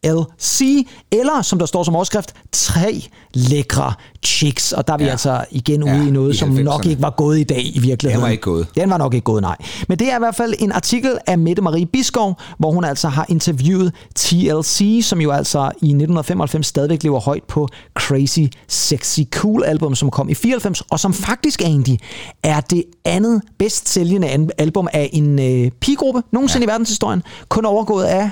TLC, 0.04 0.86
eller 1.12 1.42
som 1.42 1.58
der 1.58 1.66
står 1.66 1.82
som 1.82 1.96
overskrift, 1.96 2.34
tre 2.52 3.04
lækre 3.34 3.92
chicks. 4.24 4.72
Og 4.72 4.86
der 4.88 4.94
er 4.94 4.98
vi 4.98 5.04
Ja. 5.04 5.10
altså 5.10 5.44
igen 5.50 5.82
ude 5.82 5.92
Ja, 5.92 6.06
i 6.06 6.10
noget, 6.10 6.34
i 6.34 6.38
som 6.38 6.50
90'erne. 6.50 6.62
nok 6.62 6.86
ikke 6.86 7.02
var 7.02 7.10
gået 7.10 7.38
i 7.38 7.44
dag 7.44 7.76
i 7.76 7.78
virkeligheden. 7.78 8.14
Den 8.20 8.22
var 8.22 8.28
ikke 8.28 8.42
gået. 8.42 8.66
Den 8.76 8.90
var 8.90 8.98
nok 8.98 9.14
ikke 9.14 9.24
gået, 9.24 9.42
nej. 9.42 9.56
Men 9.88 9.98
det 9.98 10.12
er 10.12 10.16
i 10.16 10.18
hvert 10.18 10.34
fald 10.34 10.54
en 10.58 10.72
artikel 10.72 11.18
af 11.26 11.38
Mette 11.38 11.62
Marie 11.62 11.86
Biskov, 11.86 12.36
hvor 12.58 12.70
hun 12.70 12.84
altså 12.84 13.08
har 13.08 13.26
interviewet 13.28 13.92
TLC, 14.16 15.00
som 15.04 15.20
jo 15.20 15.30
altså 15.30 15.58
i 15.60 15.64
1995 15.66 16.66
stadigvæk 16.66 17.02
lever 17.02 17.20
højt 17.20 17.42
på 17.48 17.68
Crazy 17.98 18.40
Sexy 18.68 19.20
Cool 19.32 19.64
album, 19.64 19.94
som 19.94 20.10
kom 20.10 20.28
i 20.28 20.34
94, 20.34 20.80
og 20.90 21.00
som 21.00 21.14
faktisk 21.14 21.62
egentlig 21.62 21.98
er 22.42 22.60
det 22.60 22.84
andet 23.04 23.42
bedst 23.58 23.88
sælgende 23.88 24.48
album 24.58 24.88
af 24.92 25.10
en 25.12 25.38
øh, 25.38 25.70
pigegruppe 25.80 26.22
nogensinde 26.32 26.64
ja. 26.64 26.68
i 26.68 26.72
verdenshistorien, 26.72 27.22
kun 27.48 27.64
overgået 27.64 28.04
af 28.04 28.30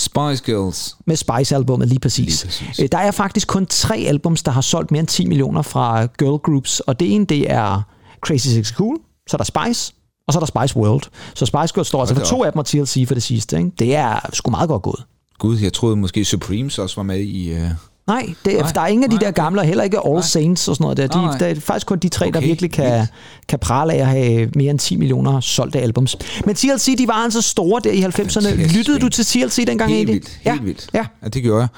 Spice 0.00 0.44
Girls. 0.44 0.96
med 1.06 1.16
Spice-albummet 1.16 1.88
lige 1.88 1.98
præcis. 1.98 2.42
Lige 2.42 2.48
præcis. 2.48 2.80
Øh, 2.80 2.88
Der 2.92 2.98
er 2.98 3.10
faktisk 3.10 3.48
kun 3.48 3.66
tre 3.66 3.96
albums, 3.96 4.42
der 4.42 4.50
har 4.50 4.60
solgt 4.60 4.90
mere 4.90 5.00
end 5.00 5.08
10 5.08 5.26
millioner 5.26 5.62
fra 5.62 6.06
girl 6.06 6.38
groups, 6.38 6.80
og 6.80 7.00
det 7.00 7.14
ene, 7.14 7.24
det 7.24 7.50
er 7.50 7.82
Crazy 8.26 8.46
Sexy 8.48 8.72
Cool, 8.72 8.96
så 9.28 9.36
er 9.36 9.38
der 9.38 9.44
Spice, 9.44 9.92
og 10.26 10.32
så 10.32 10.38
er 10.38 10.40
der 10.46 10.60
Spice 10.60 10.76
World. 10.76 11.02
Så 11.34 11.46
Spice 11.46 11.74
Girls 11.74 11.88
står 11.88 12.00
altså 12.00 12.14
for 12.14 12.22
to 12.24 12.44
af 12.44 12.52
dem, 12.52 12.58
og 12.58 12.66
TLC 12.66 13.04
for 13.08 13.14
det 13.14 13.22
sidste. 13.22 13.58
Ikke? 13.58 13.70
Det 13.78 13.94
er 13.96 14.20
sgu 14.32 14.50
meget 14.50 14.68
godt 14.68 14.82
gået. 14.82 15.04
Gud, 15.38 15.58
jeg 15.58 15.72
troede 15.72 15.96
måske 15.96 16.24
Supremes 16.24 16.78
også 16.78 16.96
var 16.96 17.02
med 17.02 17.20
i... 17.20 17.52
Uh... 17.54 17.68
Nej, 18.10 18.34
det, 18.44 18.54
Nej, 18.54 18.72
der 18.74 18.80
er 18.80 18.86
ingen 18.86 19.04
af 19.04 19.10
de 19.10 19.16
nej, 19.16 19.24
der 19.24 19.30
gamle, 19.30 19.60
og 19.60 19.66
heller 19.66 19.84
ikke 19.84 19.98
All 20.06 20.22
Saints 20.22 20.68
og 20.68 20.76
sådan 20.76 20.84
noget 20.84 20.96
der. 20.96 21.06
De, 21.06 21.16
Nej, 21.16 21.26
nej. 21.26 21.38
der 21.38 21.46
er 21.46 21.60
faktisk 21.60 21.86
kun 21.86 21.98
de 21.98 22.08
tre, 22.08 22.26
okay, 22.28 22.40
der 22.40 22.46
virkelig 22.46 22.72
kan, 22.72 22.92
vildt. 22.94 23.12
kan 23.48 23.58
prale 23.58 23.92
af 23.92 23.98
at 23.98 24.06
have 24.06 24.50
mere 24.54 24.70
end 24.70 24.78
10 24.78 24.96
millioner 24.96 25.40
solgte 25.40 25.80
albums. 25.80 26.16
Men 26.46 26.54
TLC, 26.54 26.98
de 26.98 27.08
var 27.08 27.14
altså 27.14 27.42
store 27.42 27.80
der 27.84 27.90
i 27.90 28.00
90'erne. 28.00 28.08
Fantastisk 28.14 28.76
Lyttede 28.76 28.98
du 28.98 29.08
til 29.08 29.24
TLC 29.24 29.66
dengang 29.66 29.90
Helt 29.90 29.98
egentlig? 29.98 30.14
vildt, 30.14 30.28
helt 30.28 30.56
ja. 30.56 30.62
vildt. 30.62 30.88
Ja. 30.94 31.06
ja, 31.22 31.28
det 31.28 31.42
gjorde 31.42 31.60
jeg. 31.60 31.68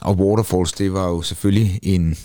Og 0.00 0.14
Waterfalls, 0.14 0.72
det 0.72 0.92
var 0.92 1.08
jo 1.08 1.22
selvfølgelig 1.22 1.80
en, 1.82 2.16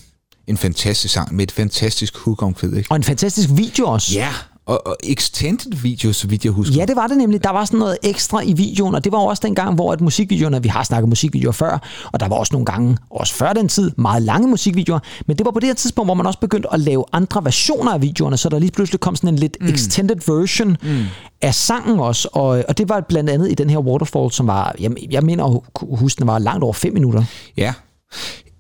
en 0.48 0.58
fantastisk 0.58 1.14
sang 1.14 1.36
med 1.36 1.44
et 1.44 1.52
fantastisk 1.52 2.18
hook 2.18 2.42
omkvæd, 2.44 2.74
ikke? 2.74 2.92
Og 2.92 2.96
en 2.96 3.04
fantastisk 3.04 3.50
video 3.54 3.88
også. 3.88 4.14
Ja, 4.14 4.30
og, 4.66 4.88
og 4.88 4.98
extended 5.04 5.72
video, 5.82 6.14
så 6.14 6.28
vidt 6.28 6.46
jeg 6.46 6.52
husker. 6.52 6.76
Ja, 6.76 6.86
det 6.86 6.96
var 6.96 7.08
det 7.08 7.18
nemlig. 7.18 7.44
Der 7.44 7.50
var 7.50 7.66
sådan 7.66 7.80
noget 7.80 7.98
ekstra 8.04 8.42
i 8.42 8.54
videoen, 8.54 8.96
og 8.96 9.04
det 9.04 9.12
var 9.12 9.18
også 9.18 9.42
den 9.46 9.56
gang, 9.56 9.76
hvor 9.76 9.92
at 9.92 10.02
musikvideoerne, 10.02 10.64
vi 10.64 10.68
har 10.68 10.84
snakket 10.84 11.10
musikvideoer 11.10 11.52
før, 11.52 11.80
og 12.12 12.20
der 12.20 12.28
var 12.28 12.36
også 12.36 12.54
nogle 12.54 12.66
gange, 12.66 12.98
også 13.10 13.34
før 13.34 13.54
den 13.54 13.68
tid, 13.68 13.92
meget 13.98 14.24
lange 14.24 14.48
musikvideoer, 14.48 15.00
men 15.28 15.38
det 15.38 15.46
var 15.46 15.52
på 15.52 15.60
det 15.60 15.68
her 15.68 15.74
tidspunkt, 15.74 16.08
hvor 16.08 16.14
man 16.14 16.26
også 16.26 16.40
begyndte 16.40 16.74
at 16.74 16.80
lave 16.80 17.04
andre 17.14 17.44
versioner 17.44 17.94
af 17.94 18.02
videoerne, 18.02 18.38
så 18.38 18.50
der 18.50 18.60
lige 18.60 18.72
pludselig 18.72 19.00
kom 19.00 19.16
sådan 19.16 19.30
en 19.30 19.36
lidt 19.36 19.58
mm. 19.62 19.68
extended 19.68 20.16
version 20.28 20.78
mm. 20.84 21.04
af 21.42 21.56
sangen 21.56 22.00
også, 22.00 22.28
og, 22.32 22.64
og 22.68 22.78
det 22.78 22.90
var 22.90 23.06
blandt 23.10 23.30
andet 23.30 23.52
i 23.52 23.54
den 23.54 23.70
her 23.70 23.78
Waterfall, 23.78 24.32
som 24.32 24.48
var, 24.48 24.76
jeg, 24.80 24.92
jeg 25.12 25.24
mener 25.24 25.64
huske, 25.96 26.20
den 26.20 26.28
var 26.28 26.40
langt 26.40 26.64
over 26.64 26.74
5 26.74 26.94
minutter. 26.94 27.24
Ja. 27.58 27.74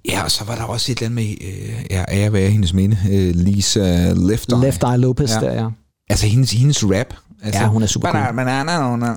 Ja, 0.09 0.23
og 0.23 0.31
så 0.31 0.43
var 0.43 0.55
der 0.55 0.63
også 0.63 0.91
et 0.91 0.97
eller 1.01 1.05
andet 1.05 1.37
med, 1.41 1.47
øh, 1.47 1.85
ja, 1.89 2.03
ære 2.11 2.33
være 2.33 2.49
hendes 2.49 2.73
minde, 2.73 2.97
øh, 3.11 3.35
Lisa 3.35 4.13
Left 4.13 4.51
Eye. 4.51 4.61
Left 4.61 4.83
Eye 4.83 4.97
Lopez 4.97 5.31
Ja. 5.31 5.39
der, 5.39 5.53
ja. 5.53 5.67
Altså 6.09 6.25
hendes, 6.27 6.51
hendes 6.51 6.83
rap. 6.83 7.13
Altså, 7.43 7.61
Ja, 7.61 7.67
hun 7.67 7.83
er 7.83 7.87
super 7.87 8.11
cool. 8.11 8.35
Banana, 8.35 8.71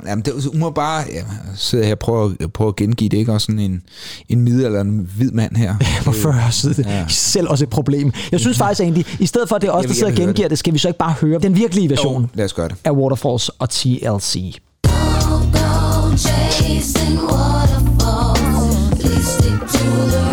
Jamen, 0.07 0.25
det, 0.25 0.33
hun 0.53 0.61
var 0.63 0.71
bare, 0.71 1.05
ja, 1.13 1.21
sidder 1.57 1.85
her 1.85 1.93
og 1.93 1.99
prøver, 1.99 2.33
prøver 2.55 2.69
at 2.71 2.77
gengive 2.77 3.09
det, 3.09 3.17
ikke? 3.17 3.33
Også 3.33 3.45
sådan 3.45 3.59
en, 3.59 3.83
en 4.29 4.41
middel 4.41 4.65
eller 4.65 4.81
en 4.81 5.09
hvid 5.17 5.31
mand 5.31 5.57
her. 5.57 5.75
På 6.05 6.13
40 6.13 6.53
side. 6.53 6.75
Ja. 6.89 7.05
Selv 7.09 7.49
også 7.49 7.65
et 7.65 7.71
problem. 7.71 8.13
Jeg 8.33 8.41
synes 8.41 8.59
faktisk 8.59 8.81
egentlig, 8.81 9.07
i 9.19 9.27
stedet 9.27 9.49
for 9.49 9.57
at 9.57 9.63
det 9.63 9.69
er 9.69 9.73
os, 9.73 9.87
der 9.87 9.93
sidder 9.95 10.13
og 10.13 10.17
gengiver 10.17 10.49
det, 10.49 10.59
skal 10.59 10.73
vi 10.73 10.79
så 10.79 10.89
ikke 10.89 10.99
bare 10.99 11.13
høre 11.21 11.39
den 11.41 11.57
virkelige 11.57 11.91
version 11.91 12.23
Jo, 12.23 12.29
lad 12.35 12.45
os 12.45 12.53
gøre 12.53 12.69
det. 12.69 12.77
af 12.85 12.91
Waterfalls 12.91 13.49
og 13.49 13.71
TLC. 13.71 14.55
Go 14.83 16.17
chasing 16.17 17.19
waterfalls. 17.23 19.01
Please 19.01 19.27
stick 19.39 19.61
to 19.61 20.09
the 20.11 20.28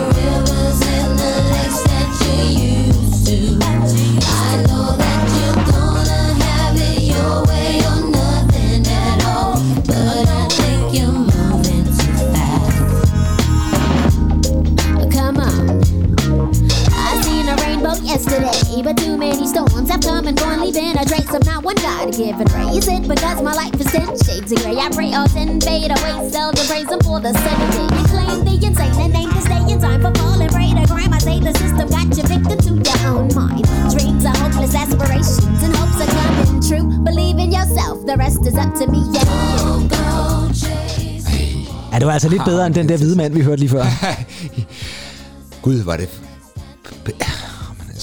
come 20.26 20.30
and 20.30 20.38
gone, 20.40 20.62
leaving 20.62 20.98
a 20.98 21.06
trace 21.06 21.34
of 21.34 21.46
not 21.46 21.64
one 21.64 21.76
God-given 21.76 22.48
ray. 22.54 22.78
Is 22.78 22.88
it 22.88 23.08
because 23.08 23.42
my 23.42 23.54
life 23.54 23.74
is 23.76 23.86
ten 23.92 24.08
shades 24.26 24.52
of 24.52 24.58
gray? 24.64 24.78
I 24.78 24.90
pray 24.90 25.14
all 25.14 25.28
ten 25.28 25.62
fade 25.62 25.92
away, 25.92 26.30
seldom 26.30 26.66
praise 26.66 26.90
him 26.90 27.00
for 27.02 27.20
the 27.20 27.32
day. 27.34 27.90
You 27.94 28.06
claim 28.10 28.40
the 28.46 28.56
insane 28.66 28.98
and 29.06 29.16
aim 29.16 29.30
to 29.30 29.42
stay 29.42 29.62
in 29.72 29.80
time 29.80 30.02
for 30.02 30.14
falling 30.20 30.50
prey 30.50 30.74
to 30.74 30.88
crime. 30.88 31.14
I 31.14 31.20
say 31.20 31.40
the 31.40 31.54
system 31.62 31.90
got 31.90 32.10
you 32.18 32.24
victim 32.26 32.58
to 32.66 32.72
your 32.90 33.02
own 33.14 33.28
mind. 33.36 33.66
Dreams 33.94 34.26
are 34.26 34.38
hopeless 34.38 34.74
aspirations 34.74 35.62
and 35.62 35.76
hopes 35.76 36.02
are 36.02 36.12
coming 36.18 36.62
true. 36.62 36.86
Believe 37.04 37.38
in 37.38 37.52
yourself, 37.52 38.06
the 38.06 38.18
rest 38.18 38.42
is 38.50 38.56
up 38.58 38.74
to 38.80 38.88
me. 38.88 39.02
Yeah. 39.14 39.26
Go 39.94 40.50
chase. 40.54 41.30
Ja, 41.92 42.00
det 42.00 42.08
var 42.08 42.14
altså 42.14 42.30
lidt 42.30 42.46
bedre 42.46 42.66
end 42.66 42.76
den 42.76 42.90
der 42.90 42.98
hvide 42.98 43.16
mand, 43.16 43.34
vi 43.34 43.42
hørte 43.42 43.60
lige 43.60 43.70
før. 43.70 43.86
Gud, 45.66 45.84
var 45.84 45.98
det... 45.98 46.25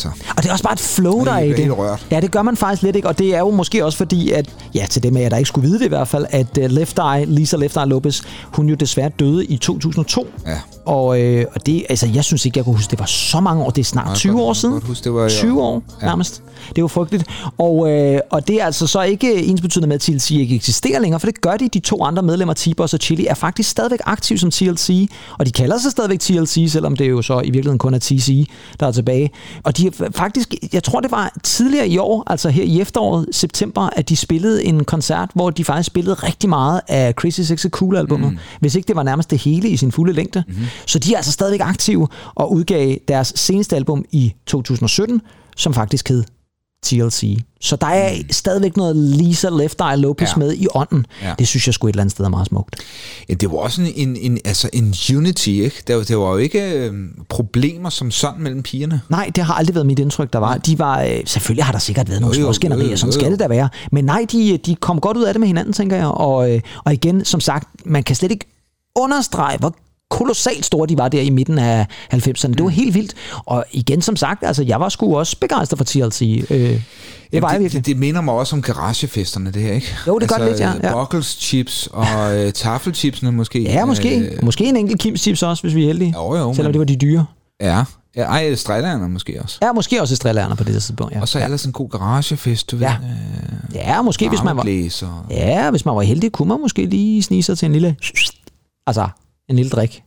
Altså... 0.09 0.33
Og 0.37 0.43
det 0.43 0.49
er 0.49 0.53
også 0.53 0.65
bare 0.65 0.73
et 0.73 0.81
flow, 0.81 1.25
der 1.25 1.33
er 1.33 1.39
i 1.39 1.49
det. 1.49 1.59
helt 1.59 1.73
rørt. 1.73 2.07
Ja, 2.11 2.21
det 2.21 2.31
gør 2.31 2.43
man 2.43 2.57
faktisk 2.57 2.83
lidt 2.83 2.97
ikke, 2.97 3.09
og 3.09 3.19
det 3.19 3.35
er 3.35 3.39
jo 3.39 3.51
måske 3.51 3.85
også 3.85 3.99
fordi, 3.99 4.31
at, 4.31 4.49
ja, 4.75 4.87
til 4.91 5.03
dem 5.03 5.17
af 5.17 5.21
jer, 5.21 5.29
der 5.29 5.37
ikke 5.37 5.49
skulle 5.49 5.67
vide 5.69 5.79
det 5.79 5.85
i 5.85 5.89
hvert 5.89 6.09
fald, 6.09 6.27
at 6.31 6.59
uh, 6.59 6.65
Left 6.65 6.99
Eye, 6.99 7.25
Lisa 7.25 7.57
Left 7.57 7.77
Eye 7.77 7.87
Lopez, 7.87 8.23
hun 8.53 8.69
jo 8.69 8.75
desværre 8.75 9.09
døde 9.09 9.45
i 9.45 9.57
2002. 9.57 10.27
Ja. 10.47 10.59
Og, 10.87 11.21
øh, 11.21 11.45
og 11.55 11.67
det, 11.67 11.85
altså, 11.89 12.07
jeg 12.15 12.25
synes 12.25 12.47
ikke, 12.47 12.59
jeg 12.59 12.65
kunne 12.65 12.75
huske, 12.77 12.91
det 12.91 12.99
var 12.99 13.07
så 13.07 13.41
mange 13.41 13.63
år. 13.65 13.71
Det 13.71 13.81
er 13.81 13.85
snart 13.85 14.09
jeg 14.09 14.17
20 14.17 14.33
godt- 14.33 14.43
år 14.45 14.53
siden. 14.53 14.83
huske, 14.83 15.05
det 15.05 15.13
var 15.13 15.21
i 15.21 15.25
år. 15.25 15.29
20 15.29 15.63
år, 15.63 15.83
Ja. 16.03 16.07
nærmest. 16.07 16.43
Det 16.69 16.79
jo 16.79 16.89
frygteligt. 16.89 17.25
Og, 17.59 17.91
øh, 17.91 18.21
og 18.31 18.49
det 18.49 18.61
er 18.61 18.65
altså 18.65 18.87
så 18.87 19.03
ikke 19.03 19.45
ens 19.45 19.61
betydende 19.61 19.89
med, 19.89 19.95
at 19.95 20.01
TLC 20.01 20.31
ikke 20.31 20.55
eksisterer 20.55 21.01
længere, 21.01 21.21
for 21.21 21.27
det 21.27 21.41
gør 21.41 21.57
de. 21.57 21.69
De 21.69 21.79
to 21.81 22.05
andre 22.05 22.23
medlemmer, 22.23 22.55
T-Boss 22.55 22.95
og 22.95 23.01
Chili, 23.01 23.27
er 23.27 23.35
faktisk 23.35 23.71
stadigvæk 23.71 24.01
aktive 24.05 24.39
som 24.39 24.51
TLC, 24.51 25.09
og 25.39 25.47
de 25.47 25.51
kalder 25.53 25.79
sig 25.79 25.91
stadigvæk 25.91 26.21
TLC, 26.21 26.67
selvom 26.73 26.97
det 26.97 27.11
jo 27.11 27.23
så 27.23 27.41
i 27.41 27.45
virkeligheden 27.45 27.79
kun 27.79 27.95
er 27.95 27.99
TC, 27.99 28.49
der 28.81 28.87
er 28.87 28.93
tilbage. 28.93 29.31
Og 29.63 29.77
de 29.77 29.87
er 29.87 29.91
faktisk, 30.15 30.55
jeg 30.73 30.83
tror 30.83 31.01
det 31.01 31.11
var 31.11 31.33
tidligere 31.43 31.89
i 31.89 31.99
år, 31.99 32.23
altså 32.27 32.49
her 32.49 32.65
i 32.65 32.81
efteråret, 32.81 33.27
september, 33.33 33.89
at 33.97 34.09
de 34.09 34.17
spillede 34.17 34.62
en 34.63 34.85
koncert, 34.85 35.31
hvor 35.35 35.51
de 35.51 35.65
faktisk 35.65 35.87
spillede 35.87 36.15
rigtig 36.15 36.49
meget 36.49 36.81
af 36.89 37.13
Crazy 37.13 37.41
Sexy 37.41 37.67
Cool 37.67 37.97
albumet, 37.97 38.33
mm. 38.33 38.39
hvis 38.61 38.75
ikke 38.75 38.89
det 38.89 38.97
var 38.97 39.03
nærmest 39.03 39.31
det 39.31 39.39
hele 39.39 39.69
i 39.69 39.77
sin 39.77 39.93
fulde 39.93 40.13
længde. 40.13 40.45
Mm. 40.49 40.55
Så 40.87 40.99
de 40.99 41.13
er 41.13 41.17
altså 41.17 41.33
stadigvæk 41.33 41.61
aktive 41.61 42.09
og 42.35 42.53
udgav 42.53 42.97
deres 43.09 43.33
seneste 43.37 43.77
album 43.77 44.05
i 44.13 44.35
2017, 44.47 45.21
som 45.57 45.75
faktisk 45.75 46.09
hed 46.09 46.25
TLC. 46.83 47.39
Så 47.61 47.77
der 47.77 47.87
er 47.87 48.15
stadigvæk 48.31 48.77
noget 48.77 48.97
Lisa 48.97 49.49
Left 49.49 49.81
Eye 49.81 49.97
Lopez 49.97 50.29
ja. 50.31 50.37
Med 50.37 50.55
i 50.55 50.67
ånden. 50.75 51.07
Ja. 51.23 51.35
Det 51.39 51.49
synes 51.49 51.67
jeg 51.67 51.75
sgu 51.75 51.87
et 51.87 51.93
eller 51.93 52.03
andet 52.03 52.13
sted 52.13 52.25
er 52.25 52.29
meget 52.29 52.47
smukt. 52.47 52.77
Ja, 53.29 53.35
det 53.35 53.51
var 53.51 53.57
også 53.59 53.83
en, 53.83 53.93
en, 53.97 54.17
en, 54.17 54.39
altså 54.45 54.71
en 54.73 54.95
unity, 55.17 55.49
ikke? 55.49 55.83
Der, 55.87 55.97
var- 55.97 56.03
der 56.05 56.17
var 56.17 56.31
jo 56.31 56.37
ikke 56.37 56.73
øh, 56.73 56.95
problemer 57.29 57.91
som 57.91 58.11
sådan 58.11 58.43
mellem 58.43 58.63
pigerne. 58.63 59.01
Nej, 59.09 59.31
det 59.37 59.45
har 59.45 59.55
aldrig 59.55 59.75
været 59.75 59.87
mit 59.87 59.99
indtryk, 59.99 60.33
der 60.33 60.39
var. 60.39 60.57
De 60.57 60.79
var 60.79 61.03
øh, 61.03 61.21
selvfølgelig 61.27 61.65
har 61.65 61.73
der 61.73 61.79
sikkert 61.79 62.09
været 62.09 62.21
nogle 62.21 62.37
småskænderier, 62.37 62.85
jo, 62.85 62.91
jo, 62.91 62.97
sådan 62.97 63.13
skal 63.13 63.31
det 63.31 63.39
da 63.39 63.49
være. 63.49 63.69
Men 63.93 64.05
nej, 64.05 64.27
de, 64.33 64.59
de 64.67 64.75
kom 64.75 65.01
godt 65.01 65.17
ud 65.17 65.23
af 65.23 65.35
det 65.35 65.41
med 65.41 65.47
hinanden, 65.49 65.73
tænker 65.73 65.97
jeg. 65.97 66.07
Og, 66.07 66.51
øh, 66.55 66.61
og 66.85 66.93
igen, 66.93 67.25
som 67.25 67.41
sagt, 67.41 67.69
man 67.87 68.03
kan 68.03 68.17
slet 68.17 68.31
ikke 68.31 68.47
understrege, 68.97 69.59
hvor 69.59 69.75
kolossalt 70.13 70.65
store 70.67 70.87
de 70.89 70.99
var 70.99 71.09
der 71.09 71.21
i 71.21 71.31
midten 71.31 71.59
af 71.59 71.87
90'erne. 72.15 72.49
Det 72.53 72.63
var 72.65 72.69
helt 72.69 72.95
vildt. 72.95 73.15
Og 73.47 73.65
igen, 73.73 74.03
som 74.03 74.17
sagt, 74.17 74.45
altså, 74.45 74.63
jeg 74.63 74.81
var 74.81 74.89
sgu 74.89 75.17
også 75.19 75.37
begejstret 75.41 75.79
for 75.79 75.85
TLC. 75.85 76.45
Øh, 76.51 76.81
det 77.33 77.43
var 77.43 77.59
det, 77.59 77.73
det, 77.73 77.87
det 77.87 77.97
minder 77.97 78.21
mig 78.21 78.35
også 78.35 78.57
om 78.57 78.63
garagefesterne, 78.63 79.51
det 79.51 79.63
her, 79.63 79.73
ikke? 79.73 79.87
Altså, 79.87 80.05
Jo, 80.11 80.19
det 80.19 80.29
gør 80.29 80.37
det 80.37 80.47
lidt, 80.47 80.61
ja, 80.61 80.73
ja. 80.83 80.93
Buckles 81.05 81.27
chips 81.41 81.89
og 81.93 82.07
øh, 82.39 82.53
taffelchipsene 82.53 83.33
måske. 83.33 83.63
Ja, 83.63 83.85
måske. 83.85 84.19
Øh, 84.19 84.45
Måske 84.45 84.65
en 84.65 84.77
enkelt 84.77 85.01
Kims 85.01 85.21
chips 85.21 85.43
også, 85.43 85.63
hvis 85.63 85.75
vi 85.75 85.83
er 85.83 85.87
heldige. 85.87 86.15
Jo, 86.17 86.37
jo, 86.37 86.55
Selvom 86.55 86.69
men- 86.69 86.73
det 86.73 86.79
var 86.79 86.85
de 86.85 86.97
dyre. 86.97 87.27
ja. 87.61 87.85
ja 88.17 88.23
ej, 88.23 88.55
strejlerne 88.55 89.09
måske 89.09 89.41
også. 89.43 89.59
Ja, 89.63 89.73
måske 89.73 90.01
også 90.01 90.13
Estrellerne 90.15 90.57
på 90.57 90.65
det 90.65 90.73
tidspunkt. 90.73 91.15
Ja. 91.15 91.21
Og 91.21 91.29
så 91.29 91.45
ellers 91.45 91.61
sådan 91.61 91.69
en 91.69 91.73
god 91.73 91.89
garagefest, 91.91 92.71
du 92.71 92.77
Ja. 92.77 92.97
ved. 93.01 93.09
Øh, 93.71 93.75
ja, 93.75 94.03
måske 94.03 94.29
hvis 94.29 94.43
man 94.43 94.57
var... 94.57 94.63
og... 94.63 95.31
Ja, 95.31 95.71
hvis 95.71 95.85
man 95.85 95.95
var 95.97 96.03
heldig, 96.03 96.33
kunne 96.33 96.49
man 96.49 96.61
måske 96.61 96.85
lige 96.87 97.23
snige 97.23 97.43
sig 97.43 97.59
til 97.59 97.67
en 97.67 97.73
lille... 97.73 97.97
Altså, 98.87 99.09
en 99.49 99.57
lille 99.57 99.71
drik. 99.71 100.03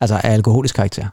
Altså 0.00 0.20
af 0.24 0.32
alkoholisk 0.32 0.74
karakter. 0.74 1.06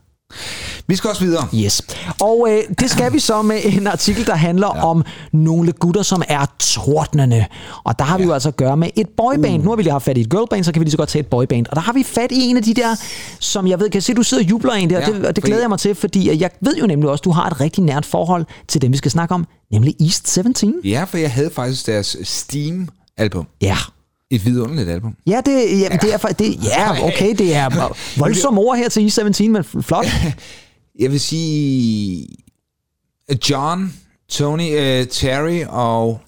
Vi 0.88 0.96
skal 0.96 1.10
også 1.10 1.24
videre. 1.24 1.48
Yes. 1.56 1.82
Og 2.22 2.48
øh, 2.50 2.64
det 2.80 2.90
skal 2.90 3.14
vi 3.14 3.20
så 3.20 3.42
med 3.42 3.60
en 3.66 3.88
artikel, 3.88 4.26
der 4.28 4.36
handler 4.36 4.72
ja. 4.76 4.86
om 4.86 5.04
nogle 5.34 5.72
gutter, 5.72 6.02
som 6.02 6.24
er 6.28 6.46
tordnende. 6.60 7.46
Og 7.84 8.00
der 8.00 8.06
har 8.06 8.18
vi 8.18 8.24
jo 8.24 8.34
altså 8.34 8.50
at 8.50 8.56
gøre 8.58 8.78
med 8.78 8.90
et 8.96 9.10
boyband. 9.18 9.58
Uh. 9.58 9.64
Nu 9.64 9.70
har 9.70 9.76
vi 9.76 9.84
lige 9.84 9.92
haft 9.92 10.06
fat 10.06 10.18
i 10.18 10.22
et 10.22 10.30
girlband, 10.30 10.64
så 10.64 10.72
kan 10.72 10.80
vi 10.80 10.84
lige 10.84 10.92
så 10.92 10.98
godt 10.98 11.10
tage 11.10 11.20
et 11.20 11.28
boyband. 11.28 11.66
Og 11.70 11.76
der 11.76 11.82
har 11.82 11.94
vi 11.94 12.04
fat 12.04 12.32
i 12.32 12.42
en 12.50 12.58
af 12.58 12.64
de 12.64 12.74
der, 12.74 12.96
som 13.40 13.68
jeg 13.68 13.80
ved, 13.80 13.90
kan 13.90 13.96
jeg 13.96 14.04
se, 14.04 14.14
du 14.14 14.24
sidder 14.24 14.44
og 14.44 14.50
jubler 14.50 14.74
en 14.74 14.90
der, 14.90 15.00
Ja, 15.00 15.06
det, 15.06 15.14
og 15.16 15.22
det 15.36 15.42
fordi- 15.42 15.42
glæder 15.42 15.62
jeg 15.62 15.70
mig 15.70 15.80
til, 15.80 15.96
fordi 15.96 16.42
jeg 16.42 16.50
ved 16.62 16.76
jo 16.78 16.88
nemlig 16.88 17.10
også, 17.10 17.22
du 17.22 17.32
har 17.32 17.48
et 17.48 17.62
rigtig 17.62 17.84
nært 17.84 18.06
forhold 18.06 18.46
til 18.68 18.82
dem, 18.82 18.92
vi 18.92 18.98
skal 18.98 19.12
snakke 19.12 19.36
om, 19.36 19.48
nemlig 19.72 19.96
East 20.02 20.30
17. 20.32 20.76
Ja, 20.84 21.04
for 21.04 21.18
jeg 21.18 21.32
havde 21.32 21.50
faktisk 21.50 21.86
deres 21.88 22.18
Steam-album. 22.24 23.48
Ja. 23.62 23.78
Et 24.34 24.46
vidunderligt 24.46 24.89
album. 24.89 25.15
Ja, 25.28 25.41
det, 25.46 25.52
ja, 25.82 25.98
det 26.02 26.13
er, 26.13 26.17
det, 26.17 26.63
ja, 26.63 27.06
okay, 27.08 27.36
det 27.38 27.56
er 27.56 27.94
voldsomme 28.20 28.62
ord 28.62 28.78
her 28.78 28.89
til 28.89 29.04
East 29.04 29.15
17, 29.15 29.52
men 29.52 29.63
flot. 29.63 30.06
Jeg 31.00 31.12
vil 31.12 31.20
sige... 31.20 32.28
John, 33.50 33.94
Tony, 34.30 34.62
uh, 34.62 35.08
Terry 35.08 35.65
og 35.70 36.20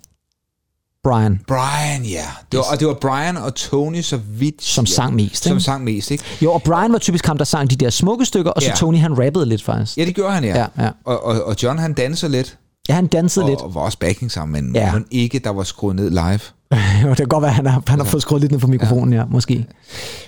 Brian. 1.04 1.40
Brian, 1.48 2.04
ja. 2.04 2.26
Det 2.52 2.58
var, 2.58 2.64
og 2.72 2.80
det 2.80 2.88
var 2.88 2.94
Brian 2.94 3.38
og 3.38 3.56
Tony, 3.56 4.02
så 4.02 4.18
vidt... 4.18 4.64
Som 4.64 4.86
sang 4.86 5.16
mest, 5.16 5.44
Som 5.44 5.52
ikke? 5.52 5.64
sang 5.64 5.84
mest, 5.84 6.12
ikke? 6.12 6.24
Jo, 6.42 6.52
og 6.54 6.64
Brian 6.64 6.92
var 6.94 6.98
typisk 7.00 7.26
ham, 7.26 7.38
der 7.38 7.46
sang 7.46 7.70
de 7.70 7.76
der 7.76 7.90
smukke 7.90 8.26
stykker, 8.26 8.52
og 8.52 8.62
så 8.62 8.68
Ja. 8.68 8.76
Tony, 8.76 8.98
han 8.98 9.26
rappede 9.26 9.46
lidt 9.46 9.64
faktisk. 9.64 9.98
Ja, 9.98 10.06
det 10.06 10.16
gjorde 10.16 10.34
han, 10.34 10.44
ja. 10.44 10.58
Ja, 10.60 10.84
ja. 10.84 10.90
Og, 11.06 11.26
og, 11.26 11.44
og 11.44 11.56
John, 11.64 11.80
han 11.80 11.94
danser 11.94 12.28
lidt. 12.28 12.58
Ja, 12.90 12.94
han 12.94 13.08
dansede 13.08 13.46
Og, 13.46 13.50
lidt. 13.50 13.62
og 13.62 13.76
var 13.76 13.82
også 13.82 13.98
backing 14.00 14.32
sammen, 14.32 14.64
men 14.64 14.76
ja. 14.76 14.94
ikke, 15.12 15.40
der 15.40 15.50
var 15.50 15.64
skruet 15.64 15.96
ned 15.96 16.10
live. 16.10 16.40
Jo, 17.04 17.10
det 17.10 17.18
kan 17.18 17.28
godt 17.28 17.42
være, 17.42 17.52
at 17.52 17.56
han 17.56 17.66
har, 17.66 17.84
han 17.88 18.00
har 18.00 18.06
fået 18.06 18.22
skruet 18.22 18.42
lidt 18.42 18.52
ned 18.52 18.60
på 18.60 18.68
mikrofonen, 18.68 19.14
ja, 19.14 19.20
ja 19.20 19.26
måske. 19.26 19.66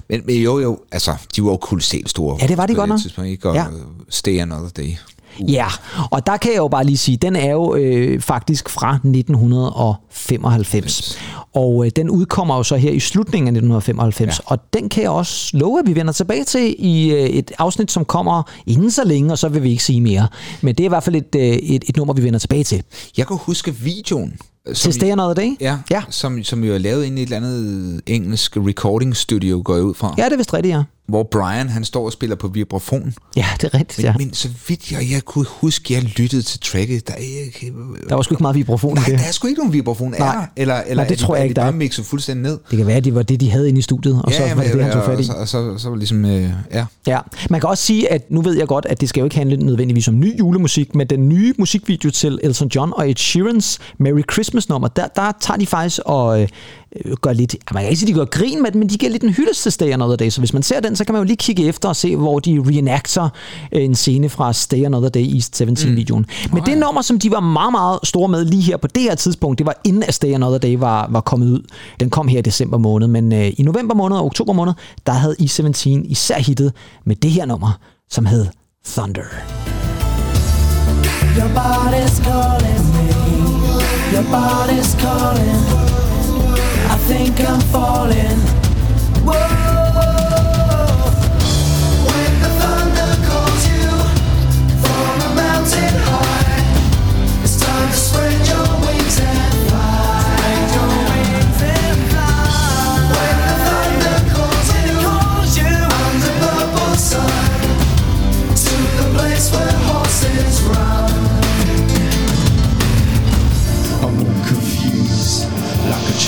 Men, 0.10 0.22
men 0.26 0.36
jo, 0.36 0.60
jo, 0.60 0.80
altså, 0.92 1.16
de 1.36 1.44
var 1.44 1.50
jo 1.50 1.58
kolossalt 1.58 2.10
store. 2.10 2.38
Ja, 2.42 2.48
det 2.48 2.58
var 2.58 2.66
de 2.66 2.76
godt 2.76 2.90
nok. 2.90 3.00
tidspunkt, 3.00 3.30
ikke? 3.30 3.50
Og 3.50 3.56
Ja. 3.56 3.66
Stay 4.10 4.40
Another 4.40 4.70
Day. 4.70 4.90
Ja, 5.48 5.66
og 6.12 6.28
der 6.28 6.38
kan 6.38 6.52
jeg 6.52 6.58
jo 6.58 6.68
bare 6.68 6.84
lige 6.84 6.98
sige, 6.98 7.18
den 7.18 7.36
er 7.36 7.52
jo 7.52 7.76
øh, 7.76 8.22
faktisk 8.22 8.70
fra 8.70 8.94
1995. 8.94 11.20
Og 11.54 11.86
øh, 11.86 11.92
den 11.96 12.10
udkommer 12.10 12.58
jo 12.58 12.64
så 12.64 12.76
her 12.76 12.92
i 12.92 13.00
slutningen 13.00 13.48
af 13.48 13.52
1995. 13.52 14.40
Ja. 14.40 14.44
Og 14.46 14.60
den 14.74 14.90
kan 14.90 15.04
jeg 15.04 15.12
også 15.12 15.58
love, 15.58 15.80
at 15.80 15.88
vi 15.88 15.96
vender 15.96 16.14
tilbage 16.14 16.44
til 16.44 16.76
i 16.78 17.12
øh, 17.12 17.20
et 17.30 17.52
afsnit, 17.58 17.92
som 17.92 18.06
kommer 18.06 18.44
inden 18.66 18.92
så 18.92 19.04
længe, 19.04 19.32
og 19.32 19.38
så 19.38 19.50
vil 19.50 19.64
vi 19.64 19.70
ikke 19.70 19.84
sige 19.84 20.02
mere. 20.02 20.28
Men 20.62 20.76
det 20.76 20.84
er 20.84 20.86
i 20.86 20.90
hvert 20.90 21.04
fald 21.04 21.16
et, 21.16 21.36
øh, 21.36 21.42
et, 21.44 21.84
et 21.90 21.98
nummer, 21.98 22.14
vi 22.14 22.24
vender 22.24 22.40
tilbage 22.40 22.64
til. 22.64 22.84
Jeg 23.18 23.28
kan 23.28 23.38
huske 23.38 23.76
videoen. 23.76 24.34
Øh, 24.68 24.76
Til 24.76 24.94
Stay 24.94 25.08
Another 25.12 25.34
Day? 25.34 25.50
Ja, 25.62 25.78
Ja. 25.92 26.04
Som, 26.10 26.44
som 26.44 26.64
jo 26.64 26.74
er 26.74 26.78
lavet 26.78 27.06
inde 27.06 27.20
i 27.20 27.24
et 27.24 27.26
eller 27.34 27.38
andet 27.38 28.02
engelsk 28.06 28.58
recording 28.58 29.16
studio, 29.16 29.62
går 29.66 29.76
jeg 29.76 29.84
ud 29.84 29.94
fra. 29.94 30.16
Ja, 30.18 30.26
det 30.26 30.34
er 30.34 30.38
vist 30.38 30.54
rigtigt, 30.54 30.74
ja. 30.76 30.84
Hvor 31.08 31.24
Brian, 31.32 31.70
han 31.70 31.84
står 31.86 32.06
og 32.06 32.12
spiller 32.12 32.36
på 32.36 32.48
vibrafon. 32.48 33.14
Ja, 33.36 33.46
det 33.62 33.74
er 33.74 33.80
rigtigt, 33.80 33.98
Men, 33.98 34.04
ja. 34.06 34.12
ja. 34.12 34.18
men 34.18 34.34
så 34.34 34.50
vidt 34.68 34.92
jeg, 34.92 35.12
jeg 35.12 35.22
kunne 35.26 35.46
huske, 35.50 35.94
jeg 35.94 36.04
lyttede 36.04 36.42
til 36.42 36.60
tracket. 36.60 37.08
Der 37.08 37.14
er 37.14 37.18
ikke... 37.46 37.74
Der 38.10 38.16
var 38.16 38.22
sgu 38.22 38.34
ikke 38.34 38.44
meget 38.44 38.56
vibration 38.56 38.92
i 38.92 38.96
Nej, 38.96 39.06
det. 39.10 39.20
der 39.20 39.26
er 39.26 39.32
sgu 39.32 39.48
ikke 39.48 39.60
nogen 39.60 39.74
vibrafon. 39.74 40.14
Er 40.14 40.20
Nej. 40.20 40.36
der? 40.36 40.42
Eller, 40.56 40.76
eller 40.76 40.96
Nej, 40.96 41.04
det 41.08 41.12
er 41.12 41.18
de, 41.18 41.24
tror 41.24 41.36
jeg 41.36 41.40
er 41.40 41.44
ikke, 41.44 41.54
de 41.54 41.56
der 41.56 41.62
bare 41.66 41.74
er. 41.74 41.78
mixet 41.78 42.06
fuldstændig 42.06 42.44
ned? 42.52 42.60
Det 42.70 42.78
kan 42.78 42.88
være, 42.88 42.98
at 42.98 43.04
det 43.06 43.16
var 43.16 43.24
det, 43.24 43.40
de 43.40 43.52
havde 43.52 43.70
inde 43.70 43.80
i 43.80 43.82
studiet, 43.82 44.22
og 44.24 44.32
så 44.34 44.42
var 44.56 44.64
det 44.64 44.74
det, 44.74 44.84
han 44.84 44.94
tog 44.94 45.04
fat 45.06 45.20
i. 45.20 45.20
og 45.20 45.26
så, 45.26 45.38
og 45.38 45.48
så, 45.48 45.78
så, 45.84 45.90
var 45.90 45.96
det 45.96 46.00
ligesom... 46.00 46.26
Øh, 46.26 46.50
ja. 46.74 46.86
Ja, 47.08 47.20
man 47.50 47.60
kan 47.60 47.70
også 47.70 47.84
sige, 47.84 48.12
at 48.12 48.32
nu 48.32 48.42
ved 48.42 48.58
jeg 48.58 48.68
godt, 48.68 48.86
at 48.90 49.02
det 49.02 49.10
skal 49.10 49.22
jo 49.22 49.26
ikke 49.26 49.36
handle 49.36 49.58
nødvendigvis 49.58 50.08
om 50.08 50.20
ny 50.20 50.40
julemusik, 50.40 50.96
men 50.96 51.08
den 51.08 51.30
nye 51.30 51.54
musikvideo 51.58 52.12
til 52.12 52.40
Elton 52.44 52.68
John 52.76 52.94
og 52.96 53.10
Ed 53.10 53.16
Sheerans 53.16 53.80
Merry 54.00 54.22
Christmas 54.34 54.70
nummer, 54.70 54.88
der, 54.88 55.08
der 55.08 55.32
tager 55.42 55.58
de 55.58 55.66
faktisk 55.66 56.00
og 56.06 56.42
øh, 56.42 56.48
gør 57.22 57.34
lidt, 57.34 57.54
ja, 57.54 57.74
man 57.74 57.84
kan 57.84 57.90
ikke 57.90 58.00
sige, 58.00 58.14
de 58.14 58.18
gør 58.20 58.26
grin 58.26 58.62
med 58.62 58.72
den, 58.72 58.80
men 58.80 58.90
de 58.90 58.98
giver 58.98 59.12
lidt 59.12 59.24
en 59.24 59.34
hyldest 59.34 59.64
til 59.64 59.72
Stay 59.72 59.92
Another 59.92 60.16
Day, 60.16 60.30
så 60.30 60.42
hvis 60.42 60.54
man 60.54 60.64
ser 60.64 60.80
den, 60.80 60.95
så 60.96 61.06
kan 61.06 61.14
man 61.14 61.20
jo 61.20 61.26
lige 61.26 61.38
kigge 61.38 61.66
efter 61.66 61.90
og 61.90 61.96
se, 61.96 62.16
hvor 62.16 62.40
de 62.40 62.64
reenacter 62.68 63.30
en 63.72 63.96
scene 63.96 64.30
fra 64.30 64.54
Stay 64.54 64.86
Another 64.86 65.10
Day 65.10 65.34
East 65.36 65.62
17-videoen. 65.62 66.26
Mm. 66.44 66.54
Men 66.54 66.64
det 66.66 66.78
nummer, 66.78 67.02
som 67.02 67.20
de 67.20 67.32
var 67.32 67.40
meget, 67.40 67.72
meget 67.72 68.00
store 68.04 68.28
med 68.28 68.46
lige 68.46 68.62
her 68.62 68.78
på 68.78 68.88
det 68.88 69.04
her 69.04 69.16
tidspunkt, 69.16 69.58
det 69.58 69.66
var 69.66 69.82
inden 69.84 70.04
at 70.04 70.14
Stay 70.14 70.34
Another 70.34 70.58
Day 70.58 70.76
var, 70.78 71.08
var 71.10 71.22
kommet 71.22 71.52
ud. 71.52 71.62
Den 72.00 72.10
kom 72.10 72.28
her 72.28 72.40
i 72.40 72.42
december 72.42 72.78
måned, 72.78 73.08
men 73.08 73.34
øh, 73.34 73.52
i 73.58 73.64
november 73.64 73.96
måned 73.96 74.18
og 74.18 74.26
oktober 74.26 74.54
måned, 74.54 74.74
der 75.06 75.14
havde 75.14 75.36
E17 75.42 75.90
især 75.90 76.40
hittet 76.40 76.74
med 77.06 77.16
det 77.16 77.32
her 77.32 77.46
nummer, 77.46 77.80
som 78.10 78.26
hed 78.26 78.46
Thunder. 78.86 79.22
Your 81.38 81.50
body's 81.50 82.20
calling 82.20 82.86
me. 82.96 83.08
Your 84.14 84.24
body's 84.32 84.96
calling. 84.96 85.62
I 86.90 86.98
think 87.08 87.40
I'm 87.40 87.60
falling. 87.60 88.65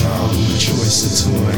A 0.06 1.10
toy. 1.24 1.58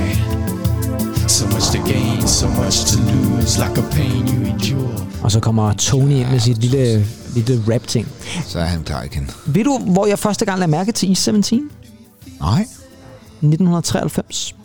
So 1.28 1.46
much 1.46 1.72
to 1.72 1.78
gain, 1.88 2.28
so 2.28 2.48
much 2.48 2.86
to 2.86 2.98
lose, 3.00 3.60
like 3.60 3.78
a 3.78 3.84
pain 3.92 4.28
you 4.28 4.46
endure. 4.46 5.08
Og 5.24 5.32
så 5.32 5.40
kommer 5.40 5.74
Tony 5.74 6.12
ind 6.12 6.30
med 6.30 6.40
sit 6.40 6.58
lille, 6.58 7.06
lille 7.36 7.64
rap-ting. 7.74 8.08
Så 8.46 8.60
er 8.60 8.64
han 8.64 8.84
klar 8.84 9.04
igen. 9.04 9.30
Ved 9.46 9.64
du, 9.64 9.78
hvor 9.78 10.06
jeg 10.06 10.20
første 10.20 10.46
gang 10.46 10.60
lagde 10.60 10.72
mærke 10.72 10.92
til 10.92 11.08
E17? 11.08 11.32
Nej. 12.40 12.62
1993. 12.62 14.56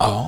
Åh. 0.00 0.24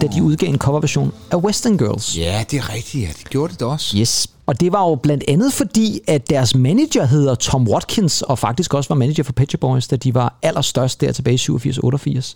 Da 0.00 0.06
de 0.06 0.22
udgav 0.22 0.48
en 0.48 0.58
coverversion 0.58 1.12
af 1.30 1.36
Western 1.36 1.78
Girls. 1.78 2.16
Ja, 2.16 2.44
det 2.50 2.58
er 2.58 2.74
rigtigt. 2.74 3.08
Ja, 3.08 3.08
de 3.08 3.24
gjorde 3.30 3.52
det 3.52 3.60
da 3.60 3.64
også. 3.64 3.96
Yes. 3.96 4.28
Og 4.48 4.60
det 4.60 4.72
var 4.72 4.88
jo 4.88 4.94
blandt 4.94 5.24
andet 5.28 5.52
fordi, 5.52 6.00
at 6.06 6.30
deres 6.30 6.54
manager 6.54 7.04
hedder 7.04 7.34
Tom 7.34 7.68
Watkins, 7.68 8.22
og 8.22 8.38
faktisk 8.38 8.74
også 8.74 8.88
var 8.88 8.96
manager 8.96 9.22
for 9.22 9.32
Pet 9.32 9.54
Boys, 9.60 9.88
da 9.88 9.96
de 9.96 10.14
var 10.14 10.38
allerstørst 10.42 11.00
der 11.00 11.12
tilbage 11.12 11.34
i 11.34 11.68
87-88. 11.68 12.32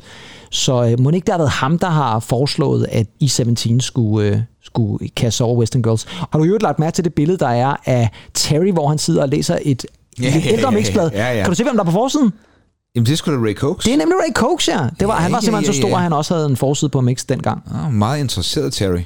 Så 0.51 0.85
øh, 0.85 1.01
må 1.01 1.11
det 1.11 1.15
ikke 1.15 1.27
det 1.27 1.33
har 1.33 1.39
været 1.39 1.51
ham, 1.51 1.79
der 1.79 1.89
har 1.89 2.21
foreslået, 2.21 2.87
at 2.91 3.07
E17 3.25 3.81
skulle, 3.81 4.29
øh, 4.29 4.39
skulle 4.63 5.09
kaste 5.09 5.43
over 5.43 5.57
Western 5.57 5.83
Girls. 5.83 6.05
Har 6.05 6.39
du 6.39 6.45
jo 6.45 6.59
lagt 6.61 6.79
mærke 6.79 6.95
til 6.95 7.05
det 7.05 7.15
billede, 7.15 7.39
der 7.39 7.49
er 7.49 7.77
af 7.87 8.09
Terry, 8.35 8.73
hvor 8.73 8.89
han 8.89 8.99
sidder 8.99 9.23
og 9.23 9.29
læser 9.29 9.59
et 9.63 9.87
ja, 10.23 10.43
ældre 10.47 10.71
ja, 10.71 10.71
mixblad. 10.71 11.11
ja, 11.13 11.37
ja. 11.37 11.43
Kan 11.43 11.51
du 11.51 11.55
se, 11.55 11.65
hvem 11.65 11.75
der 11.75 11.81
er 11.81 11.85
på 11.85 11.93
forsiden? 11.93 12.33
Jamen, 12.97 13.07
det 13.07 13.19
skulle 13.19 13.39
da 13.39 13.45
Ray 13.49 13.55
Cokes. 13.55 13.85
Det 13.85 13.93
er 13.93 13.97
nemlig 13.97 14.17
Ray 14.19 14.33
Cokes, 14.35 14.69
ja. 14.69 14.89
Det 15.01 15.09
var, 15.09 15.15
Ja, 15.15 15.21
han 15.21 15.33
var 15.33 15.39
ja, 15.39 15.41
simpelthen 15.45 15.73
så 15.75 15.79
ja, 15.79 15.83
stor, 15.83 15.89
ja. 15.89 15.97
at 15.97 16.03
han 16.03 16.13
også 16.13 16.35
havde 16.35 16.47
en 16.47 16.57
forside 16.57 16.89
på 16.89 17.01
Mix 17.01 17.25
dengang. 17.29 17.63
Ah, 17.75 17.93
meget 17.93 18.21
interesseret, 18.21 18.73
Terry. 18.73 19.01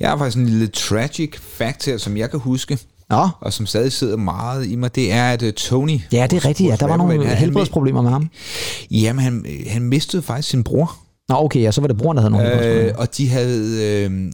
Jeg 0.00 0.10
har 0.10 0.16
faktisk 0.18 0.38
en 0.38 0.46
lille 0.48 0.66
tragic 0.66 1.36
fact 1.40 1.86
her, 1.86 1.98
som 1.98 2.16
jeg 2.16 2.30
kan 2.30 2.40
huske, 2.40 2.78
Nå, 3.10 3.28
og 3.40 3.52
som 3.52 3.66
stadig 3.66 3.92
sidder 3.92 4.16
meget 4.16 4.66
i 4.66 4.76
mig. 4.76 4.94
Det 4.94 5.12
er, 5.12 5.30
at 5.32 5.42
uh, 5.42 5.50
Tony... 5.50 6.00
ja, 6.12 6.26
det 6.30 6.36
er 6.36 6.44
rigtigt, 6.48 6.70
ja. 6.70 6.76
Der 6.76 6.86
var 6.86 6.96
nogle 6.96 7.26
han- 7.26 7.36
helbredsproblemer 7.36 8.02
med 8.02 8.10
ham. 8.10 8.30
Jamen, 8.90 9.22
han, 9.24 9.46
han 9.68 9.82
mistede 9.82 10.22
faktisk 10.22 10.48
sin 10.48 10.64
bror. 10.64 10.96
Nå, 11.28 11.34
okay, 11.38 11.62
ja, 11.62 11.70
så 11.70 11.80
var 11.80 11.88
det 11.88 11.96
broren, 11.98 12.16
der 12.16 12.20
havde 12.22 12.32
nogle 12.32 12.46
Øh, 12.46 12.52
helbredsproblemer. 12.58 12.98
og 12.98 13.16
de 13.16 13.28
havde 13.28 13.82
øh, 14.10 14.32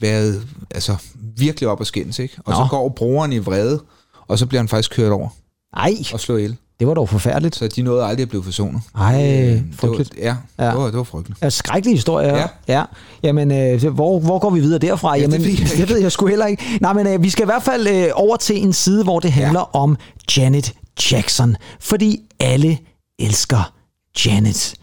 været 0.00 0.42
altså, 0.70 0.96
virkelig 1.36 1.68
op 1.68 1.80
at 1.80 1.86
skændes, 1.86 2.18
ikke? 2.18 2.34
Og 2.44 2.52
Nå. 2.52 2.56
så 2.58 2.66
går 2.70 2.88
broren 2.88 3.32
i 3.32 3.38
vrede, 3.38 3.82
og 4.28 4.38
så 4.38 4.46
bliver 4.46 4.60
han 4.60 4.68
faktisk 4.68 4.90
kørt 4.90 5.12
over 5.12 5.28
Ej, 5.76 5.94
og 6.12 6.20
slået 6.20 6.38
ihjel. 6.38 6.56
Det 6.80 6.88
var 6.88 6.94
dog 6.94 7.08
forfærdeligt. 7.08 7.56
Så 7.56 7.68
de 7.68 7.82
nåede 7.82 8.04
aldrig 8.04 8.22
at 8.22 8.28
blive 8.28 8.44
forsonet. 8.44 8.82
Ej, 8.98 9.12
det 9.16 9.64
frygteligt. 9.72 10.10
var, 10.18 10.24
ja, 10.24 10.36
Ja. 10.64 10.70
Det, 10.70 10.78
var, 10.78 10.84
det 10.86 10.96
var 10.96 11.02
frygteligt. 11.04 11.42
Ja, 11.42 11.50
skrækkelig 11.50 11.94
historie. 11.96 12.36
Ja. 12.36 12.46
ja. 12.68 12.82
Jamen, 13.22 13.52
øh, 13.52 13.84
hvor, 13.94 14.20
hvor 14.20 14.38
går 14.38 14.50
vi 14.50 14.60
videre 14.60 14.78
derfra? 14.78 15.14
det 15.14 15.22
Jamen, 15.22 15.40
ved 15.40 15.48
jeg 15.48 15.58
det 15.58 15.72
ikke. 15.78 15.88
ved 15.94 16.00
jeg 16.00 16.12
sgu 16.12 16.26
heller 16.26 16.46
ikke. 16.46 16.62
Nej, 16.80 16.92
men 16.92 17.06
øh, 17.06 17.22
vi 17.22 17.30
skal 17.30 17.42
i 17.42 17.46
hvert 17.46 17.62
fald 17.62 17.86
øh, 17.86 18.04
over 18.14 18.36
til 18.36 18.62
en 18.62 18.72
side, 18.72 19.04
hvor 19.04 19.20
det 19.20 19.32
handler 19.32 19.60
ja. 19.74 19.78
om 19.80 19.96
Janet 20.36 20.72
Jackson. 21.12 21.56
Fordi 21.80 22.20
alle 22.40 22.78
elsker 23.18 23.72
Janet. 24.26 24.74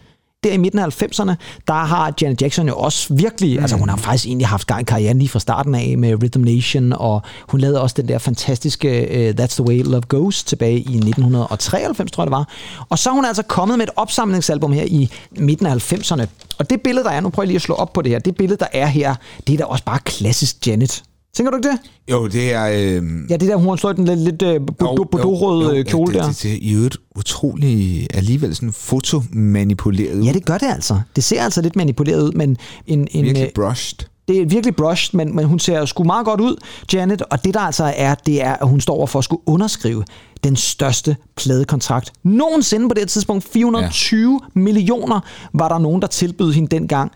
Der 0.44 0.52
i 0.52 0.56
midten 0.56 0.78
af 0.78 1.02
90'erne, 1.02 1.34
der 1.68 1.72
har 1.72 2.14
Janet 2.22 2.42
Jackson 2.42 2.68
jo 2.68 2.76
også 2.76 3.14
virkelig, 3.14 3.56
mm. 3.56 3.62
altså 3.62 3.76
hun 3.76 3.88
har 3.88 3.96
faktisk 3.96 4.26
egentlig 4.26 4.48
haft 4.48 4.66
gang 4.66 4.80
i 4.80 4.84
karrieren 4.84 5.18
lige 5.18 5.28
fra 5.28 5.38
starten 5.38 5.74
af 5.74 5.98
med 5.98 6.22
Rhythm 6.22 6.40
Nation, 6.40 6.92
og 6.92 7.22
hun 7.48 7.60
lavede 7.60 7.80
også 7.80 7.94
den 7.96 8.08
der 8.08 8.18
fantastiske 8.18 8.88
uh, 9.10 9.44
That's 9.44 9.54
the 9.54 9.64
Way 9.64 9.82
Love 9.84 10.02
Goes 10.08 10.44
tilbage 10.44 10.76
i 10.76 10.96
1993, 10.96 12.10
tror 12.10 12.22
jeg 12.22 12.26
det 12.26 12.32
var. 12.32 12.48
Og 12.88 12.98
så 12.98 13.10
er 13.10 13.14
hun 13.14 13.24
altså 13.24 13.42
kommet 13.42 13.78
med 13.78 13.86
et 13.86 13.92
opsamlingsalbum 13.96 14.72
her 14.72 14.84
i 14.84 15.10
midten 15.30 15.66
af 15.66 15.92
90'erne. 15.92 16.26
Og 16.58 16.70
det 16.70 16.80
billede, 16.80 17.04
der 17.04 17.10
er, 17.10 17.20
nu 17.20 17.28
prøver 17.28 17.44
jeg 17.44 17.48
lige 17.48 17.56
at 17.56 17.62
slå 17.62 17.74
op 17.74 17.92
på 17.92 18.02
det 18.02 18.12
her, 18.12 18.18
det 18.18 18.36
billede, 18.36 18.58
der 18.58 18.68
er 18.72 18.86
her, 18.86 19.14
det 19.46 19.52
er 19.52 19.58
da 19.58 19.64
også 19.64 19.84
bare 19.84 19.98
klassisk 20.04 20.66
Janet. 20.66 21.02
Tænker 21.34 21.50
du 21.50 21.56
ikke 21.56 21.68
det? 21.68 21.78
Jo, 22.10 22.26
det 22.26 22.52
er... 22.52 22.64
Øh, 22.66 23.30
Ja, 23.30 23.36
det 23.36 23.48
der, 23.48 23.56
hun 23.56 23.68
har 23.68 23.76
slået 23.76 23.96
den 23.96 24.04
lidt, 24.04 24.20
lidt 24.20 24.42
uh, 24.42 24.66
bordeaux-røde 24.78 25.84
kjole 25.84 26.12
ja, 26.12 26.18
der. 26.18 26.26
det, 26.28 26.42
det, 26.42 26.60
det 26.60 26.70
er 26.70 26.74
jo 26.78 26.86
et 26.86 26.96
utrolig, 27.16 28.06
alligevel 28.14 28.54
sådan 28.54 28.72
fotomanipuleret. 28.72 30.26
Ja, 30.26 30.32
det 30.32 30.44
gør 30.44 30.58
det 30.58 30.66
altså. 30.66 31.00
Det 31.16 31.24
ser 31.24 31.42
altså 31.42 31.62
lidt 31.62 31.76
manipuleret 31.76 32.22
ud, 32.22 32.32
men 32.32 32.56
en, 32.86 33.08
en, 33.10 33.24
Virkelig 33.24 33.46
øh, 33.46 33.52
brushed. 33.54 33.98
det 34.28 34.42
er 34.42 34.46
virkelig 34.46 34.76
brushed, 34.76 35.16
men, 35.18 35.36
men 35.36 35.44
hun 35.44 35.58
ser 35.58 35.84
sgu 35.84 36.04
meget 36.04 36.24
godt 36.24 36.40
ud, 36.40 36.56
Janet, 36.92 37.22
og 37.22 37.44
det 37.44 37.54
der 37.54 37.60
altså 37.60 37.92
er, 37.96 38.14
det 38.14 38.42
er, 38.42 38.52
at 38.52 38.68
hun 38.68 38.80
står 38.80 38.94
over 38.94 39.06
for 39.06 39.18
at 39.18 39.24
skulle 39.24 39.42
underskrive 39.46 40.04
den 40.44 40.56
største 40.56 41.16
pladekontrakt 41.36 42.12
nogensinde 42.24 42.88
på 42.88 42.94
det 42.94 43.08
tidspunkt. 43.08 43.44
420 43.44 44.40
ja. 44.56 44.60
millioner 44.60 45.20
var 45.54 45.68
der 45.68 45.78
nogen, 45.78 46.02
der 46.02 46.08
tilbød 46.08 46.52
hende 46.52 46.68
dengang 46.76 47.12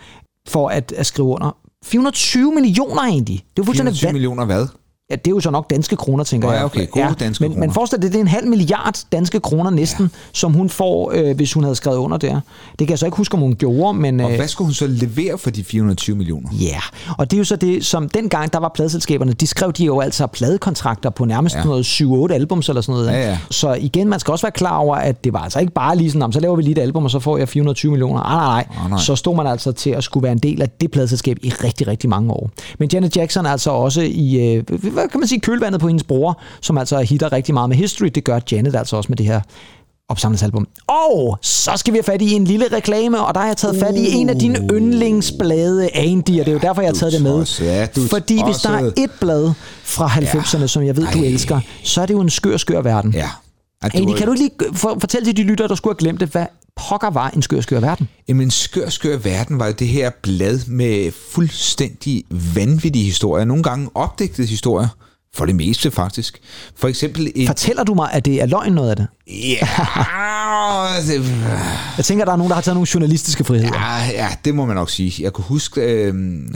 for 0.48 0.68
at, 0.68 0.92
at 0.96 1.06
skrive 1.06 1.28
under. 1.28 1.56
420 1.84 2.54
millioner 2.54 3.02
egentlig. 3.02 3.36
Det 3.36 3.42
er 3.42 3.46
jo 3.58 3.64
fuldstændig 3.64 3.94
24 3.94 4.06
vand. 4.08 4.14
millioner 4.14 4.44
hvad? 4.44 4.66
Ja, 5.12 5.16
det 5.16 5.26
er 5.26 5.30
jo 5.30 5.40
så 5.40 5.50
nok 5.50 5.70
danske 5.70 5.96
kroner, 5.96 6.24
tænker 6.24 6.48
Nå 6.48 6.52
ja, 6.52 6.58
jeg. 6.58 6.64
okay, 6.66 6.86
gode 6.90 7.14
danske 7.20 7.42
men, 7.44 7.50
Men 7.50 7.60
kroner. 7.60 7.72
forestil 7.74 8.02
dig, 8.02 8.08
det 8.12 8.16
er 8.16 8.20
en 8.20 8.28
halv 8.28 8.46
milliard 8.48 8.98
danske 9.12 9.40
kroner 9.40 9.70
næsten, 9.70 10.04
ja. 10.04 10.18
som 10.32 10.52
hun 10.52 10.68
får, 10.68 11.12
øh, 11.14 11.36
hvis 11.36 11.52
hun 11.52 11.62
havde 11.62 11.74
skrevet 11.76 11.96
under 11.98 12.16
der. 12.18 12.40
Det 12.78 12.86
kan 12.86 12.90
jeg 12.90 12.98
så 12.98 13.06
ikke 13.06 13.16
huske, 13.16 13.34
om 13.34 13.40
hun 13.40 13.54
gjorde, 13.54 13.98
men... 13.98 14.20
Og 14.20 14.30
øh, 14.30 14.36
hvad 14.36 14.48
skulle 14.48 14.66
hun 14.66 14.74
så 14.74 14.86
levere 14.86 15.38
for 15.38 15.50
de 15.50 15.64
420 15.64 16.16
millioner? 16.16 16.48
Ja, 16.60 16.64
yeah. 16.66 16.82
og 17.18 17.30
det 17.30 17.36
er 17.36 17.38
jo 17.38 17.44
så 17.44 17.56
det, 17.56 17.86
som 17.86 18.08
dengang 18.08 18.52
der 18.52 18.58
var 18.58 18.70
pladeselskaberne, 18.74 19.32
de 19.32 19.46
skrev 19.46 19.72
de 19.72 19.84
jo 19.84 20.00
altså 20.00 20.26
pladekontrakter 20.26 21.10
på 21.10 21.24
nærmest 21.24 21.54
Ja. 21.54 21.60
ja. 21.60 21.66
noget 21.66 21.84
7-8 22.30 22.34
albums 22.34 22.68
eller 22.68 22.80
sådan 22.82 23.00
noget. 23.00 23.12
Ja, 23.18 23.28
ja. 23.30 23.38
Så 23.50 23.72
igen, 23.74 24.08
man 24.08 24.20
skal 24.20 24.32
også 24.32 24.46
være 24.46 24.52
klar 24.52 24.76
over, 24.76 24.96
at 24.96 25.24
det 25.24 25.32
var 25.32 25.38
altså 25.38 25.60
ikke 25.60 25.72
bare 25.72 25.96
lige 25.96 26.10
sådan, 26.10 26.26
"Nå, 26.28 26.32
så 26.32 26.40
laver 26.40 26.56
vi 26.56 26.62
lige 26.62 26.72
et 26.72 26.78
album, 26.82 27.04
og 27.04 27.10
så 27.10 27.18
får 27.18 27.38
jeg 27.38 27.48
420 27.48 27.90
millioner. 27.92 28.20
Ah, 28.20 28.36
nej, 28.36 28.46
nej, 28.76 28.84
Ah, 28.84 28.90
nej. 28.90 28.98
Så 28.98 29.16
stod 29.16 29.36
man 29.36 29.46
altså 29.46 29.72
til 29.72 29.90
at 29.90 30.04
skulle 30.04 30.22
være 30.24 30.32
en 30.32 30.38
del 30.38 30.62
af 30.62 30.68
det 30.80 30.90
pladeselskab 30.90 31.36
i 31.42 31.50
rigtig, 31.50 31.86
rigtig 31.88 32.10
mange 32.10 32.32
år. 32.32 32.50
Men 32.78 32.88
Janet 32.92 33.16
Jackson 33.16 33.46
er 33.46 33.50
altså 33.50 33.70
også 33.70 34.00
i, 34.00 34.54
øh, 34.54 34.64
hvad 35.02 35.10
kan 35.10 35.20
man 35.20 35.28
sige, 35.28 35.40
kølvandet 35.40 35.80
på 35.80 35.88
hendes 35.88 36.04
bror, 36.04 36.40
som 36.60 36.78
altså 36.78 36.98
hitter 36.98 37.32
rigtig 37.32 37.54
meget 37.54 37.68
med 37.68 37.76
History. 37.76 38.06
Det 38.14 38.24
gør 38.24 38.40
Janet 38.52 38.76
altså 38.76 38.96
også 38.96 39.08
med 39.08 39.16
det 39.16 39.26
her 39.26 39.40
opsamlingsalbum. 40.08 40.66
Og 40.86 41.38
så 41.42 41.72
skal 41.76 41.92
vi 41.92 41.98
have 41.98 42.04
fat 42.04 42.22
i 42.22 42.32
en 42.32 42.44
lille 42.44 42.66
reklame, 42.72 43.20
og 43.20 43.34
der 43.34 43.40
har 43.40 43.46
jeg 43.46 43.56
taget 43.56 43.76
fat 43.80 43.96
i 43.96 44.12
en 44.12 44.28
af 44.28 44.38
dine 44.38 44.68
yndlingsblade, 44.72 45.96
Andy, 45.96 46.40
og 46.40 46.46
det 46.46 46.48
er 46.48 46.52
jo 46.52 46.58
derfor, 46.58 46.82
jeg 46.82 46.88
har 46.88 46.94
taget 46.94 47.12
det 47.12 47.22
med. 47.22 47.46
ja, 47.60 47.88
Fordi 48.10 48.44
hvis 48.44 48.56
der 48.56 48.70
er 48.70 48.90
et 48.96 49.10
blad 49.20 49.52
fra 49.84 50.08
90'erne, 50.08 50.66
som 50.66 50.82
jeg 50.82 50.96
ved, 50.96 51.06
du 51.12 51.22
elsker, 51.22 51.60
så 51.82 52.02
er 52.02 52.06
det 52.06 52.14
jo 52.14 52.20
en 52.20 52.30
skør, 52.30 52.56
skør 52.56 52.80
verden. 52.82 53.12
Ja. 53.14 53.28
Andy, 53.94 54.14
kan 54.14 54.26
du 54.26 54.32
lige 54.32 54.50
for, 54.72 54.96
fortælle 55.00 55.26
til 55.26 55.36
de 55.36 55.42
lyttere, 55.42 55.68
der 55.68 55.74
skulle 55.74 55.92
have 55.94 55.98
glemt 55.98 56.20
det, 56.20 56.28
hvad 56.28 56.46
pokker 56.76 57.10
var 57.10 57.30
en 57.30 57.42
skør, 57.42 57.60
skør 57.60 57.80
verden? 57.80 58.08
Jamen, 58.28 58.50
skør, 58.50 58.88
skør 58.88 59.16
verden 59.16 59.58
var 59.58 59.66
jo 59.66 59.72
det 59.72 59.88
her 59.88 60.10
blad 60.22 60.66
med 60.66 61.12
fuldstændig 61.32 62.24
vanvittige 62.54 63.04
historier. 63.04 63.44
Nogle 63.44 63.62
gange 63.62 63.90
opdigtede 63.94 64.46
historier. 64.46 64.88
For 65.34 65.46
det 65.46 65.56
meste, 65.56 65.90
faktisk. 65.90 66.40
For 66.76 66.88
eksempel 66.88 67.32
et... 67.34 67.46
Fortæller 67.46 67.84
du 67.84 67.94
mig, 67.94 68.12
at 68.12 68.24
det 68.24 68.42
er 68.42 68.46
løgn 68.46 68.72
noget 68.72 68.90
af 68.90 68.96
det? 68.96 69.06
Ja, 69.28 69.66
det, 71.06 71.24
Jeg 71.96 72.04
tænker, 72.04 72.24
der 72.24 72.32
er 72.32 72.36
nogen, 72.36 72.50
der 72.50 72.54
har 72.54 72.62
taget 72.62 72.76
nogle 72.76 72.88
journalistiske 72.94 73.44
friheder. 73.44 73.70
ja, 73.74 74.06
ja, 74.12 74.28
det 74.44 74.54
må 74.54 74.66
man 74.66 74.76
nok 74.76 74.90
sige. 74.90 75.22
Jeg 75.22 75.32
kunne 75.32 75.44
huske 75.44 75.80
øh, 75.80 76.12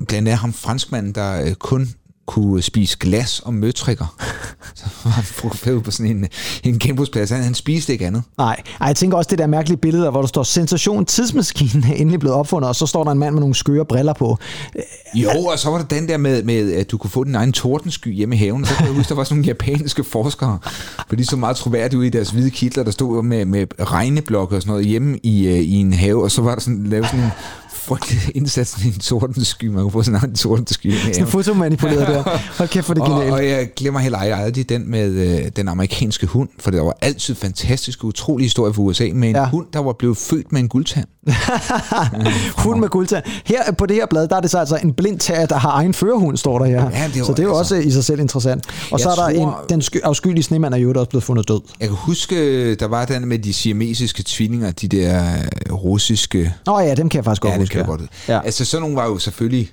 blandt 0.08 0.12
andet 0.12 0.36
ham 0.38 0.52
franskmanden, 0.52 1.12
der 1.14 1.42
øh, 1.42 1.54
kun 1.54 1.88
kunne 2.26 2.62
spise 2.62 2.96
glas 3.00 3.40
og 3.40 3.54
møtrikker. 3.54 4.16
Så 4.74 4.84
var 5.04 5.20
fotograferet 5.22 5.82
på 5.82 5.90
sådan 5.90 6.16
en, 6.16 6.28
en 6.64 6.78
genbrugsplads. 6.78 7.30
Han, 7.30 7.42
han 7.42 7.54
spiste 7.54 7.92
ikke 7.92 8.06
andet. 8.06 8.22
Nej, 8.38 8.62
Ej, 8.80 8.86
jeg 8.86 8.96
tænker 8.96 9.16
også 9.16 9.28
det 9.30 9.38
der 9.38 9.46
mærkelige 9.46 9.76
billede, 9.78 10.10
hvor 10.10 10.20
der 10.20 10.28
står 10.28 10.42
sensation, 10.42 11.04
tidsmaskinen 11.04 11.84
er 11.84 11.94
endelig 11.94 12.20
blevet 12.20 12.36
opfundet, 12.36 12.68
og 12.68 12.76
så 12.76 12.86
står 12.86 13.04
der 13.04 13.10
en 13.10 13.18
mand 13.18 13.34
med 13.34 13.40
nogle 13.40 13.54
skøre 13.54 13.84
briller 13.84 14.12
på. 14.12 14.38
Jo, 15.14 15.30
og 15.30 15.58
så 15.58 15.70
var 15.70 15.78
der 15.78 15.84
den 15.84 16.08
der 16.08 16.16
med, 16.16 16.42
med 16.42 16.72
at 16.72 16.90
du 16.90 16.98
kunne 16.98 17.10
få 17.10 17.24
din 17.24 17.34
egen 17.34 17.52
tordensky 17.52 18.14
hjemme 18.14 18.34
i 18.34 18.38
haven. 18.38 18.64
Så 18.64 18.74
kan 18.74 18.86
jeg 18.86 18.94
huske, 18.94 19.08
der 19.08 19.14
var 19.14 19.24
sådan 19.24 19.36
nogle 19.36 19.46
japanske 19.46 20.04
forskere, 20.04 20.58
for 21.08 21.16
de 21.16 21.24
så 21.24 21.36
meget 21.36 21.56
troværdige 21.56 21.98
ud 21.98 22.04
i 22.04 22.10
deres 22.10 22.30
hvide 22.30 22.50
kitler, 22.50 22.84
der 22.84 22.90
stod 22.90 23.22
med, 23.22 23.44
med 23.44 23.66
regneblokke 23.80 24.56
og 24.56 24.62
sådan 24.62 24.70
noget 24.70 24.86
hjemme 24.86 25.18
i, 25.22 25.46
øh, 25.46 25.58
i 25.58 25.74
en 25.74 25.92
have, 25.92 26.22
og 26.22 26.30
så 26.30 26.42
var 26.42 26.54
der 26.54 26.60
sådan, 26.60 26.84
lavet 26.84 27.06
sådan 27.06 27.20
en 27.20 27.30
frygtelig 27.76 28.20
indsats 28.34 28.76
i 28.84 28.86
en 28.86 28.92
tordensky. 28.92 29.64
Man 29.64 29.82
kunne 29.82 29.92
få 29.92 30.02
sådan 30.02 30.20
en 30.24 30.36
hjemme 30.36 30.64
i 30.64 30.72
Sådan 30.82 31.14
haven. 31.14 31.26
fotomanipuleret 31.26 32.08
der. 32.08 32.22
Hold 32.58 32.68
kæft, 32.68 32.86
for 32.86 32.94
det 32.94 33.00
er 33.00 33.04
Og, 33.04 33.10
genialt. 33.10 33.32
og 33.34 33.46
jeg 33.48 33.68
glemmer 33.76 34.00
heller 34.00 34.18
ej- 34.18 34.44
aldrig 34.44 34.68
den 34.68 34.90
med 34.90 35.08
øh, 35.10 35.50
den 35.56 35.68
amerikanske 35.68 36.26
hund, 36.26 36.48
for 36.58 36.70
det 36.70 36.80
var 36.82 36.96
altid 37.00 37.34
fantastiske, 37.34 38.04
utrolige 38.04 38.44
historier 38.44 38.72
for 38.72 38.82
USA, 38.82 39.08
med 39.14 39.28
en 39.28 39.36
Ja. 39.36 39.48
hund, 39.50 39.66
der 39.72 39.78
var 39.78 39.92
blevet 39.98 40.16
født 40.16 40.52
med 40.52 40.60
en 40.60 40.68
guldtand. 40.68 41.06
Hund 42.58 42.80
med 42.80 42.88
guldtand. 42.88 43.24
Her 43.44 43.72
på 43.72 43.86
det 43.86 43.96
her 43.96 44.06
blad, 44.10 44.28
der 44.28 44.36
er 44.36 44.40
det 44.40 44.50
så 44.50 44.58
altså 44.58 44.76
en 44.84 44.92
blind 44.92 45.18
tager, 45.18 45.46
der 45.46 45.56
har 45.56 45.70
egen 45.70 45.94
førerhund, 45.94 46.36
står 46.36 46.58
der 46.58 46.66
her. 46.66 46.90
Ja, 46.90 47.10
det 47.14 47.20
var 47.20 47.24
så 47.26 47.32
det 47.32 47.38
er 47.38 47.42
jo 47.42 47.58
altså- 47.58 47.74
også 47.74 47.88
i 47.88 47.90
sig 47.90 48.04
selv 48.04 48.20
interessant. 48.20 48.64
Og 48.92 49.00
så 49.00 49.08
er 49.08 49.12
Jeg 49.26 49.34
der 49.34 49.40
tror- 49.42 49.58
en, 49.62 49.68
den 49.68 49.82
sky, 49.82 49.96
afskyelige 50.04 50.42
snemand 50.42 50.74
er 50.74 50.78
jo 50.78 50.92
også 50.96 51.08
blevet 51.08 51.24
fundet 51.24 51.48
død. 51.48 51.60
Jeg 51.80 51.88
kan 51.88 51.96
huske, 51.96 52.74
der 52.74 52.86
var 52.86 53.04
den 53.04 53.28
med 53.28 53.38
de 53.38 53.52
siamesiske 53.52 54.22
tvillinger, 54.26 54.70
de 54.70 54.88
der 54.88 55.24
øh, 55.66 55.74
russiske... 55.74 56.54
Nå 56.66 56.78
ja, 56.80 56.94
dem 56.94 57.08
kan 57.08 57.18
jeg 57.18 57.24
faktisk 57.24 57.42
godt 57.42 57.54
Ja, 57.54 57.58
det 57.68 57.76
huske. 57.76 57.98
kan 57.98 58.00
jeg 58.00 58.08
godt. 58.08 58.28
Ja. 58.28 58.40
Altså, 58.44 58.64
sådan 58.64 58.80
nogle 58.80 58.96
var 58.96 59.06
jo 59.06 59.18
selvfølgelig 59.18 59.70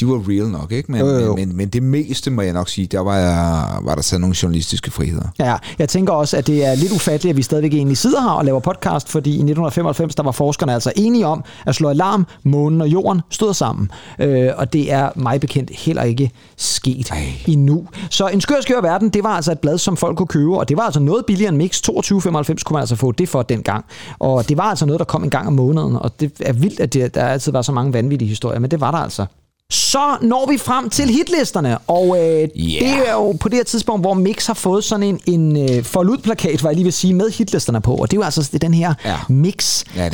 de 0.00 0.06
var 0.06 0.22
real 0.28 0.48
nok, 0.48 0.72
ikke? 0.72 0.92
Men, 0.92 1.00
Jo, 1.00 1.06
jo, 1.08 1.18
jo. 1.18 1.36
Men, 1.36 1.56
men, 1.56 1.68
det 1.68 1.82
meste, 1.82 2.30
må 2.30 2.42
jeg 2.42 2.52
nok 2.52 2.68
sige, 2.68 2.86
der 2.86 3.00
var, 3.00 3.16
jeg, 3.16 3.68
var 3.82 3.94
der 3.94 4.02
så 4.02 4.18
nogle 4.18 4.36
journalistiske 4.42 4.90
friheder. 4.90 5.28
Ja, 5.38 5.56
jeg 5.78 5.88
tænker 5.88 6.12
også, 6.12 6.36
at 6.36 6.46
det 6.46 6.64
er 6.66 6.74
lidt 6.74 6.92
ufatteligt, 6.92 7.30
at 7.30 7.36
vi 7.36 7.42
stadigvæk 7.42 7.74
egentlig 7.74 7.96
sidder 7.96 8.20
her 8.22 8.30
og 8.30 8.44
laver 8.44 8.60
podcast, 8.60 9.08
fordi 9.08 9.30
i 9.30 9.32
1995, 9.32 10.14
der 10.14 10.22
var 10.22 10.30
forskerne 10.30 10.74
altså 10.74 10.92
enige 10.96 11.26
om 11.26 11.44
at 11.66 11.74
slå 11.74 11.88
alarm, 11.88 12.26
månen 12.42 12.80
og 12.80 12.88
jorden 12.88 13.20
stod 13.30 13.54
sammen. 13.54 13.90
Øh, 14.20 14.50
og 14.56 14.72
det 14.72 14.92
er 14.92 15.10
mig 15.16 15.40
bekendt 15.40 15.70
heller 15.74 16.02
ikke 16.02 16.30
sket 16.56 17.10
Ej. 17.10 17.26
endnu. 17.46 17.86
Så 18.10 18.28
En 18.28 18.40
skør 18.40 18.60
skør 18.60 18.80
verden, 18.80 19.08
det 19.08 19.24
var 19.24 19.36
altså 19.36 19.52
et 19.52 19.58
blad, 19.58 19.78
som 19.78 19.96
folk 19.96 20.16
kunne 20.16 20.26
købe, 20.26 20.58
og 20.58 20.68
det 20.68 20.76
var 20.76 20.82
altså 20.82 21.00
noget 21.00 21.26
billigere 21.26 21.48
end 21.48 21.56
Mix. 21.56 21.82
22,95 21.88 22.62
kunne 22.64 22.74
man 22.74 22.80
altså 22.80 22.96
få 22.96 23.12
det 23.12 23.28
for 23.28 23.42
dengang. 23.42 23.84
Og 24.18 24.48
det 24.48 24.56
var 24.56 24.64
altså 24.64 24.86
noget, 24.86 24.98
der 24.98 25.04
kom 25.04 25.24
en 25.24 25.30
gang 25.30 25.46
om 25.46 25.52
måneden, 25.52 25.96
og 25.96 26.20
det 26.20 26.32
er 26.40 26.52
vildt, 26.52 26.80
at 26.80 26.94
det, 26.94 27.14
der 27.14 27.24
altid 27.24 27.52
var 27.52 27.62
så 27.62 27.72
mange 27.72 27.92
vanvittige 27.92 28.28
historier, 28.28 28.58
men 28.58 28.70
det 28.70 28.80
var 28.80 28.90
der 28.90 28.98
altså. 28.98 29.26
Så 29.70 30.16
når 30.22 30.46
vi 30.50 30.58
frem 30.58 30.90
til 30.90 31.08
hitlisterne, 31.10 31.78
og 31.78 32.16
øh, 32.18 32.24
yeah. 32.24 32.48
det 32.56 33.08
er 33.08 33.12
jo 33.12 33.32
på 33.32 33.48
det 33.48 33.56
her 33.56 33.64
tidspunkt, 33.64 34.02
hvor 34.02 34.14
Mix 34.14 34.46
har 34.46 34.54
fået 34.54 34.84
sådan 34.84 35.02
en, 35.02 35.20
en 35.26 35.70
øh, 35.70 35.84
forludplakat, 35.84 36.62
var 36.62 36.68
jeg 36.70 36.74
lige 36.74 36.84
vil 36.84 36.92
sige, 36.92 37.14
med 37.14 37.30
hitlisterne 37.30 37.80
på, 37.80 37.94
og 37.94 38.10
det 38.10 38.16
er 38.16 38.20
jo 38.20 38.24
altså 38.24 38.40
det 38.42 38.54
er 38.54 38.58
den 38.58 38.74
her 38.74 38.94
Ja. 39.04 39.16
Mix 39.28 39.84
Ja, 39.96 40.08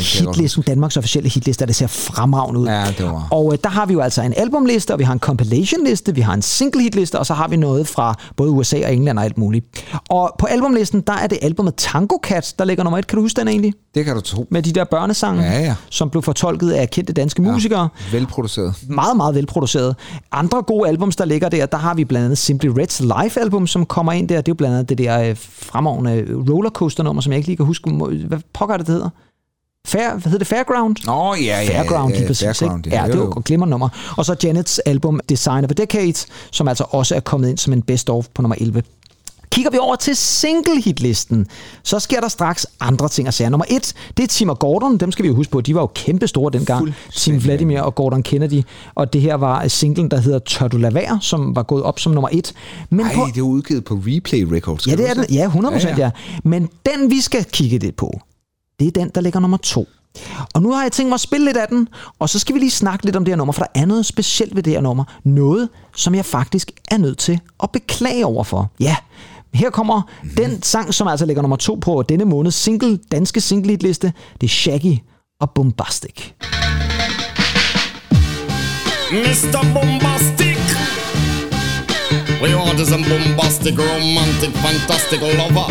Danmarks 0.67 0.97
officielle 0.97 1.29
hitliste, 1.31 1.67
det 1.67 1.75
ser 1.77 1.87
fremragende 1.87 2.61
ud. 2.61 2.67
Ja, 2.67 2.85
det 2.99 3.05
var- 3.07 3.29
Og 3.31 3.53
øh, 3.53 3.59
der 3.65 3.71
har 3.71 3.87
vi 3.87 3.93
jo 3.93 4.01
altså 4.01 4.23
en 4.23 4.35
albumliste, 4.37 4.93
og 4.93 4.99
vi 4.99 5.05
har 5.05 5.13
en 5.13 5.19
compilation-liste, 5.19 6.15
vi 6.15 6.21
har 6.21 6.35
en 6.35 6.43
single 6.43 6.83
hitliste, 6.83 7.19
og 7.19 7.27
så 7.27 7.35
har 7.35 7.49
vi 7.49 7.57
noget 7.57 7.89
fra 7.89 8.15
både 8.37 8.51
USA 8.51 8.77
og 8.87 8.95
England 8.95 9.19
og 9.19 9.25
alt 9.25 9.39
muligt. 9.39 9.67
Og 10.09 10.35
på 10.39 10.47
albumlisten, 10.47 11.01
der 11.01 11.13
er 11.13 11.27
det 11.27 11.39
albumet 11.43 11.75
Tango 11.77 12.17
Cat, 12.25 12.55
der 12.59 12.65
ligger 12.65 12.85
nummer 12.85 12.99
et. 12.99 13.07
Kan 13.07 13.17
du 13.17 13.23
huske 13.23 13.41
den 13.41 13.49
egentlig? 13.49 13.73
Det 13.95 14.05
kan 14.05 14.15
du 14.15 14.21
tro. 14.21 14.47
Med 14.51 14.63
de 14.63 14.73
der 14.73 14.85
børnesange, 14.85 15.43
Ja, 15.43 15.61
ja. 15.61 15.75
som 15.91 16.11
blev 16.11 16.23
fortolket 16.23 16.71
af 16.73 16.91
kendte 16.91 17.13
danske 17.13 17.43
musikere 17.43 17.89
Velproduceret. 18.13 18.75
meget, 18.89 19.17
meget 19.17 19.35
velproduceret. 19.35 19.97
Andre 20.33 20.63
gode 20.63 20.89
albums, 20.89 21.17
der 21.17 21.25
ligger 21.25 21.49
der, 21.49 21.67
der 21.67 21.79
har 21.79 21.95
vi 21.95 22.05
blandt 22.05 22.25
andet 22.25 22.39
Simply 22.39 22.67
Reds 22.69 23.01
live-album, 23.01 23.67
som 23.67 23.87
kommer 23.87 24.13
ind 24.13 24.29
der. 24.29 24.37
Det 24.37 24.49
er 24.49 24.53
jo 24.53 24.55
blandt 24.55 24.75
andet 24.75 24.89
det 24.89 24.99
der 24.99 25.23
øh, 25.29 25.37
fremragende 25.39 26.27
rollercoaster-nummer, 26.51 27.23
som 27.23 27.33
jeg 27.33 27.37
ikke 27.39 27.49
lige 27.49 27.57
kan 27.57 27.67
huske. 27.67 27.91
Hvad 27.91 28.39
pokker 28.53 28.73
er 28.75 28.79
det, 28.79 28.87
det 28.87 28.95
hedder? 28.95 29.09
Fair, 29.87 30.11
hvad 30.11 30.23
hedder 30.23 30.39
det? 30.39 30.47
Fairground? 30.47 30.97
Nå, 31.07 31.35
ja, 31.35 31.61
ja. 31.63 31.69
Fairground, 31.69 32.13
ja, 32.13 32.19
lige 32.19 32.27
præcis. 32.27 32.59
Fairground, 32.59 32.87
ikke? 32.87 32.99
Ja, 32.99 33.07
det 33.07 33.15
er 33.15 33.19
jo 33.19 33.33
et 33.39 33.45
glimrende 33.45 33.71
nummer. 33.71 33.89
Og 34.17 34.25
så 34.25 34.37
Janets 34.45 34.79
album 34.79 35.21
Design 35.29 35.65
of 35.65 35.71
a 35.71 35.75
Decade, 35.75 36.15
som 36.51 36.69
altså 36.69 36.85
også 36.91 37.15
er 37.15 37.21
kommet 37.21 37.49
ind 37.49 37.59
som 37.59 37.73
en 37.73 37.83
best-of 37.83 38.27
på 38.35 38.43
nummer 38.43 38.57
11. 38.61 38.83
Kigger 39.53 39.71
vi 39.71 39.79
over 39.79 39.97
til 39.97 40.17
single-hitlisten, 40.17 41.47
så 41.83 41.99
sker 41.99 42.21
der 42.21 42.29
straks 42.29 42.67
andre 42.81 43.09
ting 43.09 43.29
at 43.29 43.35
sige. 43.35 43.51
Nummer 43.51 43.65
et, 43.69 43.95
det 44.17 44.23
er 44.23 44.27
Tim 44.27 44.49
og 44.49 44.59
Gordon. 44.59 44.99
Dem 44.99 45.13
skal 45.13 45.23
vi 45.23 45.29
jo 45.29 45.35
huske 45.35 45.51
på. 45.53 45.61
De 45.61 45.75
var 45.75 45.81
jo 45.81 45.87
kæmpe 45.87 46.27
store 46.27 46.53
dengang. 46.53 46.95
Tim. 47.17 47.45
Vladimir 47.45 47.81
og 47.81 47.95
Gordon 47.95 48.23
Kennedy. 48.23 48.63
Og 48.95 49.13
det 49.13 49.21
her 49.21 49.35
var 49.35 49.69
singlen, 49.69 50.11
der 50.11 50.21
hedder 50.21 50.39
Tør 50.39 50.69
du 50.69 50.77
lade 50.77 50.95
være, 50.95 51.19
som 51.21 51.57
var 51.57 51.63
gået 51.63 51.83
op 51.83 51.99
som 52.01 52.13
nummer 52.13 52.29
et. 52.33 52.55
Men 52.91 53.07
Ej, 53.07 53.15
på, 53.15 53.27
det 53.35 53.39
er 53.39 53.43
udgivet 53.43 53.85
på 53.85 53.95
Replay 53.95 54.43
Records. 54.43 54.87
ja, 54.87 54.97
det 54.97 55.11
er 55.11 55.15
den. 55.15 55.25
Ja, 55.31 55.45
100 55.45 55.75
procent, 55.75 55.99
ja, 55.99 56.03
Ja, 56.05 56.05
ja. 56.05 56.39
Men 56.45 56.69
den, 56.87 57.11
vi 57.11 57.21
skal 57.21 57.45
kigge 57.45 57.79
lidt 57.79 57.97
på, 57.97 58.21
det 58.81 58.87
er 58.87 58.91
den, 58.91 59.11
der 59.15 59.21
ligger 59.21 59.41
nummer 59.41 59.57
to. 59.57 59.89
Og 60.55 60.63
nu 60.63 60.73
har 60.73 60.83
jeg 60.83 60.93
tænkt 60.93 61.09
mig 61.09 61.15
at 61.15 61.21
spille 61.21 61.47
lidt 61.47 61.57
af 61.57 61.69
den, 61.69 61.89
og 62.19 62.29
så 62.29 62.39
skal 62.39 62.55
vi 62.55 62.61
lige 62.61 62.71
snakke 62.71 63.05
lidt 63.05 63.17
om 63.17 63.25
det 63.25 63.33
her 63.33 63.37
nummer, 63.37 63.53
for 63.53 63.63
der 63.63 63.81
er 63.81 63.87
noget 63.87 64.07
specielt 64.07 64.57
ved 64.57 64.63
det 64.63 64.73
her 64.73 64.81
nummer. 64.81 65.05
Noget, 65.25 65.69
som 65.97 66.15
jeg 66.15 66.25
faktisk 66.25 66.71
er 66.91 66.97
nødt 66.97 67.19
til 67.19 67.41
at 67.63 67.71
beklage 67.71 68.27
overfor. 68.27 68.71
Ja, 68.81 68.97
her 69.55 69.71
kommer 69.71 70.03
mm-hmm. 70.03 70.37
den 70.37 70.63
sang, 70.63 70.95
som 70.95 71.09
altså 71.09 71.27
ligger 71.27 71.43
nummer 71.43 71.57
to 71.57 71.75
på 71.75 72.03
denne 72.09 72.25
måneds 72.25 72.55
single, 72.55 72.99
danske 73.13 73.41
single 73.41 73.71
hitliste. 73.71 74.13
Det 74.41 74.47
er 74.47 74.51
Shaggy 74.51 74.99
og 75.41 75.51
Bombastic. 75.55 76.33
Mr. 79.13 79.61
Bombastic. 79.75 80.59
We 82.43 82.57
want 82.57 82.81
some 82.81 83.05
bombastic, 83.05 83.79
romantic, 83.79 84.51
fantastic 84.65 85.21
lover. 85.21 85.69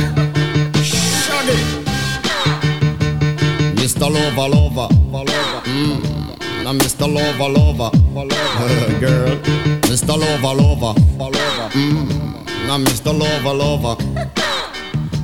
Shaggy. 0.83 1.57
Mr. 3.75 4.09
Lover, 4.09 4.47
lover, 4.47 4.89
lover. 5.11 5.61
Mm. 5.65 6.10
Now 6.63 6.73
Mr. 6.73 7.07
Lover, 7.11 7.49
lover. 7.49 7.89
Girl. 8.99 9.35
Mr. 9.89 10.17
Lover, 10.17 10.53
lover. 10.61 10.93
Mm. 11.71 12.67
Now 12.67 12.77
Mr. 12.77 13.11
Lover, 13.17 13.53
lover. 13.53 13.95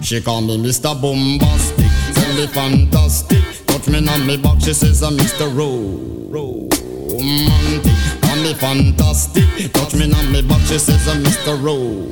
She 0.01 0.21
call 0.21 0.41
me 0.41 0.57
Mr. 0.57 0.99
Bombastic, 0.99 1.91
tell 2.15 2.33
me 2.35 2.47
fantastic. 2.47 3.43
Touch 3.67 3.87
me 3.89 4.07
on 4.07 4.25
me 4.25 4.37
back, 4.37 4.59
she 4.61 4.73
says 4.73 5.03
I'm 5.03 5.17
Mr. 5.17 5.47
Ro- 5.55 6.29
Romantic. 6.31 7.93
Call 8.21 8.35
me 8.37 8.53
fantastic, 8.53 9.71
touch 9.73 9.93
me 9.95 10.11
on 10.13 10.31
me 10.31 10.41
back, 10.41 10.61
she 10.61 10.77
says 10.79 11.07
I'm 11.07 11.23
Mr. 11.23 11.61
Ro- 11.61 12.07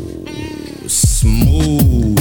Smooth. 0.87 2.14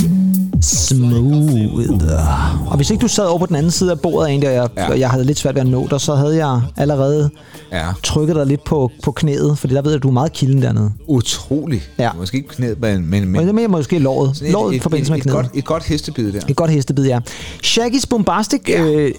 Smooth. 0.64 2.70
Og 2.70 2.76
hvis 2.76 2.90
ikke 2.90 3.02
du 3.02 3.08
sad 3.08 3.24
over 3.26 3.38
på 3.38 3.46
den 3.46 3.56
anden 3.56 3.70
side 3.70 3.90
af 3.90 4.00
bordet 4.00 4.28
egentlig, 4.28 4.48
og 4.48 4.54
jeg, 4.54 4.68
ja. 4.76 4.98
Jeg 4.98 5.10
havde 5.10 5.24
lidt 5.24 5.38
svært 5.38 5.54
ved 5.54 5.62
at 5.62 5.68
nå 5.68 5.86
dig, 5.90 6.00
så 6.00 6.14
havde 6.14 6.46
jeg 6.46 6.60
allerede 6.76 7.30
Ja. 7.72 7.88
trykket 8.02 8.36
dig 8.36 8.46
lidt 8.46 8.64
på, 8.64 8.90
på 9.02 9.12
knæet, 9.12 9.58
fordi 9.58 9.74
der 9.74 9.82
ved 9.82 9.90
jeg, 9.90 9.96
at 9.96 10.02
du 10.02 10.08
er 10.08 10.12
meget 10.12 10.32
kilden 10.32 10.62
dernede. 10.62 10.92
Utrolig. 11.06 11.82
Ja. 11.98 12.12
Måske 12.12 12.36
ikke 12.36 12.48
knæet, 12.48 12.80
men... 12.80 13.06
men, 13.10 13.28
Men 13.28 13.58
er 13.58 13.68
måske 13.68 13.98
låret. 13.98 14.36
sådan 14.36 14.48
et- 14.48 14.52
Låret 14.52 14.74
i 14.74 14.78
forbindelse 14.78 15.12
med 15.12 15.18
et, 15.18 15.22
knæet. 15.22 15.34
godt, 15.36 15.46
et 15.54 15.64
godt 15.64 15.84
hestebid 15.84 16.32
der. 16.32 16.40
Et 16.48 16.56
godt 16.56 16.70
hestebid, 16.70 17.06
ja. 17.06 17.18
Shaggy's 17.64 18.02
Bombastic, 18.10 18.60
ja. 18.68 18.82
øh, 18.84 19.12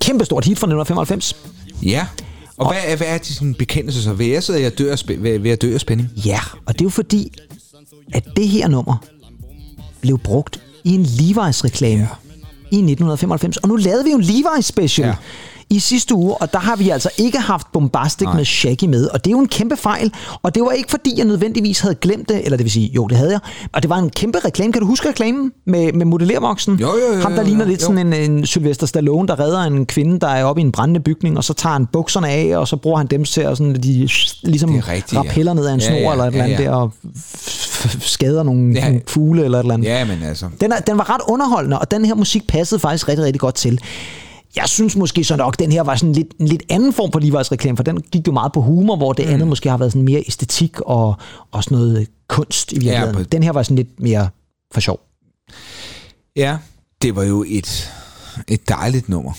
kæmpe 0.00 0.24
stort 0.24 0.44
hit 0.44 0.58
fra 0.58 0.66
1995. 0.66 1.36
Ja. 1.82 2.06
Og, 2.56 2.68
hvad, 2.68 2.78
er, 2.86 2.96
hvad 2.96 3.06
er 3.06 3.18
de 3.18 3.34
sådan 3.34 3.54
bekendelse 3.54 4.02
så? 4.02 4.12
Vil 4.12 4.26
jeg 4.28 4.42
sidde 4.42 4.66
og 4.66 4.78
dø 4.78 4.90
af, 4.90 4.96
spæ- 5.00 5.20
ved, 5.22 5.38
ved 5.38 5.50
at 5.50 5.62
dø 5.62 5.74
af 5.74 5.80
spænding? 5.80 6.08
Ja, 6.26 6.40
og 6.66 6.72
det 6.74 6.80
er 6.80 6.84
jo 6.84 6.90
fordi, 6.90 7.32
at 8.12 8.24
det 8.36 8.48
her 8.48 8.68
nummer 8.68 8.96
blev 10.00 10.18
brugt 10.18 10.60
i 10.84 10.94
en 10.94 11.02
Levi's-reklame 11.02 12.02
ja. 12.02 12.08
i 12.70 12.76
1995. 12.76 13.56
Og 13.56 13.68
nu 13.68 13.76
lavede 13.76 14.04
vi 14.04 14.10
jo 14.10 14.18
en 14.18 14.24
Levi's 14.24 14.60
special 14.60 15.06
ja. 15.06 15.14
Ja. 15.70 15.76
i 15.76 15.78
sidste 15.78 16.14
uge, 16.14 16.34
og 16.34 16.52
der 16.52 16.58
har 16.58 16.76
vi 16.76 16.90
altså 16.90 17.10
ikke 17.18 17.38
haft 17.38 17.66
Bombastic 17.72 18.24
Nej. 18.26 18.36
Med 18.36 18.44
Shaggy 18.44 18.84
med. 18.84 19.06
Og 19.06 19.24
det 19.24 19.30
er 19.30 19.32
jo 19.32 19.38
en 19.40 19.48
kæmpe 19.48 19.76
fejl, 19.76 20.12
og 20.42 20.54
det 20.54 20.62
var 20.62 20.70
ikke 20.70 20.90
fordi, 20.90 21.14
jeg 21.16 21.24
nødvendigvis 21.24 21.80
havde 21.80 21.94
glemt 21.94 22.28
det, 22.28 22.44
eller 22.44 22.56
det 22.56 22.64
vil 22.64 22.70
sige, 22.70 22.90
jo, 22.94 23.06
det 23.06 23.16
havde 23.16 23.30
jeg. 23.30 23.40
Og 23.72 23.82
det 23.82 23.88
var 23.90 23.96
en 23.98 24.10
kæmpe 24.10 24.38
reklame. 24.38 24.72
Kan 24.72 24.80
du 24.82 24.86
huske 24.86 25.08
reklamen 25.08 25.52
med, 25.66 25.92
med 25.92 26.06
modellervoksen? 26.06 26.74
Jo, 26.80 26.86
jo, 26.86 27.14
jo, 27.16 27.20
Ham, 27.20 27.32
der 27.32 27.42
jo, 27.42 27.46
ligner 27.46 27.64
jo, 27.64 27.70
lidt 27.70 27.80
jo. 27.80 27.86
sådan 27.86 28.12
en, 28.12 28.30
en 28.30 28.46
Sylvester 28.46 28.86
Stallone, 28.86 29.28
der 29.28 29.40
redder 29.40 29.62
en 29.62 29.86
kvinde, 29.86 30.20
der 30.20 30.28
er 30.28 30.44
oppe 30.44 30.62
i 30.62 30.64
en 30.64 30.72
brændende 30.72 31.00
bygning, 31.00 31.36
og 31.36 31.44
så 31.44 31.52
tager 31.54 31.72
han 31.72 31.86
bukserne 31.86 32.28
af, 32.28 32.56
og 32.56 32.68
så 32.68 32.76
bruger 32.76 32.96
han 32.98 33.06
dem 33.06 33.24
til 33.24 33.40
at 33.40 33.56
sådan, 33.56 33.74
de 33.74 34.08
ligesom 34.42 34.70
rigtigt, 34.88 35.12
ja. 35.12 35.18
rappeller 35.18 35.54
ned 35.54 35.66
af 35.66 35.74
en 35.74 35.80
Ja, 35.80 35.86
snor 35.86 35.96
ja, 35.96 36.12
eller 36.12 36.24
et 36.24 36.28
eller 36.32 36.44
ja, 36.44 36.52
andet 36.52 36.64
ja. 36.64 36.70
der, 36.70 36.76
og 36.76 36.92
skader 38.00 38.42
nogle, 38.42 38.74
Ja. 38.74 38.84
nogle 38.84 39.00
fugle 39.06 39.44
eller 39.44 39.58
et 39.58 39.62
eller 39.62 39.74
andet. 39.74 39.86
Ja, 39.88 40.04
men 40.04 40.22
altså... 40.22 40.46
Den, 40.60 40.72
er, 40.72 40.78
den 40.80 40.98
var 40.98 41.10
ret 41.14 41.20
underholdende, 41.28 41.78
og 41.78 41.90
den 41.90 42.04
her 42.04 42.14
musik 42.14 42.46
passede 42.46 42.80
faktisk 42.80 43.08
rigtig, 43.08 43.24
rigtig 43.24 43.40
godt 43.40 43.54
til. 43.54 43.80
Jeg 44.56 44.64
synes 44.68 44.96
måske 44.96 45.24
så 45.24 45.36
nok, 45.36 45.58
den 45.58 45.72
her 45.72 45.82
var 45.82 45.96
sådan 45.96 46.12
lidt, 46.12 46.28
en 46.38 46.48
lidt 46.48 46.62
anden 46.68 46.92
form 46.92 47.12
for 47.12 47.20
Levi's 47.20 47.52
reklame, 47.52 47.76
for 47.76 47.84
den 47.84 48.00
gik 48.00 48.26
jo 48.26 48.32
meget 48.32 48.52
på 48.52 48.60
humor, 48.62 48.96
hvor 48.96 49.12
det 49.12 49.26
mm. 49.26 49.32
andet 49.34 49.48
måske 49.48 49.70
har 49.70 49.76
været 49.76 49.92
sådan 49.92 50.04
mere 50.04 50.22
æstetik 50.26 50.80
og, 50.80 51.14
og 51.50 51.64
sådan 51.64 51.78
noget 51.78 52.08
kunst 52.28 52.72
i 52.72 52.74
virkeligheden. 52.74 53.14
på- 53.14 53.22
den 53.22 53.42
her 53.42 53.52
var 53.52 53.62
sådan 53.62 53.76
lidt 53.76 54.00
mere 54.00 54.28
for 54.72 54.80
sjov. 54.80 55.00
Ja, 56.36 56.56
det 57.02 57.16
var 57.16 57.22
jo 57.22 57.44
et, 57.48 57.90
et 58.48 58.68
dejligt 58.68 59.08
nummer. 59.08 59.32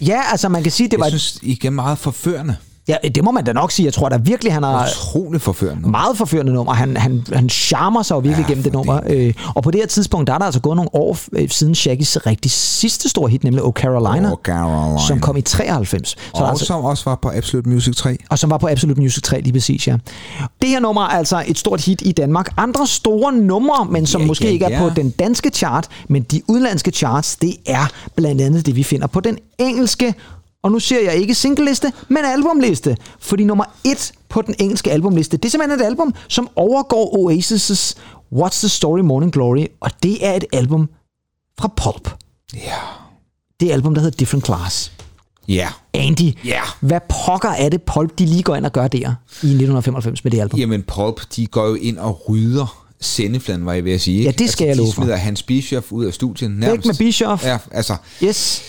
Ja, 0.00 0.20
altså 0.30 0.48
man 0.48 0.62
kan 0.62 0.72
sige, 0.72 0.86
det 0.86 0.92
Jeg 0.92 1.00
var... 1.00 1.08
synes, 1.08 1.38
igen 1.42 1.72
meget 1.72 1.98
forførende. 1.98 2.56
Ja, 3.02 3.08
det 3.08 3.24
må 3.24 3.30
man 3.30 3.44
da 3.44 3.52
nok 3.52 3.70
sige. 3.70 3.86
Jeg 3.86 3.92
tror 3.94 4.08
da 4.08 4.16
virkelig, 4.16 4.52
han 4.52 4.62
har 4.62 4.88
Utroligt 4.88 5.42
forførende. 5.42 5.82
nummer. 5.82 5.98
meget 5.98 6.16
forførende 6.16 6.52
nummer. 6.52 6.72
Han, 6.72 6.96
han, 6.96 7.22
han 7.32 7.48
charmer 7.48 8.02
sig 8.02 8.14
jo 8.14 8.18
virkelig 8.20 8.44
Ja, 8.44 8.48
gennem 8.48 8.62
det 8.64 8.72
nummer. 8.72 9.00
Øh, 9.06 9.34
og 9.54 9.62
på 9.62 9.70
det 9.70 9.80
her 9.80 9.86
tidspunkt, 9.86 10.26
der 10.26 10.34
er 10.34 10.38
der 10.38 10.44
altså 10.44 10.60
gået 10.60 10.76
nogle 10.76 10.94
år 10.94 11.18
øh, 11.32 11.48
siden 11.50 11.74
Shaggys 11.74 12.26
rigtig 12.26 12.50
sidste 12.50 13.08
store 13.08 13.30
hit, 13.30 13.44
nemlig 13.44 13.64
Oh 13.64 13.72
Carolina, 13.72 14.30
Oh, 14.32 14.36
Carolina. 14.44 14.98
som 15.06 15.20
kom 15.20 15.36
i 15.36 15.40
93. 15.42 16.08
Så 16.08 16.16
Og 16.34 16.48
altså, 16.50 16.64
som 16.64 16.84
også 16.84 17.04
var 17.10 17.14
på 17.22 17.30
Absolute 17.34 17.68
Music 17.68 17.96
3. 17.96 18.16
og 18.30 18.38
som 18.38 18.50
var 18.50 18.58
på 18.58 18.68
Absolute 18.68 19.00
Music 19.00 19.22
3 19.22 19.40
lige 19.40 19.52
præcis, 19.52 19.88
ja. 19.88 19.96
Det 20.62 20.68
her 20.68 20.80
nummer 20.80 21.02
er 21.02 21.06
altså 21.08 21.42
et 21.46 21.58
stort 21.58 21.80
hit 21.84 22.02
i 22.04 22.12
Danmark. 22.12 22.48
Andre 22.56 22.86
store 22.86 23.32
numre, 23.32 23.84
men 23.90 24.06
som 24.06 24.20
Ja, 24.20 24.26
måske 24.26 24.44
ja, 24.44 24.50
ikke 24.50 24.64
er 24.64 24.82
ja. 24.82 24.88
på 24.88 24.94
den 24.96 25.10
danske 25.10 25.50
chart, 25.50 25.88
men 26.08 26.22
de 26.22 26.42
udenlandske 26.48 26.90
charts, 26.90 27.36
det 27.36 27.54
er 27.66 27.86
blandt 28.16 28.40
andet 28.40 28.66
det, 28.66 28.76
vi 28.76 28.82
finder 28.82 29.06
på 29.06 29.20
den 29.20 29.38
engelske 29.58 30.14
og 30.62 30.72
nu 30.72 30.78
siger 30.78 31.00
jeg 31.00 31.14
ikke 31.16 31.34
singleliste, 31.34 31.92
men 32.08 32.24
albumliste. 32.24 32.96
Fordi 33.20 33.44
nummer 33.44 33.64
et 33.84 34.12
på 34.28 34.42
den 34.42 34.54
engelske 34.58 34.90
albumliste, 34.92 35.36
det 35.36 35.44
er 35.44 35.50
simpelthen 35.50 35.80
et 35.80 35.84
album, 35.84 36.14
som 36.28 36.48
overgår 36.56 37.16
Oasis' 37.16 37.94
What's 38.34 38.58
the 38.60 38.68
Story 38.68 39.00
Morning 39.00 39.32
Glory, 39.32 39.66
og 39.80 39.90
det 40.02 40.26
er 40.26 40.32
et 40.34 40.44
album 40.52 40.88
fra 41.60 41.68
Pulp. 41.76 42.14
Ja. 42.54 42.74
Det 43.60 43.68
er 43.68 43.72
album, 43.72 43.94
der 43.94 44.00
hedder 44.02 44.16
Different 44.16 44.44
Class. 44.46 44.92
Ja. 45.48 45.68
Andy, 45.94 46.32
Ja. 46.44 46.60
hvad 46.80 47.00
pokker 47.24 47.48
er 47.48 47.68
det 47.68 47.82
Pulp, 47.82 48.18
de 48.18 48.26
lige 48.26 48.42
går 48.42 48.56
ind 48.56 48.66
og 48.66 48.72
gør 48.72 48.88
der 48.88 48.98
i 48.98 49.00
1995 49.02 50.24
med 50.24 50.30
det 50.32 50.40
album? 50.40 50.60
Jamen, 50.60 50.82
Pulp, 50.82 51.20
de 51.36 51.46
går 51.46 51.66
jo 51.66 51.74
ind 51.74 51.98
og 51.98 52.28
rydder 52.28 52.86
sendefladen, 53.00 53.66
var 53.66 53.72
jeg 53.72 53.84
ved 53.84 53.92
at 53.92 54.00
sige. 54.00 54.18
Ikke? 54.18 54.26
Ja, 54.30 54.32
det 54.44 54.50
skal 54.50 54.66
jeg 54.66 54.76
love 54.76 54.86
de 54.88 54.92
for. 54.92 55.02
smider 55.02 55.16
Hans 55.16 55.42
Bischoff 55.42 55.92
ud 55.92 56.04
af 56.04 56.14
studien. 56.14 56.60
Væk 56.60 56.84
med 56.86 56.94
Bischoff. 56.98 57.44
Ja, 57.44 57.58
altså. 57.70 57.96
Yes. 58.24 58.62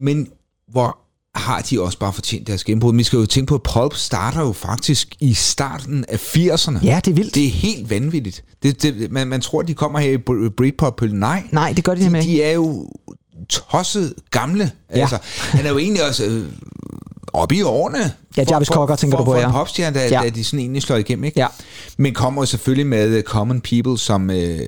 Men 0.00 0.28
hvor 0.72 0.98
har 1.34 1.60
de 1.70 1.80
også 1.82 1.98
bare 1.98 2.12
fortjent 2.12 2.46
deres 2.46 2.64
gennembrud. 2.64 2.94
Vi 2.96 3.02
skal 3.02 3.16
jo 3.16 3.26
tænke 3.26 3.48
på, 3.48 3.54
at 3.54 3.62
Pulp 3.62 3.94
starter 3.94 4.40
jo 4.40 4.52
faktisk 4.52 5.14
i 5.20 5.34
starten 5.34 6.04
af 6.08 6.16
80'erne. 6.36 6.84
Ja, 6.84 7.00
det 7.04 7.10
er 7.10 7.14
vildt. 7.14 7.34
Det 7.34 7.46
er 7.46 7.50
helt 7.50 7.90
vanvittigt. 7.90 8.44
Det, 8.62 8.82
det, 8.82 9.12
man, 9.12 9.26
man 9.26 9.40
tror, 9.40 9.62
de 9.62 9.74
kommer 9.74 9.98
her 9.98 10.10
i 10.10 10.16
Br- 10.16 10.54
Britpop. 10.56 11.02
Nej, 11.02 11.42
Nej, 11.52 11.72
det 11.72 11.84
gør 11.84 11.94
de 11.94 12.04
de, 12.10 12.22
de 12.22 12.42
er 12.42 12.52
jo 12.52 12.88
tosset 13.48 14.14
gamle. 14.30 14.70
Ja. 14.94 15.00
Altså, 15.00 15.18
han 15.50 15.66
er 15.66 15.70
jo 15.70 15.78
egentlig 15.78 16.08
også 16.08 16.24
øh, 16.24 16.44
oppe 17.32 17.56
i 17.56 17.62
årene. 17.62 18.12
Ja, 18.36 18.44
Jarvis 18.50 18.68
Cocker 18.68 18.96
tænker 18.96 19.16
for, 19.16 19.24
du 19.24 19.30
på, 19.30 19.32
for 19.32 19.40
ja. 19.40 19.46
en 19.46 19.52
popstjerne, 19.52 19.96
da, 19.98 20.08
Ja. 20.08 20.18
ja. 20.18 20.24
da 20.24 20.28
de 20.30 20.44
sådan 20.44 20.58
egentlig 20.58 20.82
slår 20.82 20.96
igennem. 20.96 21.24
Ikke? 21.24 21.40
Ja. 21.40 21.46
Men 21.96 22.14
kommer 22.14 22.42
jo 22.42 22.46
selvfølgelig 22.46 22.86
med 22.86 23.08
øh, 23.08 23.22
Common 23.22 23.60
People, 23.60 23.98
som 23.98 24.30
øh, 24.30 24.60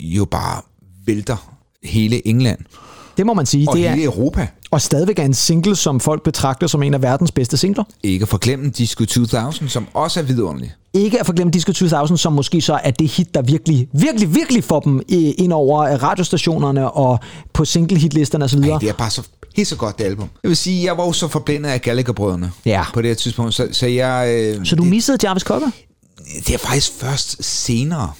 jo 0.00 0.24
bare 0.24 0.62
vælter 1.06 1.54
hele 1.84 2.26
England 2.28 2.58
Det 3.16 3.26
må 3.26 3.34
man 3.34 3.46
sige. 3.46 3.68
og 3.68 3.76
Det 3.76 3.88
hele 3.90 4.02
er, 4.02 4.06
Europa. 4.06 4.46
Og 4.70 4.80
stadigvæk 4.82 5.18
er 5.18 5.22
en 5.24 5.34
single, 5.34 5.76
som 5.76 6.00
folk 6.00 6.22
betragter 6.22 6.66
som 6.66 6.82
en 6.82 6.94
af 6.94 7.02
verdens 7.02 7.32
bedste 7.32 7.56
singler. 7.56 7.84
Ikke 8.02 8.22
at 8.22 8.28
forglemme 8.28 8.70
Disco 8.70 9.04
2000, 9.04 9.68
som 9.68 9.86
også 9.94 10.20
er 10.20 10.24
vidunderlig. 10.24 10.72
Ikke 10.94 11.20
at 11.20 11.26
forglemme 11.26 11.50
Disco 11.50 11.72
2000, 11.72 12.18
som 12.18 12.32
måske 12.32 12.60
så 12.60 12.80
er 12.84 12.90
det 12.90 13.08
hit, 13.08 13.34
der 13.34 13.42
virkelig, 13.42 13.88
virkelig, 13.92 14.34
virkelig 14.34 14.64
får 14.64 14.80
dem 14.80 15.02
ind 15.08 15.52
over 15.52 15.80
øh, 15.80 16.02
radiostationerne 16.02 16.90
og 16.90 17.18
på 17.52 17.64
single-hitlisterne 17.64 18.44
osv. 18.44 18.58
Ej, 18.58 18.78
det 18.78 18.88
er 18.88 18.92
bare 18.92 19.10
så 19.10 19.22
helt 19.56 19.68
så 19.68 19.76
godt 19.76 19.98
det 19.98 20.04
album. 20.04 20.28
Jeg 20.42 20.48
vil 20.48 20.56
sige, 20.56 20.84
jeg 20.84 20.96
var 20.98 21.06
jo 21.06 21.12
så 21.12 21.28
forblændet 21.28 21.70
af 21.70 21.82
Gallagher-brødrene 21.82 22.52
Ja. 22.64 22.84
på 22.94 23.02
det 23.02 23.10
her 23.10 23.14
tidspunkt, 23.14 23.54
så, 23.54 23.68
så 23.72 23.86
jeg... 23.86 24.28
Øh, 24.34 24.66
Så 24.66 24.76
du 24.76 24.82
det, 24.82 24.90
missede 24.90 25.18
Jarvis 25.24 25.42
Cocker? 25.42 25.70
det 26.46 26.54
er 26.54 26.58
faktisk 26.58 26.92
først 26.98 27.44
senere, 27.44 28.10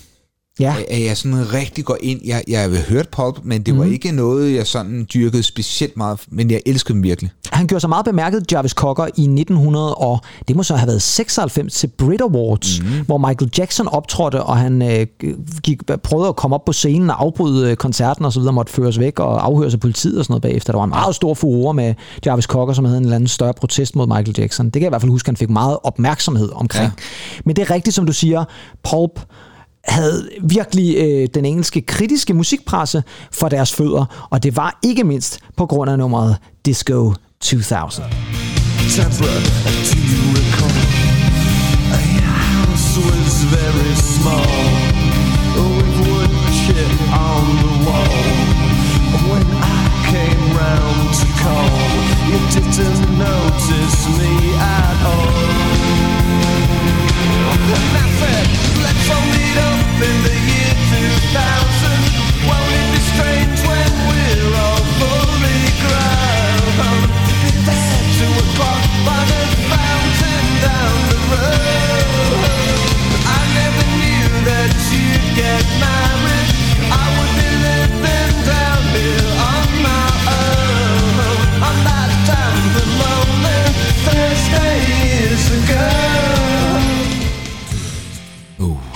Ja. 0.61 0.75
at- 0.89 1.05
jeg 1.05 1.17
sådan 1.17 1.53
rigtig 1.53 1.85
går 1.85 1.97
ind. 2.01 2.21
Jeg, 2.25 2.43
jeg 2.49 2.61
har 2.61 2.69
hørt 2.89 3.09
Pulp, 3.09 3.37
men 3.43 3.63
det 3.63 3.79
var 3.79 3.85
Mhm. 3.85 3.93
ikke 3.93 4.13
noget, 4.13 4.55
jeg 4.55 4.67
sådan 4.67 5.07
dyrkede 5.15 5.43
specielt 5.43 5.97
meget, 5.97 6.21
men 6.31 6.51
jeg 6.51 6.61
elskede 6.67 6.95
dem 6.95 7.03
virkelig. 7.03 7.31
Han 7.53 7.67
gjorde 7.67 7.81
sig 7.81 7.89
meget 7.89 8.05
bemærket, 8.05 8.53
Jarvis 8.53 8.73
Cocker, 8.73 9.07
i 9.17 9.27
1900, 9.27 9.95
og 9.95 10.21
det 10.49 10.57
må 10.57 10.63
så 10.63 10.77
have 10.77 10.87
været 10.87 11.03
96 11.03 11.73
til 11.75 11.87
Brit 11.87 12.21
Awards, 12.21 12.81
mm. 12.83 12.87
hvor 13.07 13.19
Michael 13.19 13.51
Jackson 13.59 13.89
optrådte, 13.89 14.43
og 14.43 14.57
han 14.57 14.83
øh, 14.83 15.07
gik, 15.63 15.79
prøvede 16.03 16.29
at 16.29 16.37
komme 16.37 16.55
op 16.57 16.65
på 16.65 16.73
scenen 16.73 17.11
og 17.11 17.23
afbryde 17.23 17.71
øh, 17.71 17.77
koncerten 17.77 18.25
og 18.25 18.33
så 18.33 18.41
videre, 18.41 18.53
måtte 18.53 18.73
føres 18.73 18.99
væk 18.99 19.21
og 19.21 19.45
afhøres 19.47 19.75
af 19.75 19.81
politiet 19.81 20.19
og 20.19 20.25
sådan 20.25 20.33
noget 20.33 20.43
bagefter. 20.43 20.73
Der 20.73 20.79
var 20.79 20.85
en 20.85 20.91
meget 20.91 21.15
stor 21.15 21.35
furore 21.35 21.75
med 21.75 21.95
Jarvis 22.27 22.45
Cocker, 22.45 22.75
som 22.75 22.85
havde 22.85 22.99
en 22.99 23.05
eller 23.05 23.17
anden 23.17 23.29
større 23.29 23.55
protest 23.55 23.97
mod 23.97 24.07
Michael 24.07 24.35
Jackson. 24.39 24.67
Det 24.67 24.73
kan 24.73 24.83
jeg 24.83 24.89
i 24.89 24.91
hvert 24.93 25.01
fald 25.03 25.11
huske, 25.13 25.29
han 25.29 25.37
fik 25.37 25.51
meget 25.51 25.79
opmærksomhed 25.83 26.51
omkring. 26.55 26.85
Ja. 26.85 26.91
Men 27.45 27.57
det 27.57 27.63
er 27.63 27.71
rigtigt, 27.75 27.95
som 27.97 28.07
du 28.07 28.13
siger, 28.13 28.45
Pulp 28.91 29.21
havde 29.89 30.29
virkelig 30.43 30.97
øh, 30.97 31.29
den 31.35 31.45
engelske 31.45 31.81
kritiske 31.81 32.35
musikpresse 32.35 33.03
for 33.33 33.49
deres 33.49 33.73
fødder, 33.73 34.29
og 34.31 34.43
det 34.43 34.57
var 34.57 34.79
ikke 34.83 35.05
mindst 35.05 35.39
på 35.57 35.67
grund 35.67 35.91
af 35.91 35.99
nummeret 35.99 36.37
Disco 36.67 37.13
2000. 37.41 38.05
Deborah, 38.97 39.43
do 39.89 39.99
you 40.13 40.23
recall? 40.39 40.79
A 41.93 42.05
house 42.29 42.99
was 43.09 43.45
very 43.59 43.95
small, 44.17 44.49
with 45.77 45.95
wood 46.09 46.33
chip 46.61 46.93
on 47.13 47.45
the 47.63 47.73
wall. 47.87 48.59
When 49.31 49.47
I 49.53 49.83
came 50.13 50.43
round 50.63 51.15
to 51.21 51.27
call, 51.43 51.79
you 52.31 52.39
didn't 52.57 53.19
notice 53.19 54.01
me 54.19 54.33
at 54.57 54.97
all. 55.07 55.38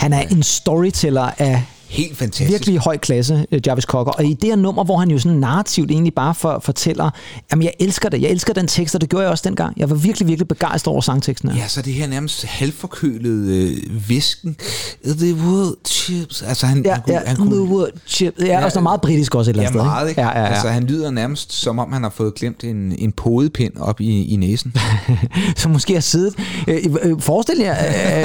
Han 0.03 0.13
er 0.13 0.21
en 0.21 0.43
storyteller 0.43 1.31
af 1.39 1.63
Helt 1.93 2.17
fantastisk. 2.17 2.51
virkelig 2.51 2.79
høj 2.79 2.97
klasse, 2.97 3.47
øh, 3.53 3.61
Jarvis 3.67 3.85
Cocker. 3.85 4.13
Og 4.13 4.25
i 4.25 4.35
det 4.35 4.49
her 4.49 4.57
nummer, 4.57 4.85
hvor 4.85 4.97
han 4.97 5.11
jo 5.11 5.19
sådan 5.19 5.39
narrativt 5.39 5.91
egentlig 5.91 6.15
bare 6.15 6.35
for, 6.35 6.61
fortæller, 6.65 7.11
jamen 7.51 7.63
jeg 7.63 7.73
elsker 7.81 8.09
det, 8.09 8.23
jeg 8.23 8.31
elsker 8.31 8.53
den 8.53 8.67
tekst, 8.69 8.95
og 8.95 9.01
det 9.01 9.11
gjorde 9.11 9.23
jeg 9.23 9.31
også 9.31 9.43
dengang. 9.47 9.79
Jeg 9.81 9.91
var 9.91 9.97
virkelig, 9.97 10.29
virkelig 10.29 10.49
begejstret 10.49 10.93
over 10.93 11.01
sangteksten 11.01 11.51
her. 11.51 11.57
Ja, 11.63 11.69
så 11.69 11.83
det 11.83 11.93
her 11.93 12.07
nærmest 12.07 12.45
halvforkølede 12.45 13.73
øh, 13.73 14.09
visken. 14.09 14.57
The 15.07 15.35
wood 15.35 15.75
chips. 15.87 16.43
Altså 16.43 16.67
han, 16.67 16.83
Ja, 16.85 16.93
han, 16.93 17.03
kunne, 17.03 17.15
ja, 17.15 17.21
han 17.27 17.37
kunne, 17.37 17.55
the 17.55 17.63
wood 17.63 17.91
chip. 18.07 18.35
Ja, 18.41 18.47
ja, 18.47 18.65
og 18.65 18.71
sådan 18.73 18.83
meget 18.83 19.01
britisk 19.01 19.35
også 19.35 19.51
et 19.51 19.53
eller 19.55 19.63
Ja, 19.63 19.69
andet 19.69 19.81
sted. 19.81 19.91
meget, 19.91 20.09
ikke? 20.09 20.21
Ja, 20.21 20.29
ja, 20.29 20.41
ja. 20.41 20.47
Altså, 20.47 20.69
han 20.69 20.85
lyder 20.85 21.11
nærmest, 21.11 21.53
som 21.53 21.79
om 21.79 21.93
han 21.93 22.03
har 22.03 22.11
fået 22.11 22.35
glemt 22.35 22.65
en, 22.65 22.95
en 22.99 23.13
podepind 23.13 23.77
op 23.77 24.01
i, 24.01 24.25
i 24.25 24.37
næsen. 24.37 24.75
som 25.57 25.71
måske 25.71 25.93
har 25.95 26.01
siddet... 26.01 26.35
Øh, 26.69 26.79
øh, 27.03 27.21
forestil 27.21 27.59
jer, 27.59 27.77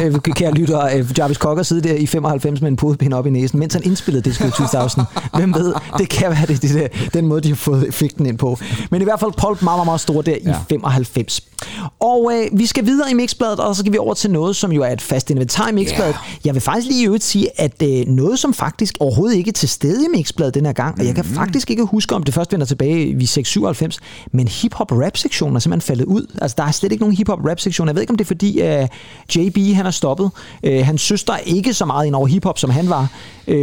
øh, 0.06 0.14
kære 0.22 0.52
lytter, 0.52 0.86
øh, 0.86 1.06
Jarvis 1.18 1.38
Cocker 1.38 1.64
sidde 1.64 1.90
der 1.90 1.96
i 1.96 2.06
95 2.06 2.62
med 2.62 2.70
en 2.70 2.76
pudepind 2.76 3.14
op 3.14 3.28
i 3.28 3.30
næsen, 3.30 3.57
mens 3.58 3.74
han 3.74 3.84
indspillede 3.86 4.30
Disco 4.30 4.50
2000. 4.50 5.06
Hvem 5.34 5.54
ved, 5.54 5.74
det 5.98 6.10
kan 6.10 6.30
være 6.30 6.46
det, 6.48 6.62
det 6.62 6.74
der, 6.74 6.88
den 7.14 7.26
måde, 7.28 7.42
de 7.42 7.48
har 7.50 7.56
fået 7.56 7.88
effekten 7.88 8.26
ind 8.26 8.38
på. 8.38 8.60
Men 8.92 9.02
i 9.02 9.04
hvert 9.04 9.20
fald 9.20 9.32
Paul 9.38 9.58
meget, 9.62 9.78
meget, 9.78 9.86
meget 9.86 10.02
stor 10.02 10.22
der 10.22 10.36
ja. 10.46 10.52
i 10.52 10.54
95. 10.70 11.42
Og 12.00 12.32
øh, 12.34 12.60
vi 12.60 12.66
skal 12.66 12.86
videre 12.86 13.12
i 13.12 13.14
mixbladet, 13.14 13.60
og 13.60 13.76
så 13.76 13.80
skal 13.80 13.94
vi 13.94 13.98
over 13.98 14.14
til 14.14 14.32
noget, 14.32 14.56
som 14.56 14.72
jo 14.72 14.82
er 14.82 14.88
et 14.92 15.02
fast 15.02 15.30
inventar 15.30 15.70
i 15.70 15.72
mixbladet. 15.72 16.14
Ja. 16.14 16.18
Jeg 16.46 16.54
vil 16.54 16.62
faktisk 16.62 16.88
lige 16.88 17.02
i 17.02 17.06
øvrigt 17.06 17.24
sige, 17.24 17.62
at 17.62 17.84
øh, 17.84 18.08
noget, 18.08 18.40
som 18.40 18.54
faktisk 18.54 18.96
overhovedet 19.00 19.36
ikke 19.38 19.50
er 19.50 19.54
til 19.54 19.70
stede 19.70 20.06
i 20.06 20.08
mixbladet 20.18 20.54
den 20.54 20.66
her 20.66 20.74
gang, 20.74 21.00
og 21.00 21.06
jeg 21.06 21.16
kan 21.16 21.26
Mhm. 21.28 21.36
faktisk 21.36 21.70
ikke 21.72 21.84
huske, 21.84 22.16
om 22.16 22.24
det 22.24 22.34
først 22.34 22.52
vender 22.52 22.66
tilbage 22.66 23.08
i 23.08 23.26
697, 23.26 24.00
men 24.32 24.48
hip-hop-rap-sektionen 24.48 25.56
er 25.56 25.60
simpelthen 25.60 25.88
faldet 25.88 26.06
ud. 26.06 26.36
Altså, 26.42 26.56
der 26.58 26.64
er 26.64 26.72
slet 26.72 26.92
ikke 26.92 27.02
nogen 27.02 27.16
hip-hop-rap-sektion. 27.16 27.88
Jeg 27.88 27.96
ved 27.96 28.02
ikke, 28.02 28.12
om 28.12 28.18
det 28.18 28.24
er 28.24 28.28
fordi, 28.28 28.62
uh, 28.62 28.88
JB 29.36 29.76
han 29.76 29.86
er 29.86 29.92
stoppet. 29.92 30.32
Uh, 30.68 30.72
hans 30.86 31.02
søster 31.02 31.34
er 31.34 31.38
ikke 31.38 31.74
så 31.74 31.86
meget 31.86 32.06
ind 32.08 32.16
over 32.16 32.28
hip-hop, 32.28 32.60
som 32.60 32.70
han 32.70 32.90
var. 32.90 33.08
Uh, 33.48 33.54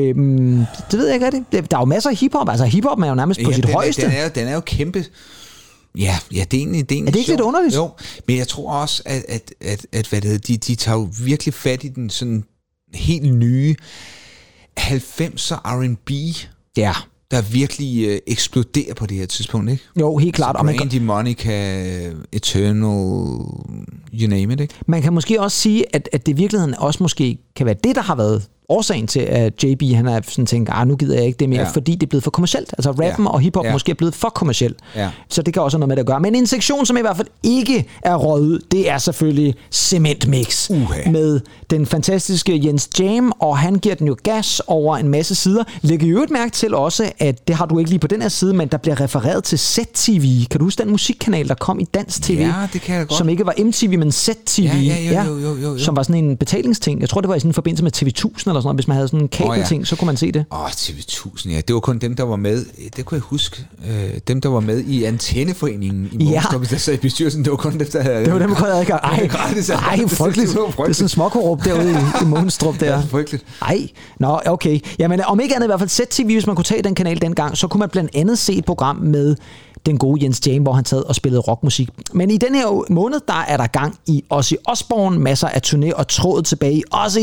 det 0.91 0.99
ved 0.99 1.07
jeg 1.07 1.15
ikke 1.15 1.27
rigtigt. 1.27 1.53
Det- 1.53 1.71
Der 1.71 1.77
er 1.77 1.81
jo 1.81 1.85
masser 1.87 2.11
af 2.11 2.17
hip-hop. 2.17 2.49
Altså, 2.49 2.65
hip-hop 2.65 2.99
er 2.99 3.07
jo 3.09 3.15
nærmest 3.15 3.41
på 3.45 3.51
Ja, 3.51 3.55
sit 3.57 3.65
den, 3.65 3.73
højeste. 3.73 4.03
Er, 4.03 4.09
den, 4.09 4.17
er, 4.19 4.23
jo- 4.25 4.31
den 4.35 4.49
er 4.49 4.55
jo 4.55 4.61
kæmpe... 4.61 5.05
Ja, 5.99 6.17
ja 6.35 6.45
det 6.51 6.57
er 6.57 6.61
egentlig, 6.61 6.89
det 6.89 6.95
er, 6.95 6.97
egentlig 6.97 7.09
Er 7.11 7.13
det 7.13 7.19
ikke 7.19 7.27
sjovt. 7.27 7.39
lidt 7.39 7.47
underligt? 7.47 7.75
Jo, 7.77 7.91
men 8.29 8.37
jeg 8.37 8.49
tror 8.49 8.73
også, 8.73 9.03
at, 9.07 9.25
at, 9.29 9.55
at, 9.61 9.87
at 9.93 10.07
hvad 10.09 10.21
det 10.21 10.31
hedder, 10.31 10.47
de, 10.47 10.57
de 10.57 10.75
tager 10.75 10.99
jo 10.99 11.09
virkelig 11.25 11.55
fat 11.55 11.85
i 11.85 11.89
den 11.89 12.11
sådan 12.11 12.45
helt 12.95 13.35
nye 13.35 13.75
90'er 14.81 15.55
R&B, 15.65 16.11
Ja. 16.77 16.93
der 17.31 17.43
virkelig 17.43 18.07
øh, 18.09 18.19
eksploderer 18.27 18.95
på 18.95 19.07
det 19.07 19.17
her 19.17 19.27
tidspunkt, 19.27 19.71
ikke? 19.71 19.83
Jo, 20.01 20.17
helt 20.17 20.35
klart. 20.35 20.57
Og 20.57 20.65
man, 20.65 20.75
kan- 20.79 20.89
Brandy, 20.89 21.03
Monica, 21.05 22.11
Eternal, 22.33 22.83
you 24.21 24.29
name 24.29 24.53
it, 24.53 24.61
ikke? 24.61 24.75
man 24.87 25.03
kan 25.03 25.13
måske 25.13 25.41
også 25.41 25.61
sige, 25.61 25.97
at, 25.97 26.09
at 26.13 26.27
det 26.27 26.33
i 26.33 26.37
virkeligheden 26.37 26.75
også 26.79 27.03
måske 27.03 27.39
kan 27.57 27.67
være 27.67 27.77
det, 27.85 27.97
der 27.97 28.03
har 28.03 28.15
været 28.15 28.49
årsagen 28.69 29.07
til, 29.07 29.21
at 29.21 29.65
JB 29.65 29.83
han 29.95 30.07
er 30.09 30.21
sådan 30.29 30.47
tænkt, 30.47 30.71
ah, 30.73 30.89
nu 30.89 30.97
gider 30.97 31.15
jeg 31.17 31.27
ikke 31.27 31.37
det 31.39 31.49
mere, 31.49 31.61
ja. 31.61 31.69
Fordi 31.69 31.93
det 31.95 32.03
er 32.03 32.07
blevet 32.07 32.25
for 32.25 32.31
kommercielt. 32.31 32.75
Altså 32.79 32.91
rappen 32.91 33.25
Ja. 33.27 33.31
og 33.31 33.41
hiphop 33.41 33.65
ja. 33.65 33.73
Måske 33.73 33.91
er 33.91 33.95
blevet 33.95 34.15
for 34.15 34.29
kommercielt. 34.29 34.77
Ja. 34.97 35.11
Så 35.29 35.43
det 35.43 35.55
kan 35.55 35.63
også 35.63 35.77
have 35.77 35.81
noget 35.81 35.89
med 35.89 35.97
det 35.97 36.01
at 36.01 36.07
gøre. 36.07 36.21
Men 36.21 36.35
en 36.35 36.47
sektion, 36.47 36.87
som 36.87 36.97
i 36.97 37.01
hvert 37.01 37.17
fald 37.17 37.29
ikke 37.43 37.87
er 38.03 38.15
røget 38.17 38.61
det 38.73 38.91
er 38.91 38.99
selvfølgelig 38.99 39.55
Cement 39.73 40.29
Mix. 40.29 40.71
Uha. 40.71 41.11
Med 41.11 41.41
den 41.71 41.87
fantastiske 41.87 42.61
Jens 42.67 42.89
Jam, 43.01 43.33
og 43.39 43.59
han 43.59 43.75
giver 43.75 43.95
den 43.95 44.07
jo 44.07 44.17
gas 44.23 44.63
over 44.67 44.97
en 44.97 45.09
masse 45.09 45.35
sider. 45.35 45.65
Læg 45.83 46.03
i 46.03 46.09
øvrigt 46.09 46.31
mærke 46.31 46.51
til 46.53 46.75
også, 46.75 47.13
at 47.19 47.49
det 47.49 47.57
har 47.57 47.67
du 47.67 47.79
ikke 47.79 47.91
lige 47.91 48.01
på 48.01 48.07
den 48.07 48.23
her 48.23 48.29
side, 48.29 48.55
men 48.55 48.69
der 48.69 48.77
bliver 48.79 49.01
refereret 49.01 49.45
til 49.45 49.59
ZTV. 49.59 50.45
Kan 50.51 50.59
du 50.59 50.65
huske 50.65 50.83
den 50.83 50.91
musikkanal, 50.91 51.49
der 51.49 51.55
kom 51.55 51.81
i 51.81 51.85
Dansk 51.85 52.23
TV? 52.23 52.39
Ja, 52.41 52.53
det 52.73 52.81
kan 52.81 52.97
jeg 52.97 53.07
godt. 53.07 53.19
Som 53.19 53.29
ikke 53.29 53.47
var 53.47 53.55
MTV, 53.59 53.99
men 53.99 54.13
ZTV. 54.13 54.61
Ja, 54.63 54.77
ja, 54.77 55.25
jo, 55.25 55.39
jo, 55.39 55.49
jo, 55.49 55.57
jo, 55.57 55.73
jo. 55.73 55.79
Som 55.79 55.97
var 55.97 56.03
sådan 56.03 56.25
en 56.25 56.37
betalingsting. 56.37 57.01
Jeg 57.01 57.09
tror, 57.09 57.21
det 57.21 57.29
var 57.29 57.35
i 57.35 57.41
sådan 57.41 57.51
en 57.51 57.55
forbindelse 57.55 57.85
med 57.85 57.93
TV1000 57.97 58.54
eller 58.55 58.61
sådan 58.61 58.67
noget. 58.69 58.77
Hvis 58.77 58.89
man 58.89 58.95
havde 58.97 59.09
sådan 59.09 59.21
en 59.21 59.29
kabelting, 59.29 59.79
Åh, 59.79 59.83
ja. 59.83 59.85
så 59.85 59.97
kunne 59.97 60.07
man 60.07 60.17
se 60.17 60.33
det. 60.33 60.45
Åh, 60.53 60.61
oh, 60.61 60.69
TV1000, 60.71 61.51
ja. 61.51 61.61
Det 61.69 61.75
var 61.75 61.81
kun 61.81 61.99
dem, 61.99 62.17
der 62.17 62.23
var 62.23 62.37
med. 62.37 62.65
Det 62.97 63.05
kunne 63.05 63.17
jeg 63.17 63.23
huske. 63.23 63.67
Øh, 63.89 64.11
dem, 64.29 64.41
der 64.41 64.49
var 64.49 64.61
med 64.61 64.81
i 64.81 65.05
Antenneforeningen 65.05 66.09
i 66.13 66.25
Ja. 66.25 66.31
Mogenstrup, 66.31 66.71
der 66.71 66.77
sad 66.77 66.95
i 66.95 66.97
bestyrelsen. 66.97 67.45
Det 67.45 67.51
var 67.51 67.57
kun 67.57 67.73
dem, 67.79 67.87
der 67.93 68.03
havde... 68.03 68.25
Det 68.25 68.33
var 68.33 68.39
dem, 68.39 68.49
der 68.49 68.57
havde 68.57 68.73
adgang. 68.75 69.01
Ej, 69.13 69.27
Gratis, 69.27 69.69
ja. 69.69 69.75
ej, 69.75 69.97
Det- 70.03 70.11
frygteligt. 70.11 70.49
det 70.51 70.57
var 70.59 70.63
Det 70.65 70.69
er 70.73 70.77
frygteligt. 70.77 70.97
sådan 70.97 71.05
en 71.05 71.09
småkorrup 71.09 71.65
derude 71.65 71.91
i, 71.91 72.23
i 72.23 72.27
Mogenstrup 72.27 72.75
der. 72.81 72.87
Ja, 72.87 73.01
frygteligt. 73.11 73.45
Ej, 73.63 73.89
nå, 74.21 74.41
okay. 74.47 74.81
Jamen, 74.99 75.21
om 75.27 75.41
ikke 75.41 75.55
andet 75.55 75.67
i 75.67 75.69
hvert 75.69 75.81
fald 75.81 75.91
ZTV, 76.07 76.25
hvis 76.25 76.47
man 76.47 76.57
kunne 76.57 76.65
tage 76.65 76.83
den 76.83 76.95
kanal 76.95 77.21
dengang, 77.23 77.57
så 77.57 77.69
kunne 77.69 77.79
man 77.79 77.89
blandt 77.89 78.11
andet 78.15 78.39
se 78.39 78.53
et 78.55 78.65
program 78.65 78.97
med 78.97 79.37
den 79.87 79.99
gode 79.99 80.25
Jens 80.25 80.47
Jam, 80.47 80.63
hvor 80.63 80.73
han 80.73 80.85
sad 80.85 81.03
og 81.03 81.15
spillede 81.15 81.41
rockmusik. 81.41 81.89
Men 82.13 82.31
i 82.31 82.37
den 82.37 82.55
her 82.55 82.93
måned, 82.93 83.21
der 83.29 83.45
er 83.49 83.57
der 83.57 83.67
gang 83.67 83.99
i 84.07 84.25
Ozzy 84.31 84.55
Osbourne, 84.65 85.19
masser 85.19 85.49
af 85.49 85.61
turné 85.67 85.95
og 85.95 86.09
tråd 86.09 86.43
tilbage 86.43 86.75
i 86.75 86.83
Ozzy. 86.93 87.19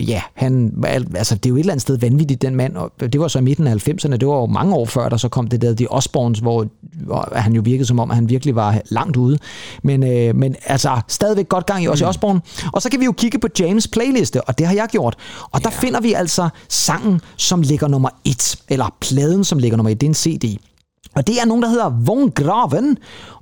Ja, 0.00 0.22
han, 0.34 0.84
altså, 1.14 1.34
det 1.34 1.46
er 1.46 1.50
jo 1.50 1.56
et 1.56 1.60
eller 1.60 1.72
andet 1.72 1.82
sted 1.82 1.98
vanvittigt, 1.98 2.42
den 2.42 2.56
mand, 2.56 2.76
og 2.76 2.92
det 3.00 3.20
var 3.20 3.28
så 3.28 3.38
i 3.38 3.42
midten 3.42 3.66
af 3.66 3.88
90'erne, 3.88 4.16
det 4.16 4.28
var 4.28 4.34
jo 4.34 4.46
mange 4.46 4.74
år 4.74 4.84
før, 4.84 5.08
der 5.08 5.16
så 5.16 5.28
kom 5.28 5.48
det 5.48 5.62
der 5.62 5.74
The 5.74 5.90
Osbournes, 5.90 6.38
hvor, 6.38 6.66
hvor 6.80 7.32
han 7.36 7.52
jo 7.52 7.62
virkede 7.64 7.86
som 7.86 7.98
om, 7.98 8.10
han 8.10 8.28
virkelig 8.28 8.54
var 8.54 8.80
langt 8.88 9.16
ude. 9.16 9.38
Men, 9.82 10.02
øh, 10.02 10.36
men 10.36 10.56
altså, 10.66 11.00
stadigvæk 11.08 11.48
godt 11.48 11.66
gang 11.66 11.84
i 11.84 11.88
Ozzy 11.88 12.02
Osbourne. 12.02 12.40
Og 12.72 12.82
så 12.82 12.90
kan 12.90 13.00
vi 13.00 13.04
jo 13.04 13.12
kigge 13.12 13.38
på 13.38 13.48
James' 13.60 13.86
playliste, 13.92 14.42
og 14.42 14.58
det 14.58 14.66
har 14.66 14.74
jeg 14.74 14.88
gjort. 14.90 15.16
Og 15.50 15.64
der 15.64 15.70
finder 15.70 16.00
vi 16.00 16.12
altså 16.12 16.48
sangen, 16.68 17.20
som 17.36 17.62
ligger 17.62 17.88
nummer 17.88 18.08
et, 18.24 18.56
eller 18.68 18.94
pladen, 19.00 19.44
som 19.44 19.58
ligger 19.58 19.76
nummer 19.76 19.90
et, 19.90 20.00
det 20.00 20.06
er 20.06 20.10
en 20.10 20.14
CD. 20.14 20.58
Og 21.16 21.26
det 21.26 21.40
er 21.40 21.44
nogen, 21.44 21.62
der 21.62 21.68
hedder 21.68 21.90
Von 22.04 22.30
Graven, 22.30 22.98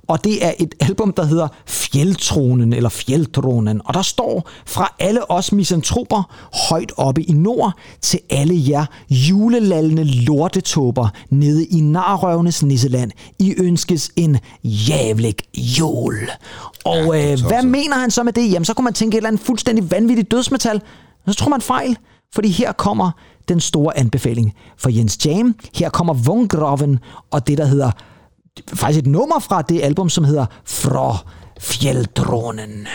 og 0.07 0.23
det 0.23 0.45
er 0.45 0.53
et 0.59 0.75
album, 0.79 1.13
der 1.13 1.23
hedder 1.25 1.47
Fjeldtronen, 1.65 2.73
eller 2.73 2.89
Fjeldtronen. 2.89 3.81
Og 3.85 3.93
der 3.93 4.01
står 4.01 4.49
fra 4.65 4.95
alle 4.99 5.31
os 5.31 5.51
misantroper 5.51 6.35
højt 6.69 6.91
oppe 6.97 7.23
i 7.23 7.31
nord, 7.31 7.71
til 8.01 8.19
alle 8.29 8.53
jer 8.69 8.85
julelallende 9.09 10.03
lortetåber 10.03 11.07
nede 11.29 11.65
i 11.65 11.79
narrøvenes 11.79 12.63
nisseland. 12.63 13.11
I 13.39 13.55
ønskes 13.57 14.11
en 14.15 14.37
jævlig 14.63 15.35
jul. 15.57 16.15
Og 16.85 16.95
Ja, 16.95 17.31
øh, 17.31 17.39
hvad 17.47 17.63
mener 17.63 17.95
han 17.97 18.11
så 18.11 18.23
med 18.23 18.33
det? 18.33 18.51
Jamen, 18.51 18.65
så 18.65 18.73
kunne 18.73 18.83
man 18.85 18.93
tænke 18.93 19.15
et 19.15 19.17
eller 19.17 19.27
andet 19.27 19.41
fuldstændig 19.41 19.91
vanvittigt 19.91 20.31
dødsmetal. 20.31 20.81
Men 21.25 21.33
så 21.33 21.39
tror 21.39 21.49
man 21.49 21.61
fejl, 21.61 21.97
fordi 22.33 22.49
her 22.49 22.71
kommer 22.71 23.11
den 23.49 23.59
store 23.59 23.97
anbefaling 23.97 24.53
for 24.77 24.89
Jens 24.89 25.25
Jam. 25.25 25.55
Her 25.73 25.89
kommer 25.89 26.13
Vungraven 26.13 26.99
og 27.31 27.47
det, 27.47 27.57
der 27.57 27.65
hedder 27.65 27.91
faktisk 28.73 28.99
et 28.99 29.07
nummer 29.07 29.39
fra 29.39 29.61
det 29.61 29.81
album, 29.81 30.09
som 30.09 30.23
hedder 30.23 30.45
Fra 30.65 31.17
Fjeldronen. 31.59 32.87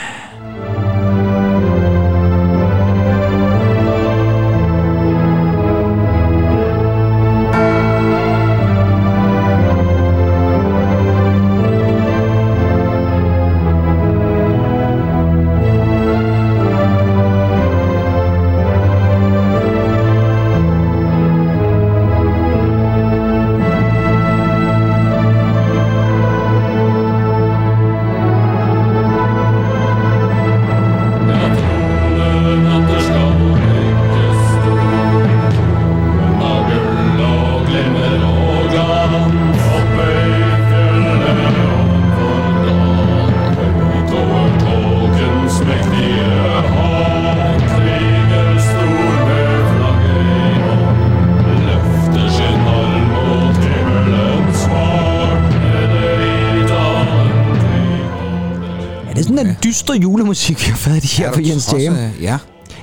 Julemusik, 59.96 60.66
vi 60.66 60.70
har 60.70 60.76
fået 60.76 61.04
i 61.04 61.22
her 61.22 61.32
på 61.32 61.40
Jens 61.40 61.74
Jam. 61.78 61.96
Ja. 62.20 62.38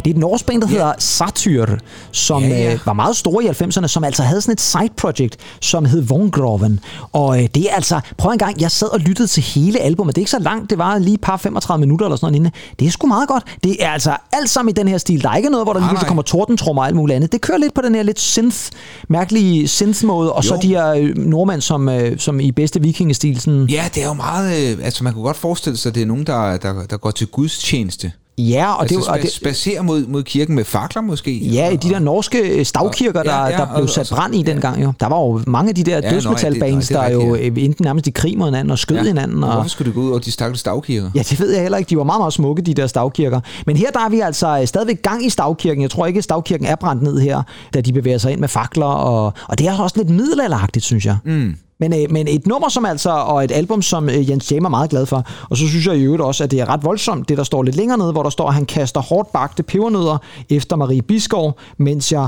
Det 0.06 0.12
er 0.12 0.14
et 0.16 0.20
norsk 0.20 0.46
band, 0.46 0.62
der 0.62 0.68
hedder 0.68 0.94
Satyr, 0.98 1.66
som 2.12 2.44
ja. 2.44 2.50
ja. 2.50 2.74
Øh, 2.74 2.80
var 2.86 2.94
meget 2.94 3.18
store 3.18 3.44
i 3.44 3.48
90'erne, 3.48 3.88
som 3.88 4.04
altså 4.04 4.24
havde 4.24 4.42
sådan 4.42 4.54
et 4.54 4.62
side 4.62 4.90
project, 4.98 5.38
som 5.62 5.86
hed 5.86 6.02
Vongroven. 6.02 6.80
Og 7.12 7.44
øh, 7.44 7.50
det 7.56 7.70
er 7.70 7.76
altså, 7.76 8.00
prøv 8.18 8.32
en 8.32 8.38
gang, 8.38 8.62
jeg 8.62 8.72
sad 8.72 8.88
og 8.94 9.00
lyttede 9.00 9.28
til 9.28 9.44
hele 9.44 9.80
albumet. 9.80 10.16
Det 10.16 10.22
er 10.22 10.24
ikke 10.24 10.32
så 10.32 10.40
langt, 10.40 10.70
det 10.70 10.78
var 10.78 10.98
lige 10.98 11.18
par 11.18 11.38
35 11.38 11.80
minutter 11.80 12.06
eller 12.06 12.18
sådan 12.18 12.42
noget. 12.42 12.54
Det 12.80 12.88
er 12.88 12.92
sgu 12.92 13.08
meget 13.08 13.28
godt. 13.28 13.44
Det 13.64 13.84
er 13.84 13.90
altså 13.90 14.18
alt 14.34 14.50
sammen 14.50 14.70
i 14.70 14.74
den 14.74 14.88
her 14.88 14.98
stil. 14.98 15.24
Der 15.24 15.30
er 15.30 15.36
ikke 15.36 15.50
noget, 15.50 15.66
hvor 15.66 15.74
der 15.74 15.80
lige 15.80 16.06
kommer 16.08 16.24
tordentrummer 16.24 16.82
og 16.82 16.88
alt 16.88 16.96
muligt 16.96 17.16
andet. 17.16 17.32
Det 17.32 17.42
kører 17.42 17.58
lidt 17.58 17.74
på 17.74 17.82
den 17.82 17.96
her 17.96 18.04
lidt 18.04 18.20
synth, 18.20 18.58
mærkelige 19.10 19.68
synth-måde, 19.68 20.34
og 20.34 20.44
jo. 20.44 20.48
så 20.48 20.60
de 20.62 20.68
her 20.68 20.88
øh, 20.88 21.18
nordmænd, 21.18 21.62
som, 21.62 21.90
øh, 21.90 22.20
som 22.20 22.40
i 22.40 22.52
bedste 22.52 22.82
vikingestil 22.82 23.42
sådan... 23.42 23.66
Ja, 23.70 23.90
det 23.96 24.04
er 24.04 24.08
jo 24.08 24.14
meget... 24.14 24.72
Øh, 24.72 24.86
altså, 24.86 25.04
man 25.04 25.14
kunne 25.14 25.24
godt 25.24 25.38
forestille 25.38 25.78
sig, 25.78 25.90
at 25.90 25.96
det 25.96 26.02
er 26.02 26.08
nogen, 26.08 26.26
der, 26.26 26.58
der, 26.58 26.86
der 26.90 26.98
går 26.98 27.12
til 27.12 27.28
gudstjeneste. 27.28 28.12
Ja, 28.50 28.74
og 28.74 28.82
Altså, 28.82 29.00
det, 29.00 29.08
og 29.08 29.22
det, 29.22 29.32
spacerer 29.32 29.82
mod, 29.82 30.06
mod 30.08 30.24
kirken 30.24 30.56
med 30.56 30.64
fakler 30.64 31.02
måske. 31.02 31.38
Ja, 31.38 31.70
i 31.70 31.76
de 31.76 31.90
der 31.90 32.00
norske 32.00 32.40
øh, 32.40 32.66
stavkirker, 32.66 33.24
der, 33.24 33.34
Ja, 33.34 33.46
ja, 33.46 33.58
der 33.58 33.76
blev 33.76 33.88
sat 33.88 34.10
brand 34.12 34.36
i 34.36 34.44
dengang 34.44 34.84
jo. 34.84 34.94
Der 35.00 35.08
var 35.08 35.20
jo 35.20 35.42
mange 35.48 35.70
af 35.70 35.76
de 35.76 35.84
der 35.84 35.98
Ja, 36.04 36.10
dødsmetalbands, 36.10 36.88
der 36.88 37.00
er 37.00 37.12
jo 37.12 37.36
øh, 37.36 37.46
enten 37.46 37.76
nærmest 37.84 38.08
i 38.08 38.12
krig 38.12 38.38
mod 38.38 38.48
hinanden 38.48 38.72
og 38.72 38.80
skød 38.80 38.98
ja. 38.98 39.04
hinanden. 39.04 39.44
Og, 39.44 39.54
Hvorfor 39.54 39.70
skulle 39.70 39.86
det 39.86 39.96
gå 39.96 40.02
ud 40.02 40.10
over 40.10 40.20
de 40.20 40.32
stakkels 40.32 40.60
stavkirker? 40.60 41.10
Ja, 41.16 41.20
det 41.20 41.40
ved 41.40 41.52
jeg 41.52 41.62
heller 41.62 41.78
ikke. 41.78 41.90
De 41.90 41.98
var 41.98 42.04
meget, 42.04 42.20
meget 42.20 42.34
smukke, 42.34 42.62
de 42.62 42.74
der 42.74 42.88
stavkirker. 42.88 43.40
Men 43.66 43.78
her 43.78 43.92
der 43.92 44.00
er 44.00 44.10
vi 44.10 44.20
altså 44.20 44.60
øh, 44.60 44.68
stadigvæk 44.68 45.02
gang 45.02 45.26
i 45.26 45.30
stavkirken. 45.30 45.82
Jeg 45.82 45.90
tror 45.90 46.06
ikke, 46.06 46.18
at 46.18 46.24
stavkirken 46.24 46.66
er 46.66 46.76
brændt 46.76 47.04
ned 47.04 47.20
her, 47.20 47.44
da 47.74 47.82
de 47.82 47.94
bevæger 47.94 48.18
sig 48.18 48.32
ind 48.32 48.40
med 48.40 48.48
fakler. 48.48 48.86
Og, 48.86 49.34
og 49.48 49.60
det 49.60 49.68
er 49.68 49.78
også 49.78 49.98
lidt 49.98 50.10
middelalderagtigt, 50.10 50.86
synes 50.86 51.06
jeg. 51.06 51.18
Mm. 51.26 51.56
Men, 51.82 51.94
øh, 51.94 52.12
men 52.12 52.28
et 52.28 52.48
nummer 52.48 52.70
som 52.70 52.86
altså, 52.86 53.10
og 53.10 53.44
et 53.44 53.52
album, 53.52 53.82
som 53.82 54.10
øh, 54.10 54.30
Jens 54.30 54.52
Jam 54.52 54.66
er 54.66 54.70
meget 54.70 54.90
glad 54.90 55.06
for. 55.06 55.24
Og 55.50 55.58
så 55.58 55.68
synes 55.68 55.88
jeg 55.88 55.98
i 55.98 56.04
øvrigt 56.04 56.22
også, 56.22 56.44
at 56.44 56.52
det 56.52 56.60
er 56.60 56.70
ret 56.70 56.84
voldsomt, 56.84 57.30
det 57.30 57.38
der 57.38 57.44
står 57.44 57.64
lidt 57.64 57.76
længere 57.76 57.98
nede, 57.98 58.12
hvor 58.12 58.24
der 58.24 58.30
står, 58.30 58.48
at 58.48 58.54
han 58.54 58.66
kaster 58.66 59.02
hårdt 59.02 59.32
bagte 59.32 59.64
pebernødder 59.64 60.18
efter 60.50 60.76
Marie 60.76 61.02
Biskov, 61.02 61.60
mens 61.78 62.12
jeg 62.12 62.28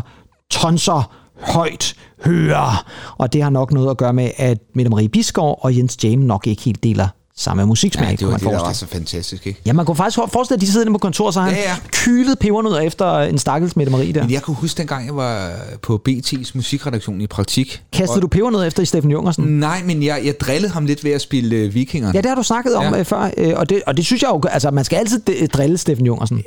tonser 0.51 1.11
højt 1.41 1.95
hører. 2.25 2.85
Og 3.17 3.33
det 3.33 3.43
har 3.43 3.49
nok 3.49 3.71
noget 3.71 3.89
at 3.89 3.97
gøre 3.97 4.13
med, 4.13 4.31
at 4.37 4.57
Mette 4.75 4.89
Marie 4.89 5.09
Biskov 5.09 5.59
og 5.61 5.77
Jens 5.77 6.03
Jam 6.03 6.19
nok 6.19 6.47
ikke 6.47 6.61
helt 6.61 6.83
deler 6.83 7.07
samme 7.37 7.65
musiksmag, 7.65 8.05
Ja, 8.09 8.11
det 8.15 8.21
var 8.21 8.31
man 8.31 8.39
det, 8.39 8.45
der 8.45 8.49
forestille. 8.51 8.67
var 8.67 8.73
så 8.73 8.85
fantastisk, 8.87 9.47
ikke? 9.47 9.59
Ja, 9.65 9.73
man 9.73 9.85
kunne 9.85 9.95
faktisk 9.95 10.19
forestille, 10.33 10.57
at 10.57 10.61
de 10.61 10.67
sidder 10.71 10.85
inde 10.85 10.93
på 10.93 10.97
kontor, 10.97 11.31
så 11.31 11.41
han 11.41 11.53
Ja, 11.53 11.59
ja. 11.61 11.75
kylet 11.91 12.39
pebernødder 12.39 12.79
efter 12.79 13.19
en 13.19 13.37
stakkels 13.37 13.75
Mette 13.75 13.91
Marie 13.91 14.13
der. 14.13 14.21
Men 14.21 14.31
jeg 14.31 14.41
kunne 14.41 14.55
huske, 14.55 14.77
dengang 14.77 15.05
jeg 15.05 15.15
var 15.15 15.51
på 15.81 16.01
BT's 16.09 16.51
musikredaktion 16.53 17.21
i 17.21 17.27
praktik. 17.27 17.81
Kastede 17.93 18.21
du 18.21 18.27
pebernødder 18.27 18.65
efter 18.65 18.83
i 18.83 18.85
Steffen 18.85 19.11
Jungersen? 19.11 19.45
Nej, 19.59 19.81
men 19.85 20.03
jeg, 20.03 20.21
jeg 20.25 20.39
drillede 20.39 20.73
ham 20.73 20.85
lidt 20.85 21.03
ved 21.03 21.11
at 21.11 21.21
spille 21.21 21.55
øh, 21.55 21.73
Vikingerne. 21.73 22.15
Ja, 22.15 22.21
det 22.21 22.29
har 22.29 22.35
du 22.35 22.43
snakket 22.43 22.75
om 22.75 22.83
Ja. 22.83 22.95
ja. 22.97 23.01
før, 23.01 23.29
øh, 23.37 23.53
og 23.55 23.69
det, 23.69 23.81
og 23.87 23.97
det 23.97 24.05
synes 24.05 24.21
jeg 24.21 24.29
jo, 24.29 24.41
altså 24.49 24.71
man 24.71 24.83
skal 24.85 24.97
altid 24.97 25.21
d- 25.29 25.47
drille 25.47 25.77
Steffen 25.77 26.05
Jungersen. 26.05 26.43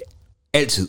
Altid. 0.54 0.88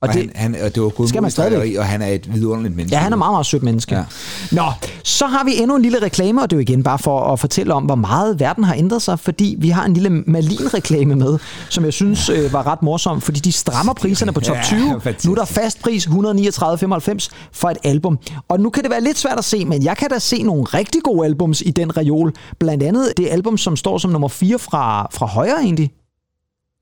Og 0.00 0.08
Og, 0.08 0.14
det- 0.14 0.30
han, 0.34 0.54
han, 0.54 0.62
og 0.64 0.74
det 0.74 0.82
var 0.82 0.88
god 0.88 1.08
skal 1.08 1.22
man 1.22 1.30
stadigvæk. 1.30 1.76
og 1.76 1.84
han 1.84 2.02
er 2.02 2.06
et 2.06 2.34
vidunderligt 2.34 2.76
menneske. 2.76 2.96
Ja, 2.96 3.02
han 3.02 3.12
er 3.12 3.16
meget, 3.16 3.32
meget 3.32 3.46
sødt 3.46 3.62
menneske. 3.62 3.94
Ja. 3.94 4.00
Ja. 4.00 4.56
Nå, 4.56 4.64
så 5.04 5.26
har 5.26 5.44
vi 5.44 5.50
endnu 5.56 5.76
en 5.76 5.82
lille 5.82 6.02
reklame, 6.02 6.42
og 6.42 6.50
det 6.50 6.56
er 6.56 6.58
jo 6.58 6.60
igen 6.60 6.82
bare 6.82 6.98
for 6.98 7.20
at 7.32 7.40
fortælle 7.40 7.74
om, 7.74 7.82
hvor 7.84 7.94
meget 7.94 8.40
verden 8.40 8.64
har 8.64 8.74
ændret 8.74 9.02
sig, 9.02 9.18
fordi 9.18 9.56
vi 9.58 9.68
har 9.68 9.84
en 9.84 9.94
lille 9.94 10.10
Malin-reklame 10.10 11.14
med, 11.14 11.38
som 11.68 11.84
jeg 11.84 11.92
synes 11.92 12.28
øh, 12.28 12.52
var 12.52 12.66
ret 12.66 12.82
morsom, 12.82 13.20
fordi 13.20 13.40
de 13.40 13.52
strammer 13.52 13.92
priserne 13.94 14.32
på 14.32 14.40
top 14.40 14.56
Ja, 14.56 14.62
20. 14.62 15.00
fantastisk. 15.00 15.24
Nu 15.28 15.32
er 15.32 15.36
der 15.36 15.44
fast 15.44 15.80
pris 15.82 16.06
139,95 16.06 17.28
for 17.52 17.70
et 17.70 17.78
album. 17.84 18.18
Og 18.48 18.60
nu 18.60 18.70
kan 18.70 18.82
det 18.82 18.90
være 18.90 19.00
lidt 19.00 19.18
svært 19.18 19.38
at 19.38 19.44
se, 19.44 19.64
men 19.64 19.82
jeg 19.84 19.96
kan 19.96 20.08
da 20.10 20.18
se 20.18 20.42
nogle 20.42 20.64
rigtig 20.64 21.02
gode 21.02 21.26
albums 21.26 21.60
i 21.66 21.70
den 21.70 21.96
reol. 21.96 22.32
Blandt 22.60 22.82
andet 22.82 23.12
det 23.16 23.28
album, 23.30 23.56
som 23.58 23.76
står 23.76 23.98
som 23.98 24.10
nummer 24.10 24.28
4 24.28 24.58
fra, 24.58 25.08
fra 25.12 25.26
højre 25.26 25.60
egentlig. 25.62 25.90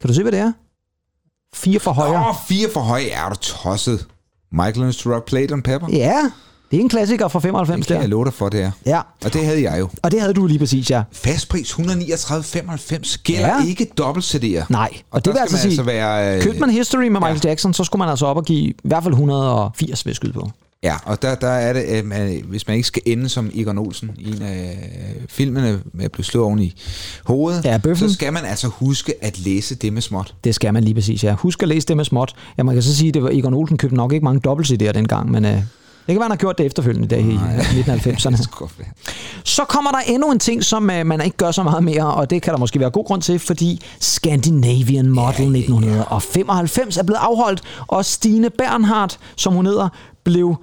Kan 0.01 0.09
du 0.09 0.15
se, 0.15 0.23
hvad 0.23 0.33
det 0.33 0.41
er? 0.41 0.53
4 1.57 1.81
fra 1.81 1.93
højre. 1.93 2.29
Åh, 2.29 2.35
fire 2.49 2.69
for 2.73 2.81
høje 2.81 3.05
er 3.07 3.29
du 3.29 3.35
tosset. 3.37 4.07
Michael 4.53 4.95
to 4.95 5.11
Rock 5.15 5.25
Plate 5.25 5.53
on 5.53 5.63
Pepper. 5.63 5.89
Ja, 5.93 6.31
det 6.71 6.77
er 6.77 6.81
en 6.81 6.89
klassiker 6.89 7.29
fra 7.29 7.39
95 7.41 7.79
Det 7.79 7.87
kan 7.87 7.95
jeg 7.97 8.03
der. 8.03 8.09
love 8.09 8.25
dig 8.25 8.33
for, 8.35 8.49
det 8.49 8.63
er. 8.63 8.71
Ja, 8.87 9.01
Og 9.25 9.33
det 9.33 9.45
havde 9.45 9.63
jeg 9.71 9.81
jo. 9.81 9.89
og 10.03 10.11
det 10.11 10.21
havde 10.21 10.35
du 10.35 10.47
lige 10.47 10.59
præcis, 10.59 10.91
ja. 10.91 11.03
Fastpris 11.13 11.73
139,95 11.73 13.23
gælder 13.25 13.47
Ja. 13.49 13.57
ja. 13.63 13.65
ikke 13.67 13.91
dobbelt 13.99 14.35
CD'er. 14.35 14.65
Nej, 14.69 14.89
og, 14.93 15.01
og 15.11 15.25
det 15.25 15.33
vil 15.33 15.39
altså 15.39 15.57
skal 15.57 15.71
sige, 15.71 15.81
altså 15.81 15.83
være, 15.83 16.37
øh, 16.37 16.43
købte 16.43 16.61
man 16.61 16.71
History 16.71 17.03
med 17.09 17.21
Michael 17.21 17.41
Jackson, 17.45 17.75
så 17.75 17.85
skulle 17.85 18.01
man 18.01 18.09
altså 18.09 18.27
op 18.27 18.37
og 18.37 18.45
give 18.45 18.59
i 18.69 18.75
hvert 18.85 19.03
fald 19.03 19.15
180 19.15 20.05
vil 20.05 20.11
jeg 20.11 20.17
skyde 20.17 20.33
på. 20.33 20.51
Ja, 20.87 20.95
og 21.05 21.23
der, 21.23 21.35
der 21.35 21.49
er 21.49 21.73
det, 21.73 22.05
man, 22.05 22.43
hvis 22.49 22.67
man 22.69 22.77
ikke 22.77 22.87
skal 22.89 23.03
ende 23.07 23.29
som 23.29 23.51
Egon 23.55 23.79
Olsen 23.79 24.11
i 24.19 24.29
en 24.29 24.43
af 24.43 24.79
øh, 25.17 25.23
filmene 25.29 25.81
med 25.93 26.05
at 26.05 26.13
blive 26.13 26.25
slået 26.25 26.47
oven 26.47 26.59
i 26.59 26.75
hovedet, 27.25 27.65
Ja, 27.65 27.79
bøffen. 27.79 28.09
så 28.09 28.15
skal 28.15 28.33
man 28.33 28.45
altså 28.45 28.69
huske 28.69 29.15
at 29.25 29.39
læse 29.39 29.75
det 29.75 29.93
med 29.93 30.03
småt. 30.03 30.35
Det 30.45 30.55
skal 30.55 30.75
man 30.75 30.85
lige 30.85 30.95
præcis, 30.95 31.25
ja. 31.25 31.35
Husk 31.35 31.63
at 31.63 31.69
læse 31.69 31.87
det 31.87 31.97
med 31.97 32.05
småt. 32.05 32.35
Ja, 32.59 32.63
man 32.63 32.75
kan 32.75 32.83
så 32.83 32.97
sige, 32.97 33.09
at 33.09 33.15
det 33.15 33.23
var 33.23 33.31
Egon 33.33 33.55
Olsen 33.55 33.79
købte 33.79 33.97
nok 33.97 34.13
ikke 34.13 34.25
mange 34.25 34.41
dobbelt 34.41 34.71
CD'er 34.71 34.93
dengang, 34.93 35.31
men 35.31 35.45
øh, 35.45 35.51
det 35.53 35.63
kan 36.07 36.17
være, 36.17 36.23
han 36.25 36.31
har 36.31 36.37
gjort 36.37 36.59
det 36.59 36.67
efterfølgende 36.67 37.21
i 37.21 37.39
midten 37.75 37.93
af 37.93 38.07
90'erne. 38.07 38.31
Det 38.31 38.45
skulle 38.45 38.59
godt 38.59 38.79
være. 38.79 38.89
Så 39.45 39.65
kommer 39.65 39.91
der 39.91 39.99
endnu 39.99 40.33
en 40.33 40.39
ting, 40.39 40.65
som 40.65 40.91
øh, 40.91 41.07
man 41.07 41.21
ikke 41.25 41.37
gør 41.37 41.51
så 41.51 41.63
meget 41.63 41.85
mere, 41.85 42.15
og 42.15 42.31
det 42.31 42.43
kan 42.43 42.53
der 42.53 42.59
måske 42.59 42.81
være 42.81 42.91
god 42.91 43.05
grund 43.05 43.23
til, 43.23 43.39
fordi 43.39 43.81
Scandinavian 44.01 45.09
Model 45.11 45.57
1995 45.57 46.97
er 46.97 47.03
blevet 47.03 47.19
afholdt, 47.23 47.61
og 47.87 48.05
Stine 48.05 48.51
Bernhardt, 48.51 49.19
som 49.37 49.53
hun 49.53 49.67
hedder, 49.67 49.89
blev 50.25 50.57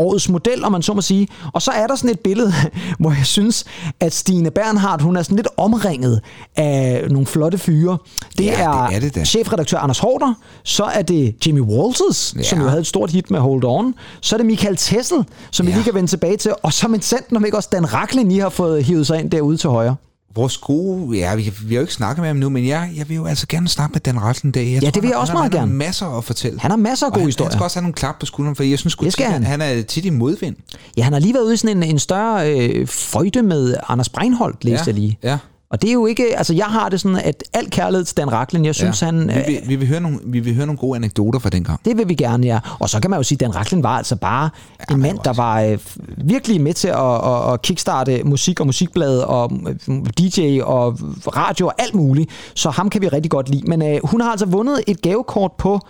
årets 0.00 0.28
model, 0.28 0.64
om 0.64 0.72
man 0.72 0.82
så 0.82 0.94
må 0.94 1.00
sige. 1.00 1.28
Og 1.52 1.62
så 1.62 1.70
er 1.70 1.86
der 1.86 1.94
sådan 1.96 2.10
et 2.10 2.20
billede, 2.20 2.52
hvor 3.00 3.10
jeg 3.10 3.26
synes, 3.26 3.64
at 4.00 4.14
Stine 4.14 4.50
Bernhardt, 4.50 5.02
hun 5.02 5.16
er 5.16 5.22
sådan 5.22 5.36
lidt 5.36 5.48
omringet 5.56 6.20
af 6.56 7.04
nogle 7.10 7.26
flotte 7.26 7.58
fyre. 7.58 7.98
Det, 8.38 8.44
Ja, 8.44 8.52
er, 8.62 8.86
det 8.86 8.96
er 8.96 9.00
det 9.00 9.14
da. 9.14 9.24
chefredaktør 9.24 9.78
Anders 9.78 9.98
Hårder, 9.98 10.34
så 10.64 10.84
er 10.84 11.02
det 11.02 11.46
Jimmy 11.46 11.60
Walters, 11.60 12.34
ja. 12.36 12.42
som 12.42 12.60
jo 12.60 12.68
havde 12.68 12.80
et 12.80 12.86
stort 12.86 13.10
hit 13.10 13.30
med 13.30 13.40
Hold 13.40 13.64
On, 13.64 13.94
så 14.20 14.36
er 14.36 14.38
det 14.38 14.46
Michael 14.46 14.76
Tessel, 14.76 15.24
som 15.50 15.66
vi 15.66 15.70
Ja. 15.70 15.76
lige 15.76 15.84
kan 15.84 15.94
vende 15.94 16.10
tilbage 16.10 16.36
til, 16.36 16.52
og 16.62 16.72
som 16.72 16.94
en 16.94 17.02
sandt, 17.02 17.36
om 17.36 17.44
ikke 17.44 17.56
også 17.56 17.68
Dan 17.72 17.94
Racklin 17.94 18.28
lige 18.28 18.40
har 18.40 18.48
fået 18.48 18.84
hivet 18.84 19.06
sig 19.06 19.20
ind 19.20 19.30
derude 19.30 19.56
til 19.56 19.70
højre. 19.70 19.96
Vores 20.34 20.58
gode, 20.58 21.18
ja, 21.18 21.34
vi, 21.34 21.42
vi 21.62 21.68
har 21.68 21.74
jo 21.74 21.80
ikke 21.80 21.92
snakket 21.94 22.20
med 22.22 22.28
ham 22.28 22.36
nu, 22.36 22.48
men 22.48 22.66
jeg, 22.66 22.90
jeg 22.96 23.08
vil 23.08 23.14
jo 23.16 23.24
altså 23.26 23.46
gerne 23.48 23.68
snakke 23.68 23.92
med 23.92 24.00
Dan 24.00 24.22
Ratlen 24.22 24.52
dag. 24.52 24.72
Jeg 24.72 24.82
Ja, 24.82 24.90
det 24.90 25.02
vil 25.02 25.08
jeg 25.08 25.16
han- 25.16 25.20
også 25.20 25.32
han, 25.32 25.38
meget 25.38 25.52
han 25.52 25.60
har 25.60 25.66
gerne. 25.66 25.74
masser 25.78 26.06
at 26.18 26.24
fortælle. 26.24 26.60
Han 26.60 26.70
har 26.70 26.78
masser 26.78 27.06
af 27.06 27.10
Og 27.10 27.14
gode 27.14 27.20
han, 27.22 27.28
historier. 27.28 27.50
Han 27.50 27.56
skal 27.58 27.64
også 27.64 27.76
have 27.76 27.82
nogle 27.82 27.94
klap 27.94 28.18
på 28.20 28.26
skulderen, 28.26 28.56
for 28.56 28.62
jeg 28.62 28.78
synes 28.78 28.92
sgu 28.92 29.04
tit, 29.04 29.20
han. 29.24 29.44
han 29.44 29.60
er 29.60 29.82
tit 29.82 30.04
i 30.04 30.10
modvind. 30.10 30.56
Ja, 30.96 31.02
han 31.02 31.12
har 31.12 31.20
lige 31.20 31.34
været 31.34 31.44
ude 31.44 31.54
i 31.54 31.56
sådan 31.56 31.76
en, 31.76 31.82
en 31.82 31.98
større 31.98 32.54
øh, 32.54 32.86
føjte 32.86 33.42
med 33.42 33.76
Anders 33.88 34.08
Breinholt, 34.08 34.64
læste 34.64 34.82
Ja, 34.82 34.86
jeg 34.86 34.94
lige. 34.94 35.18
ja. 35.22 35.38
Og 35.72 35.82
det 35.82 35.88
er 35.88 35.92
jo 35.92 36.06
ikke, 36.06 36.36
altså 36.38 36.54
jeg 36.54 36.66
har 36.66 36.88
det 36.88 37.00
sådan, 37.00 37.16
at 37.16 37.44
al 37.52 37.70
kærlighed 37.70 38.04
til 38.04 38.16
Dan 38.16 38.32
Racklin, 38.32 38.64
jeg 38.64 38.74
synes, 38.74 39.02
ja. 39.02 39.06
han... 39.06 39.28
vi, 39.28 39.32
øh, 39.34 39.46
vil, 39.46 39.60
vi, 39.66 39.76
vil 39.76 39.88
høre 39.88 40.00
nogle, 40.00 40.18
vi 40.26 40.40
vil 40.40 40.54
høre 40.54 40.66
nogle 40.66 40.78
gode 40.78 40.96
anekdoter 40.96 41.38
fra 41.38 41.48
dengang. 41.50 41.80
Det 41.84 41.96
vil 41.98 42.08
vi 42.08 42.14
gerne, 42.14 42.46
ja. 42.46 42.58
Og 42.78 42.90
så 42.90 43.00
kan 43.00 43.10
man 43.10 43.18
jo 43.18 43.22
sige, 43.22 43.36
at 43.36 43.40
Dan 43.40 43.56
Racklin 43.56 43.82
var 43.82 43.96
altså 43.96 44.16
bare 44.16 44.50
ja, 44.90 44.94
en 44.94 45.00
mand, 45.00 45.18
der 45.24 45.32
var 45.32 45.60
øh, 45.60 45.78
virkelig 46.24 46.60
med 46.60 46.74
til 46.74 46.88
at, 46.88 47.14
at, 47.24 47.52
at 47.52 47.62
kickstarte 47.62 48.22
musik 48.24 48.60
og 48.60 48.66
musikblad 48.66 49.18
og 49.18 49.52
øh, 49.88 50.04
DJ 50.18 50.60
og 50.62 50.98
radio 51.36 51.66
og 51.66 51.74
alt 51.78 51.94
muligt. 51.94 52.30
Så 52.54 52.70
ham 52.70 52.90
kan 52.90 53.02
vi 53.02 53.08
rigtig 53.08 53.30
godt 53.30 53.48
lide. 53.50 53.62
Men 53.66 53.82
øh, 53.82 53.98
hun 54.04 54.20
har 54.20 54.30
altså 54.30 54.46
vundet 54.46 54.80
et 54.86 55.02
gavekort 55.02 55.52
på, 55.58 55.80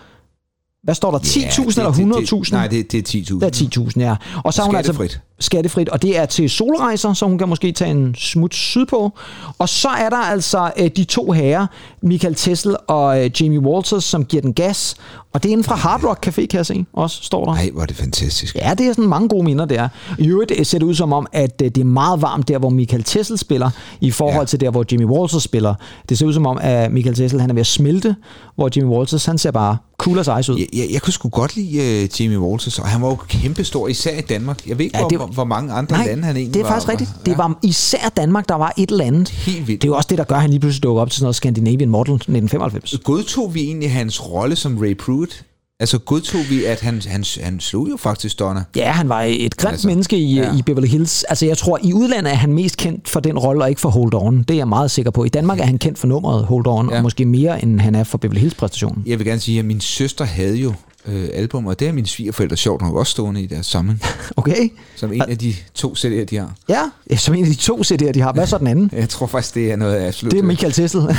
hvad 0.82 0.94
står 0.94 1.10
der, 1.10 1.18
10.000 1.18 1.40
Ja, 1.40 1.46
det- 1.48 1.78
eller 1.78 1.92
det- 1.92 2.30
det- 2.30 2.32
100.000? 2.32 2.52
Nej, 2.52 2.66
det, 2.66 2.92
det 2.92 2.98
er 3.16 3.20
10.000. 3.20 3.34
Det 3.40 3.62
er 3.76 3.80
10.000, 3.96 4.00
ja. 4.00 4.16
Og 4.44 4.54
så 4.54 4.62
har 4.62 4.66
hun 4.66 4.76
altså 4.76 4.92
Skattefrit. 5.40 5.88
og 5.88 6.02
det 6.02 6.18
er 6.18 6.26
til 6.26 6.50
solrejser, 6.50 7.12
så 7.12 7.26
hun 7.26 7.38
kan 7.38 7.48
måske 7.48 7.72
tage 7.72 7.90
en 7.90 8.14
smut 8.18 8.54
sydpå. 8.54 9.12
Og 9.58 9.68
så 9.68 9.88
er 9.88 10.08
der 10.10 10.16
altså 10.16 10.70
øh, 10.76 10.90
de 10.96 11.04
to 11.04 11.32
herrer, 11.32 11.66
Michael 12.02 12.34
Tessel 12.34 12.76
og 12.88 13.24
øh, 13.24 13.30
Jamie 13.40 13.60
Walters, 13.60 14.04
som 14.04 14.24
giver 14.24 14.40
den 14.40 14.52
gas. 14.52 14.94
Og 15.32 15.42
det 15.42 15.48
er 15.48 15.52
inden 15.52 15.64
fra 15.64 15.74
Hard 15.74 16.04
Rock 16.04 16.26
Café, 16.26 16.46
kan 16.46 16.56
jeg 16.56 16.66
se, 16.66 16.84
også 16.92 17.18
står 17.22 17.44
der. 17.44 17.52
Nej, 17.54 17.70
hvor 17.72 17.82
er 17.82 17.86
det 17.86 17.96
fantastisk. 17.96 18.54
Ja, 18.56 18.74
det 18.78 18.86
er 18.86 18.92
sådan 18.92 19.08
mange 19.08 19.28
gode 19.28 19.44
minder 19.44 19.64
der. 19.64 19.88
I 20.18 20.26
øvrigt 20.28 20.52
øh, 20.58 20.66
ser 20.66 20.78
det 20.78 20.86
ud 20.86 20.94
som 20.94 21.12
om, 21.12 21.26
at 21.32 21.62
øh, 21.64 21.68
det 21.70 21.78
er 21.80 21.84
meget 21.84 22.22
varmt 22.22 22.48
der, 22.48 22.58
hvor 22.58 22.68
Michael 22.68 23.02
Tessel 23.04 23.38
spiller, 23.38 23.70
i 24.00 24.10
forhold 24.10 24.40
Ja. 24.40 24.44
til 24.44 24.60
der, 24.60 24.70
hvor 24.70 24.84
Jimmy 24.92 25.04
Walters 25.04 25.42
spiller. 25.42 25.74
Det 26.08 26.18
ser 26.18 26.26
ud 26.26 26.32
som 26.32 26.46
om, 26.46 26.58
at 26.62 26.92
Michael 26.92 27.14
Tessel 27.16 27.40
han 27.40 27.50
er 27.50 27.54
ved 27.54 27.60
at 27.60 27.66
smelte, 27.66 28.16
hvor 28.56 28.70
Jimmy 28.76 28.88
Walters 28.90 29.24
han 29.24 29.38
ser 29.38 29.50
bare 29.50 29.76
cool 29.98 30.18
as 30.18 30.28
ice 30.40 30.52
ud. 30.52 30.58
Jeg, 30.58 30.66
jeg, 30.72 30.86
jeg 30.92 31.02
kunne 31.02 31.12
sgu 31.12 31.28
godt 31.28 31.56
lide 31.56 32.02
uh, 32.04 32.20
Jamie 32.20 32.40
Walters, 32.40 32.78
og 32.78 32.86
han 32.86 33.02
var 33.02 33.08
jo 33.08 33.16
kæmpestor, 33.28 33.88
især 33.88 34.18
i 34.18 34.20
Danmark. 34.20 34.66
Jeg 34.66 34.78
ved 34.78 34.84
ikke, 34.84 34.96
Ja, 34.98 35.02
ja, 35.02 35.08
det 35.08 35.18
hvor, 35.18 35.26
var- 35.26 35.29
hvor 35.32 35.44
mange 35.44 35.72
andre 35.72 35.96
Nej, 35.96 36.06
lande 36.06 36.24
han 36.24 36.36
egentlig 36.36 36.54
det 36.54 36.60
er 36.60 36.64
var. 36.64 36.70
faktisk 36.70 36.88
rigtigt. 36.88 37.10
Var, 37.16 37.22
Det 37.24 37.38
var 37.38 37.58
især 37.62 38.08
Danmark, 38.16 38.48
der 38.48 38.54
var 38.54 38.72
et 38.78 38.90
eller 38.90 39.04
andet. 39.04 39.28
Helt 39.28 39.66
vildt. 39.68 39.82
Det 39.82 39.88
er 39.88 39.92
jo 39.92 39.96
også 39.96 40.06
det, 40.10 40.18
der 40.18 40.24
gør, 40.24 40.34
at 40.34 40.40
han 40.40 40.50
lige 40.50 40.60
pludselig 40.60 40.82
dukker 40.82 41.02
op 41.02 41.10
til 41.10 41.16
sådan 41.18 41.24
noget 41.24 41.36
Scandinavian 41.36 41.88
Model 41.88 42.14
1995. 42.14 42.94
Godtog 43.04 43.54
vi 43.54 43.60
egentlig 43.60 43.92
hans 43.92 44.30
rolle 44.30 44.56
som 44.56 44.78
Ray 44.78 44.96
Pruitt? 44.96 45.44
Altså 45.80 45.98
godtog 45.98 46.40
vi, 46.50 46.64
at 46.64 46.80
han, 46.80 47.02
han, 47.06 47.24
han 47.40 47.60
slog 47.60 47.90
jo 47.90 47.96
faktisk 47.96 48.38
Donna? 48.38 48.64
Ja, 48.76 48.90
han 48.90 49.08
var 49.08 49.22
et 49.22 49.56
grimt 49.56 49.72
altså, 49.72 49.88
menneske 49.88 50.18
i, 50.18 50.34
ja. 50.34 50.42
ja. 50.42 50.56
i 50.58 50.62
Beverly 50.62 50.86
Hills. 50.86 51.24
Altså, 51.24 51.46
jeg 51.46 51.58
tror, 51.58 51.78
i 51.82 51.92
udlandet 51.92 52.32
er 52.32 52.36
han 52.36 52.52
mest 52.52 52.76
kendt 52.76 53.08
for 53.08 53.20
den 53.20 53.38
rolle, 53.38 53.64
og 53.64 53.68
ikke 53.68 53.80
for 53.80 53.88
Hold 53.88 54.14
On. 54.14 54.38
Det 54.38 54.50
er 54.50 54.54
jeg 54.58 54.68
meget 54.68 54.90
sikker 54.90 55.10
på. 55.10 55.24
I 55.24 55.28
Danmark 55.28 55.60
er 55.60 55.64
han 55.64 55.78
kendt 55.78 55.98
for 55.98 56.06
nummeret 56.06 56.44
Hold 56.44 56.66
On, 56.66 56.86
ja. 56.86 56.92
Ja. 56.92 56.96
og 56.98 57.02
måske 57.02 57.24
mere, 57.24 57.62
end 57.62 57.80
han 57.80 57.94
er 57.94 58.04
for 58.04 58.18
Beverly 58.18 58.40
Hills-præstationen. 58.40 59.02
Jeg 59.06 59.18
vil 59.18 59.26
gerne 59.26 59.40
sige, 59.40 59.58
at 59.58 59.64
min 59.64 59.80
søster 59.80 60.24
havde 60.24 60.56
jo 60.56 60.72
øh, 61.06 61.28
album, 61.32 61.66
og 61.66 61.80
det 61.80 61.88
er 61.88 61.92
mine 61.92 62.06
svigerforældre 62.06 62.56
sjovt 62.56 62.82
nok 62.82 62.94
også 62.94 63.10
stående 63.10 63.42
i 63.42 63.46
deres 63.46 63.66
samling, 63.66 64.02
Okay? 64.36 64.68
som 64.96 65.12
en 65.12 65.22
af 65.22 65.38
de 65.38 65.54
to 65.74 65.94
CD'er, 65.98 66.24
de 66.24 66.36
har. 66.36 66.54
Ja, 66.68 67.16
som 67.16 67.34
en 67.34 67.44
af 67.44 67.50
de 67.50 67.56
to 67.56 67.80
CD'er, 67.80 68.12
de 68.12 68.20
har. 68.20 68.32
Hvad 68.32 68.42
er 68.42 68.46
så 68.46 68.58
den 68.58 68.66
anden? 68.66 68.90
Jeg 68.92 69.08
tror 69.08 69.26
faktisk, 69.26 69.54
det 69.54 69.72
er 69.72 69.76
noget 69.76 69.94
af 69.94 70.06
absolut. 70.06 70.32
Det 70.32 70.38
er 70.38 70.42
Michael 70.42 70.72
Tessel. 70.72 71.00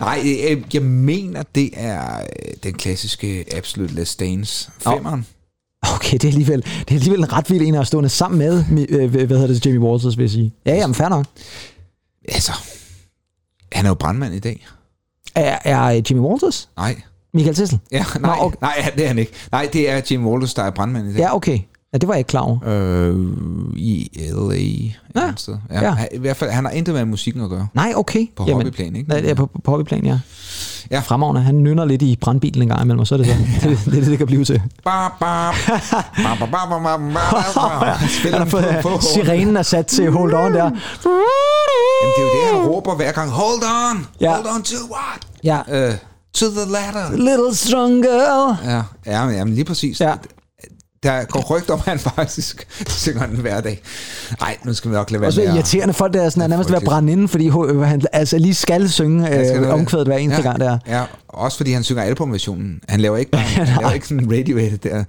Nej, 0.00 0.22
jeg, 0.24 0.64
jeg 0.74 0.82
mener, 0.82 1.42
det 1.54 1.70
er 1.74 2.18
øh, 2.20 2.54
den 2.62 2.74
klassiske 2.74 3.44
Absolute 3.56 3.94
Last 3.94 4.20
Dance. 4.20 4.70
Femmeren. 4.78 5.26
okay, 5.94 6.12
det 6.12 6.24
er, 6.24 6.28
alligevel, 6.28 6.62
det 6.62 6.90
er 6.90 6.94
alligevel 6.94 7.20
en 7.20 7.32
ret 7.32 7.50
vild 7.50 7.62
en 7.62 7.74
at 7.74 7.86
stående 7.86 8.08
sammen 8.08 8.38
med, 8.38 8.86
øh, 8.88 9.10
hvad 9.10 9.28
hedder 9.28 9.46
det, 9.46 9.66
Jamie 9.66 9.80
Walters, 9.80 10.16
vil 10.16 10.22
jeg 10.22 10.30
sige. 10.30 10.54
Ja, 10.66 10.74
jamen, 10.74 10.94
fair 10.94 11.08
nok. 11.08 11.26
Altså, 12.28 12.52
han 13.72 13.84
er 13.84 13.88
jo 13.88 13.94
brandmand 13.94 14.34
i 14.34 14.38
dag. 14.38 14.66
Er, 15.34 15.58
er 15.64 16.02
Jimmy 16.10 16.20
Walters? 16.20 16.68
Nej. 16.76 17.00
Michael 17.34 17.54
Tessel? 17.54 17.78
Ja, 17.92 18.04
nej, 18.20 18.36
Nå, 18.36 18.44
okay. 18.44 18.56
nej, 18.60 18.92
det 18.96 19.04
er 19.04 19.08
han 19.08 19.18
ikke. 19.18 19.32
Nej, 19.52 19.68
det 19.72 19.90
er 19.90 20.00
Jim 20.10 20.26
Wallace, 20.26 20.56
der 20.56 20.62
er 20.62 20.70
brandmand 20.70 21.08
i 21.08 21.12
dag. 21.12 21.18
Ja, 21.18 21.36
okay. 21.36 21.58
Ja, 21.92 21.98
det 21.98 22.08
var 22.08 22.14
jeg 22.14 22.18
ikke 22.18 22.28
klar 22.28 22.40
over. 22.40 22.58
Øh, 22.66 23.16
I 23.76 24.10
L.A. 24.32 25.20
Ja, 25.20 25.32
sted. 25.36 25.56
Ja, 25.70 25.84
ja. 25.84 25.96
I 26.12 26.18
hvert 26.18 26.36
fald, 26.36 26.50
han 26.50 26.64
har 26.64 26.72
intet 26.72 26.94
med 26.94 27.04
musikken 27.04 27.42
at 27.42 27.50
gøre. 27.50 27.66
Nej, 27.74 27.92
okay. 27.96 28.26
På 28.36 28.44
Jamen, 28.46 28.62
hobbyplan, 28.62 28.96
ikke? 28.96 29.08
Nej, 29.08 29.22
ja, 29.24 29.34
på, 29.34 29.50
på 29.64 29.70
hobbyplan, 29.70 30.06
ja. 30.06 30.18
ja. 30.90 31.00
Fremragende, 31.00 31.40
han 31.40 31.54
nynner 31.54 31.84
lidt 31.84 32.02
i 32.02 32.18
brandbilen 32.20 32.62
en 32.62 32.68
gang 32.68 32.82
imellem, 32.82 33.00
og 33.00 33.06
så 33.06 33.14
er 33.14 33.18
det 33.18 33.26
så. 33.26 33.32
ja. 33.62 33.70
det, 33.70 33.78
det, 33.84 33.94
det, 33.94 34.06
det 34.06 34.18
kan 34.18 34.26
blive 34.26 34.44
til. 34.44 34.62
Sirenen 39.00 39.56
er 39.56 39.62
sat 39.62 39.86
til 39.86 40.10
hold 40.10 40.34
on 40.34 40.54
der. 40.54 40.64
Jamen, 40.64 40.76
det 42.16 42.18
er 42.18 42.22
jo 42.22 42.28
det, 42.28 42.60
han 42.60 42.68
råber 42.68 42.94
hver 42.94 43.12
gang. 43.12 43.30
Hold 43.30 43.62
on! 43.62 44.06
Ja. 44.20 44.34
Hold 44.34 44.46
on 44.56 44.62
to 44.62 44.76
what? 44.92 45.26
Ja. 45.44 45.88
Øh 45.88 45.94
to 46.34 46.46
the 46.50 46.72
ladder. 46.72 47.16
Little 47.16 47.54
stronger. 47.54 48.56
Ja, 48.64 48.82
ja 49.12 49.26
men, 49.26 49.34
jamen, 49.34 49.54
lige 49.54 49.64
præcis. 49.64 50.00
Ja. 50.00 50.14
Der 51.02 51.24
går 51.24 51.40
rygt 51.56 51.70
om, 51.70 51.78
at 51.78 51.84
han 51.84 51.98
faktisk 51.98 52.66
synger 52.88 53.26
den 53.26 53.36
hver 53.36 53.60
dag. 53.60 53.82
Nej, 54.40 54.56
nu 54.64 54.74
skal 54.74 54.90
vi 54.90 54.96
nok 54.96 55.10
lade 55.10 55.20
være 55.20 55.28
Og 55.28 55.32
så 55.32 55.42
irriterende 55.42 55.94
folk, 55.94 56.14
der 56.14 56.22
er 56.22 56.28
sådan, 56.28 56.42
er 56.42 56.46
nærmest 56.46 56.70
ved 56.70 56.76
at 56.76 56.82
brænde 56.84 57.12
inden, 57.12 57.28
fordi 57.28 57.48
han 57.84 58.02
altså 58.12 58.38
lige 58.38 58.54
skal 58.54 58.90
synge 58.90 59.26
skal 59.26 59.64
øh, 59.64 59.74
omkvædet 59.74 60.06
hver 60.06 60.16
eneste 60.16 60.42
ja, 60.42 60.48
gang 60.48 60.60
der. 60.60 60.78
Ja, 60.88 61.02
også 61.28 61.56
fordi 61.56 61.72
han 61.72 61.84
synger 61.84 62.02
albumversionen. 62.02 62.80
Han 62.88 63.00
laver 63.00 63.16
ikke, 63.16 63.30
bare, 63.30 63.42
han 63.66 63.66
laver 63.80 63.92
ikke 63.92 64.08
sådan 64.08 64.32
Radiohead 64.38 64.78
der. 64.78 65.04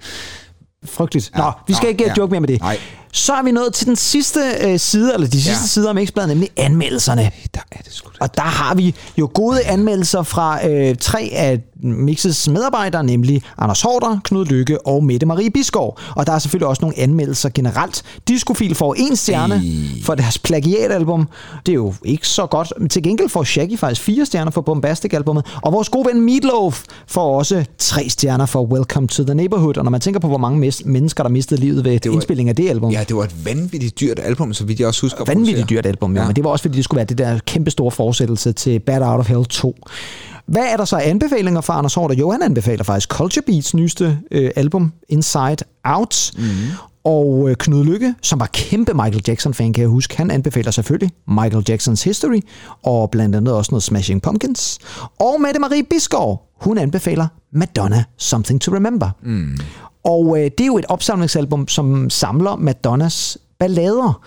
Frygteligt. 0.84 1.30
Nå, 1.36 1.42
Ja. 1.44 1.50
vi 1.66 1.74
skal 1.74 1.86
Nå, 1.86 1.90
ikke 1.90 2.04
ja. 2.04 2.08
ja. 2.08 2.14
joke 2.18 2.30
mere 2.30 2.40
med 2.40 2.48
det. 2.48 2.60
Nej. 2.60 2.78
Så 3.16 3.32
er 3.32 3.42
vi 3.42 3.50
nået 3.50 3.74
til 3.74 3.86
den 3.86 3.96
sidste 3.96 4.40
øh, 4.60 4.78
side, 4.78 5.14
eller 5.14 5.26
de 5.26 5.32
sidste 5.42 5.50
ja. 5.62 5.66
Sider 5.66 5.90
om 5.90 5.98
Ekstrabladet, 5.98 6.28
nemlig 6.28 6.48
anmeldelserne. 6.56 7.30
Der 7.54 7.60
er 7.72 7.78
det 7.84 7.92
sgu 7.92 8.08
da. 8.08 8.16
Og 8.20 8.36
der 8.36 8.42
har 8.42 8.74
vi 8.74 8.94
jo 9.18 9.30
gode 9.34 9.64
anmeldelser 9.64 10.22
fra 10.22 10.68
øh, 10.68 10.96
tre 11.00 11.30
af 11.32 11.60
Mixes 11.82 12.48
medarbejdere, 12.48 13.04
nemlig 13.04 13.42
Anders 13.58 13.82
Hårder, 13.82 14.18
Knud 14.24 14.44
Lykke 14.46 14.86
og 14.86 15.04
Mette 15.04 15.26
Marie 15.26 15.50
Biskov. 15.50 15.98
Og 16.16 16.26
der 16.26 16.32
er 16.32 16.38
selvfølgelig 16.38 16.68
også 16.68 16.82
nogle 16.82 16.98
anmeldelser 16.98 17.48
generelt. 17.54 18.02
Discofil 18.28 18.74
får 18.74 18.94
en 18.98 19.16
stjerne 19.16 19.54
Ej. 19.54 20.02
for 20.04 20.14
deres 20.14 20.38
plagiatalbum. 20.38 21.28
Det 21.66 21.72
er 21.72 21.76
jo 21.76 21.94
ikke 22.04 22.28
så 22.28 22.46
godt. 22.46 22.72
Men 22.80 22.88
til 22.88 23.02
gengæld 23.02 23.28
får 23.28 23.44
Shaggy 23.44 23.78
faktisk 23.78 24.00
fire 24.02 24.26
stjerner 24.26 24.50
for 24.50 24.60
Bombastic-albummet. 24.60 25.46
Og 25.62 25.72
vores 25.72 25.88
gode 25.88 26.08
ven 26.12 26.20
Meatloaf 26.20 26.82
får 27.06 27.36
også 27.38 27.64
tre 27.78 28.08
stjerner 28.08 28.46
for 28.46 28.62
Welcome 28.64 29.08
to 29.08 29.24
the 29.24 29.34
Neighborhood. 29.34 29.76
Og 29.76 29.84
når 29.84 29.90
man 29.90 30.00
tænker 30.00 30.20
på, 30.20 30.28
hvor 30.28 30.38
mange 30.38 30.72
mennesker, 30.84 31.22
der 31.24 31.30
mistede 31.30 31.60
livet 31.60 31.84
ved 31.84 31.98
var- 32.04 32.12
indspillingen 32.12 32.48
af 32.48 32.56
det 32.56 32.68
album. 32.68 32.90
Ja, 32.90 33.04
det 33.08 33.16
var 33.16 33.24
et 33.24 33.44
vanvittigt 33.44 34.00
dyrt 34.00 34.18
album, 34.18 34.54
så 34.54 34.64
vidt 34.64 34.80
jeg 34.80 34.88
også 34.88 35.00
husker. 35.00 35.24
Vanvittigt 35.24 35.70
dyrt 35.70 35.86
album, 35.86 36.14
ja. 36.16 36.20
Ja. 36.20 36.26
men 36.26 36.36
det 36.36 36.44
var 36.44 36.50
også 36.50 36.62
fordi, 36.62 36.76
det 36.76 36.84
skulle 36.84 36.96
være 36.98 37.06
det 37.06 37.18
der 37.18 37.38
kæmpe 37.46 37.70
store 37.70 37.90
fortsættelse 37.90 38.52
til 38.52 38.78
Bad 38.80 39.02
Out 39.02 39.20
of 39.20 39.28
Hell 39.28 39.44
2. 39.44 39.76
Hvad 40.46 40.62
er 40.62 40.76
der 40.76 40.84
så 40.84 40.96
anbefalinger 40.96 41.60
fra 41.60 41.78
Anders 41.78 41.94
Hårder? 41.94 42.14
Jo, 42.14 42.30
han 42.30 42.42
anbefaler 42.42 42.84
faktisk 42.84 43.08
Culture 43.08 43.42
Beats 43.46 43.74
nyeste 43.74 44.18
øh, 44.30 44.50
album, 44.56 44.92
Inside 45.08 45.56
Out. 45.84 46.32
Mm. 46.38 46.44
Og 47.04 47.50
øh, 47.50 47.56
Knud 47.56 47.84
Lykke, 47.84 48.14
som 48.22 48.40
var 48.40 48.46
kæmpe 48.52 48.94
Michael 48.94 49.22
Jackson-fan, 49.28 49.72
kan 49.72 49.80
jeg 49.82 49.88
huske, 49.88 50.16
han 50.16 50.30
anbefaler 50.30 50.70
selvfølgelig 50.70 51.10
Michael 51.28 51.64
Jacksons 51.68 52.02
History, 52.02 52.40
og 52.82 53.10
blandt 53.10 53.36
andet 53.36 53.54
også 53.54 53.72
noget 53.72 53.82
Smashing 53.82 54.22
Pumpkins. 54.22 54.78
Og 55.20 55.40
Mette 55.40 55.60
Marie 55.60 55.82
Biskov, 55.90 56.42
hun 56.60 56.78
anbefaler 56.78 57.26
Madonna, 57.52 58.04
Something 58.18 58.60
to 58.60 58.74
Remember. 58.74 59.10
Mm. 59.22 59.58
Og 60.06 60.38
øh, 60.38 60.44
det 60.44 60.60
er 60.60 60.66
jo 60.66 60.78
et 60.78 60.86
opsamlingsalbum, 60.88 61.68
som 61.68 62.10
samler 62.10 62.56
Madonnas 62.56 63.38
ballader. 63.58 64.20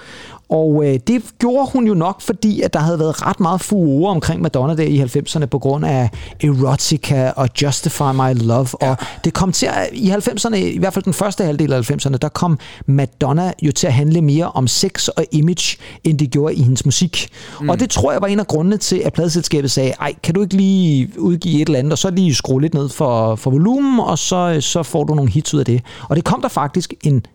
Og 0.50 0.86
øh, 0.86 1.00
det 1.08 1.24
gjorde 1.40 1.70
hun 1.74 1.88
jo 1.88 1.94
nok, 1.94 2.22
fordi 2.22 2.62
at 2.62 2.74
der 2.74 2.80
havde 2.80 3.00
været 3.00 3.26
ret 3.26 3.40
meget 3.40 3.62
furore 3.62 4.12
omkring 4.12 4.42
Madonna 4.42 4.76
der 4.76 4.84
i 4.84 5.02
90'erne 5.02 5.46
på 5.46 5.60
grund 5.60 5.86
af 5.86 6.10
Erotica 6.44 7.32
og 7.36 7.50
Justify 7.62 8.02
My 8.14 8.34
Love. 8.48 8.68
Ja. 8.82 8.90
Og 8.90 8.98
det 9.24 9.34
kom 9.34 9.52
til 9.52 9.66
at, 9.66 9.90
i 9.94 10.10
90'erne, 10.10 10.56
i 10.56 10.78
hvert 10.78 10.94
fald 10.94 11.06
den 11.06 11.14
første 11.14 11.44
halvdel 11.44 11.74
af 11.74 11.92
90'erne, 11.92 12.18
der 12.18 12.30
kom 12.30 12.60
Madonna 12.86 13.52
jo 13.62 13.72
til 13.72 13.88
at 13.88 13.94
handle 13.94 14.22
mere 14.22 14.52
om 14.52 14.68
sex 14.68 15.08
og 15.08 15.26
image, 15.32 15.78
end 16.04 16.20
det 16.20 16.32
gjorde 16.32 16.56
i 16.56 16.62
hendes 16.62 16.86
musik. 16.86 17.30
Mm. 17.62 17.70
Og 17.70 17.80
det 17.80 17.90
tror 17.90 18.12
jeg 18.12 18.22
var 18.22 18.28
en 18.28 18.40
af 18.40 18.48
grundene 18.48 18.78
til, 18.78 19.02
at 19.06 19.14
pladselskabet 19.14 19.72
sagde, 19.72 19.94
ej, 20.00 20.14
kan 20.24 20.34
du 20.34 20.42
ikke 20.42 20.56
lige 20.56 21.12
udgive 21.18 21.62
et 21.62 21.68
eller 21.68 21.80
andet, 21.80 21.92
og 21.92 21.98
så 21.98 22.10
lige 22.10 22.36
skrue 22.36 22.62
lidt 22.62 22.74
ned 22.74 22.90
for, 22.90 23.36
for 23.36 23.52
volumen, 23.52 24.00
og 24.00 24.18
så, 24.18 24.58
så 24.62 24.84
får 24.84 25.04
du 25.04 25.14
nogle 25.14 25.32
hits 25.32 25.54
ud 25.54 25.60
af 25.60 25.66
det. 25.66 25.82
Og 26.10 26.16
det 26.16 26.24
kom 26.24 26.42
der 26.42 26.50
faktisk 26.50 26.94
en 27.04 27.26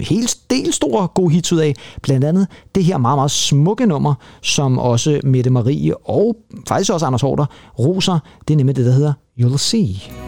helt 0.00 0.36
del 0.50 0.72
store 0.72 1.08
gode 1.08 1.32
hits 1.32 1.52
ud 1.52 1.58
af. 1.58 1.74
Blandt 2.02 2.24
andet 2.24 2.46
det 2.74 2.84
her 2.84 2.98
meget, 2.98 3.18
meget 3.18 3.30
smukke 3.30 3.86
nummer, 3.86 4.14
som 4.42 4.78
også 4.78 5.20
Mette 5.24 5.50
Marie 5.50 5.96
og 5.96 6.36
faktisk 6.68 6.92
også 6.92 7.06
Anders 7.06 7.22
Hårder 7.22 7.46
roser. 7.78 8.18
Det 8.48 8.54
er 8.54 8.56
nemlig 8.56 8.76
det, 8.76 8.86
der 8.86 8.92
hedder 8.92 9.12
You'll 9.40 9.56
See. 9.58 10.25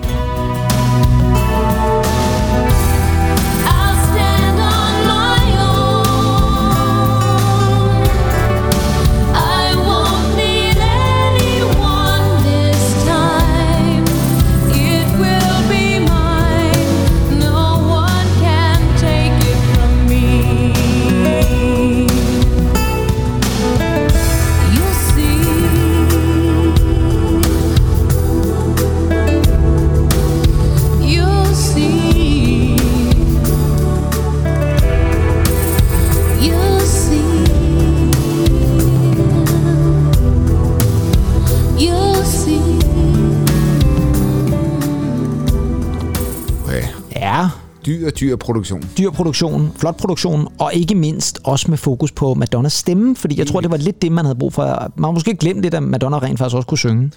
Dyr, 47.89 48.11
dyr 48.11 48.37
produktion. 48.37 48.91
dyr 48.99 49.11
produktion, 49.11 49.73
flot 49.77 49.97
produktion, 49.97 50.49
og 50.59 50.75
ikke 50.75 50.95
mindst 50.95 51.41
også 51.45 51.71
med 51.71 51.79
fokus 51.79 52.13
på 52.13 52.35
Madonnas 52.35 52.73
stemme, 52.73 53.17
fordi 53.17 53.39
jeg 53.39 53.47
tror, 53.47 53.61
det 53.61 53.71
var 53.71 53.77
lidt 53.77 54.03
det, 54.03 54.13
man 54.13 54.25
havde 54.25 54.39
brug 54.39 54.53
for. 54.53 54.93
Man 54.97 55.05
har 55.05 55.11
måske 55.11 55.37
glemt 55.37 55.63
det, 55.63 55.75
at 55.75 55.83
Madonna 55.83 56.19
rent 56.19 56.39
faktisk 56.39 56.57
også 56.57 56.67
kunne 56.67 56.79
synge. 56.79 57.13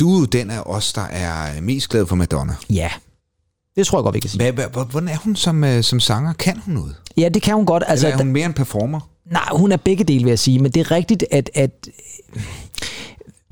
Du 0.00 0.14
er 0.14 0.18
jo 0.18 0.24
den 0.24 0.50
af 0.50 0.60
os, 0.66 0.92
der 0.92 1.02
er 1.10 1.60
mest 1.60 1.88
glad 1.88 2.06
for 2.06 2.16
Madonna. 2.16 2.54
Ja, 2.70 2.90
det 3.76 3.86
tror 3.86 3.98
jeg 3.98 4.02
godt, 4.02 4.14
vi 4.14 4.20
kan 4.20 4.30
sige. 4.30 4.52
Hvordan 4.90 5.08
er 5.08 5.16
hun 5.16 5.36
som, 5.36 5.64
øh, 5.64 5.82
som 5.82 6.00
sanger? 6.00 6.32
Kan 6.32 6.60
hun 6.64 6.74
noget? 6.74 6.94
Ja, 7.16 7.28
det 7.28 7.42
kan 7.42 7.54
hun 7.54 7.66
godt. 7.66 7.82
Altså, 7.86 8.06
Eller 8.06 8.18
er 8.18 8.22
hun 8.22 8.32
mere 8.32 8.46
en 8.46 8.52
performer? 8.52 9.00
Nej, 9.30 9.48
hun 9.52 9.72
er 9.72 9.76
begge 9.76 10.04
dele, 10.04 10.24
vil 10.24 10.30
jeg 10.30 10.38
sige, 10.38 10.58
men 10.58 10.72
det 10.72 10.80
er 10.80 10.90
rigtigt, 10.90 11.24
at, 11.30 11.50
at 11.54 11.88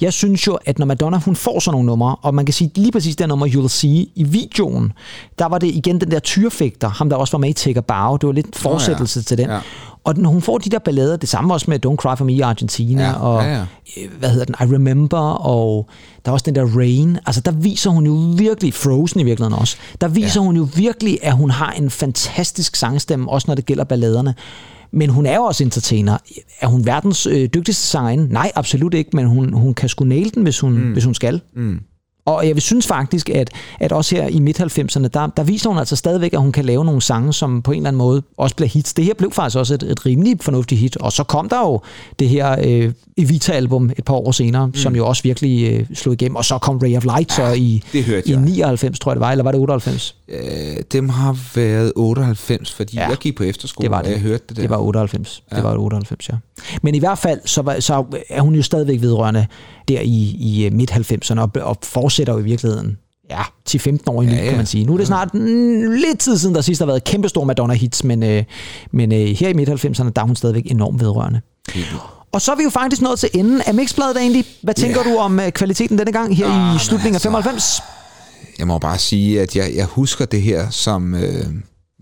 jeg 0.01 0.13
synes 0.13 0.47
jo, 0.47 0.59
at 0.67 0.79
når 0.79 0.87
Madonna 0.87 1.19
hun 1.19 1.37
får 1.37 1.61
sådan 1.61 1.75
nogle 1.75 1.87
numre, 1.87 2.17
og 2.23 2.35
man 2.35 2.47
kan 2.47 2.53
sige 2.53 2.71
lige 2.75 2.93
præcis 2.93 3.17
det 3.17 3.29
nummer, 3.29 3.47
You'll 3.47 3.69
See, 3.69 4.07
i 4.15 4.25
videoen, 4.25 4.93
der 5.39 5.47
var 5.47 5.59
det 5.59 5.67
igen 5.67 6.01
den 6.01 6.11
der 6.11 6.19
tyrfægter, 6.19 6.89
ham 6.89 7.09
der 7.09 7.17
også 7.17 7.33
var 7.33 7.39
med 7.39 7.49
i 7.49 7.53
Take 7.53 7.79
a 7.79 7.81
Bow, 7.81 8.17
det 8.17 8.27
var 8.27 8.33
lidt 8.33 8.57
fortsættelse 8.57 9.21
ja. 9.21 9.23
til 9.23 9.39
den. 9.39 9.51
Ja. 9.51 9.59
Og 10.05 10.17
når 10.17 10.31
hun 10.31 10.43
får 10.43 10.59
de 10.59 10.71
der 10.71 10.79
ballader, 10.79 11.17
det 11.17 11.29
samme 11.29 11.55
også 11.55 11.67
med 11.69 11.87
Don't 11.87 11.97
Cry 11.97 12.17
For 12.17 12.25
Me 12.25 12.33
i 12.33 12.41
Argentina, 12.41 13.05
Ja, 13.05 13.13
og 13.13 13.43
ja, 13.43 13.53
ja. 13.53 13.61
øh, 13.97 14.11
hvad 14.19 14.31
hedder 14.31 14.45
den, 14.45 14.55
I 14.61 14.75
Remember, 14.75 15.19
og 15.33 15.89
der 16.25 16.31
er 16.31 16.33
også 16.33 16.45
den 16.45 16.55
der 16.55 16.77
Rain, 16.77 17.19
altså 17.27 17.41
der 17.41 17.51
viser 17.51 17.91
hun 17.91 18.07
jo 18.07 18.13
virkelig, 18.37 18.75
Frozen 18.75 19.21
i 19.21 19.25
virkeligheden 19.25 19.61
også, 19.61 19.77
der 20.01 20.09
viser 20.09 20.41
ja. 20.41 20.47
hun 20.47 20.57
jo 20.57 20.69
virkelig, 20.75 21.19
at 21.23 21.33
hun 21.33 21.51
har 21.51 21.73
en 21.73 21.91
fantastisk 21.91 22.77
sangstemme, 22.77 23.31
også 23.31 23.45
når 23.49 23.55
det 23.55 23.67
gælder 23.67 23.85
balladerne. 23.85 24.35
Men 24.93 25.11
hun 25.11 25.27
er 25.27 25.37
jo 25.37 25.43
også 25.43 25.65
entertainer. 25.65 26.19
Er 26.61 26.67
hun 26.67 26.87
verdens 26.87 27.27
øh, 27.27 27.49
dygtigste 27.55 27.87
sangerinde? 27.87 28.33
Nej, 28.33 28.53
absolut 28.55 28.95
ikke, 28.95 29.11
men 29.13 29.27
hun, 29.27 29.53
hun 29.53 29.75
kan 29.75 29.89
sgu 29.89 30.05
nail 30.05 30.35
den, 30.35 30.43
hvis 30.43 30.61
hun, 30.61 30.73
mm. 30.73 30.93
hvis 30.93 31.05
hun 31.05 31.15
skal. 31.15 31.41
Mm. 31.55 31.81
Og 32.25 32.47
jeg 32.47 32.55
vil 32.55 32.63
synes 32.63 32.87
faktisk, 32.87 33.31
at, 33.31 33.51
at 33.81 33.93
også 33.93 34.17
her 34.17 34.27
i 34.27 34.39
midt-90'erne, 34.39 35.09
der, 35.09 35.27
der 35.37 35.43
viser 35.43 35.69
hun 35.69 35.79
altså 35.79 35.97
stadigvæk, 35.97 36.33
at 36.33 36.41
hun 36.41 36.53
kan 36.53 36.65
lave 36.65 36.85
nogle 36.85 37.03
sange, 37.03 37.33
som 37.33 37.63
på 37.63 37.73
en 37.73 37.77
eller 37.77 37.89
anden 37.89 37.99
måde 37.99 38.23
også 38.37 38.57
bliver 38.57 38.69
hits. 38.69 38.95
Det 38.95 39.05
her 39.05 39.15
blev 39.15 39.33
faktisk 39.33 39.57
også 39.59 39.75
et, 39.75 39.83
et 39.83 40.07
rimelig 40.07 40.37
fornuftigt 40.41 40.81
hit. 40.81 40.97
Og 40.97 41.13
så 41.13 41.25
kom 41.25 41.49
der 41.49 41.61
jo 41.61 41.81
det 42.19 42.29
her 42.29 42.57
øh, 42.65 42.93
Evita-album 43.19 43.91
et 43.99 44.05
par 44.05 44.15
år 44.15 44.33
senere, 44.33 44.67
mm. 44.67 44.75
som 44.75 44.97
jo 44.97 45.07
også 45.07 45.23
virkelig 45.23 45.73
øh, 45.73 45.87
slog 45.95 46.13
igennem. 46.13 46.37
Og 46.37 46.45
så 46.45 46.59
kom 46.59 46.79
Ray 46.79 46.97
of 46.97 47.05
Light 47.05 47.33
så 47.33 47.53
i, 47.53 47.83
det 47.93 48.05
hørte 48.05 48.29
i 48.29 48.33
jeg. 48.33 48.41
99, 48.41 48.99
tror 48.99 49.11
jeg 49.11 49.17
det 49.17 49.21
var, 49.21 49.31
eller 49.31 49.45
var 49.45 49.53
det 49.53 49.61
98? 49.61 50.17
Øh, 50.31 50.77
dem 50.93 51.09
har 51.09 51.37
været 51.55 51.93
98, 51.97 52.73
fordi 52.73 52.97
Ja, 52.97 53.09
jeg 53.09 53.17
gik 53.17 53.37
på 53.37 53.43
efterskole, 53.45 53.85
Det 53.85 53.91
var 53.91 53.99
det. 53.99 54.07
og 54.07 54.13
jeg 54.13 54.21
hørte 54.21 54.45
det 54.49 54.57
der. 54.57 54.63
Det 54.63 54.71
var 54.71 54.77
98. 54.79 55.43
Ja. 55.53 55.57
Det 55.57 55.65
var 55.65 55.77
98, 55.77 56.29
ja. 56.29 56.35
Men 56.83 56.95
i 56.95 56.99
hvert 56.99 57.19
fald, 57.19 57.41
så, 57.45 57.63
var, 57.63 57.81
så 57.81 58.05
er 58.29 58.41
hun 58.41 58.55
jo 58.55 58.63
stadigvæk 58.63 59.01
vedrørende 59.01 59.47
der 59.89 60.01
i, 60.01 60.37
i 60.39 60.67
øh, 60.67 60.73
midt-90'erne, 60.73 61.41
og, 61.41 61.51
og 61.63 61.77
fortsætter 61.83 62.33
jo 62.33 62.39
i 62.39 62.43
virkeligheden 62.43 62.99
ja, 63.31 63.41
10-15 63.71 63.97
år 64.07 64.23
endnu, 64.23 64.37
ja, 64.37 64.43
Ja, 64.43 64.49
kan 64.49 64.57
man 64.57 64.67
sige. 64.67 64.85
Nu 64.85 64.93
er 64.93 64.97
det 64.99 65.07
snart 65.07 65.35
mm, 65.35 65.91
lidt 65.91 66.19
tid 66.19 66.39
siden, 66.39 66.55
der 66.55 66.61
sidst 66.61 66.79
har 66.81 66.87
været 66.87 67.05
kæmpestor 67.05 67.45
Madonna-hits, 67.45 68.05
men, 68.07 68.23
øh, 68.23 68.45
men 68.93 69.13
øh, 69.13 69.19
her 69.29 69.49
i 69.49 69.53
midt-90'erne, 69.53 70.11
der 70.17 70.23
er 70.23 70.27
hun 70.27 70.37
stadigvæk 70.37 70.63
enormt 70.67 71.01
vedrørende. 71.01 71.41
Og 72.33 72.41
så 72.41 72.53
er 72.53 72.57
vi 72.57 72.63
jo 72.63 72.71
faktisk 72.71 73.03
nået 73.03 73.19
til 73.19 73.29
enden 73.35 73.63
af 73.67 73.75
mixbladet 73.75 74.17
egentlig. 74.17 74.45
Hvad 74.63 74.75
tænker 74.75 75.01
Ja. 75.07 75.11
du 75.13 75.17
om 75.19 75.41
øh, 75.41 75.51
kvaliteten 75.51 75.99
denne 75.99 76.13
gang 76.13 76.37
her 76.37 76.47
Ah, 76.47 76.69
i 76.69 76.71
men 76.71 76.79
slutningen 76.79 77.15
af 77.15 77.17
altså, 77.17 77.29
95? 77.29 77.83
Jeg 78.61 78.67
må 78.67 78.79
bare 78.79 78.99
sige, 78.99 79.41
at 79.41 79.57
jeg, 79.57 79.73
jeg 79.75 79.85
husker 79.85 80.25
det 80.25 80.43
her 80.43 80.71
som 80.71 81.15
øh, 81.15 81.47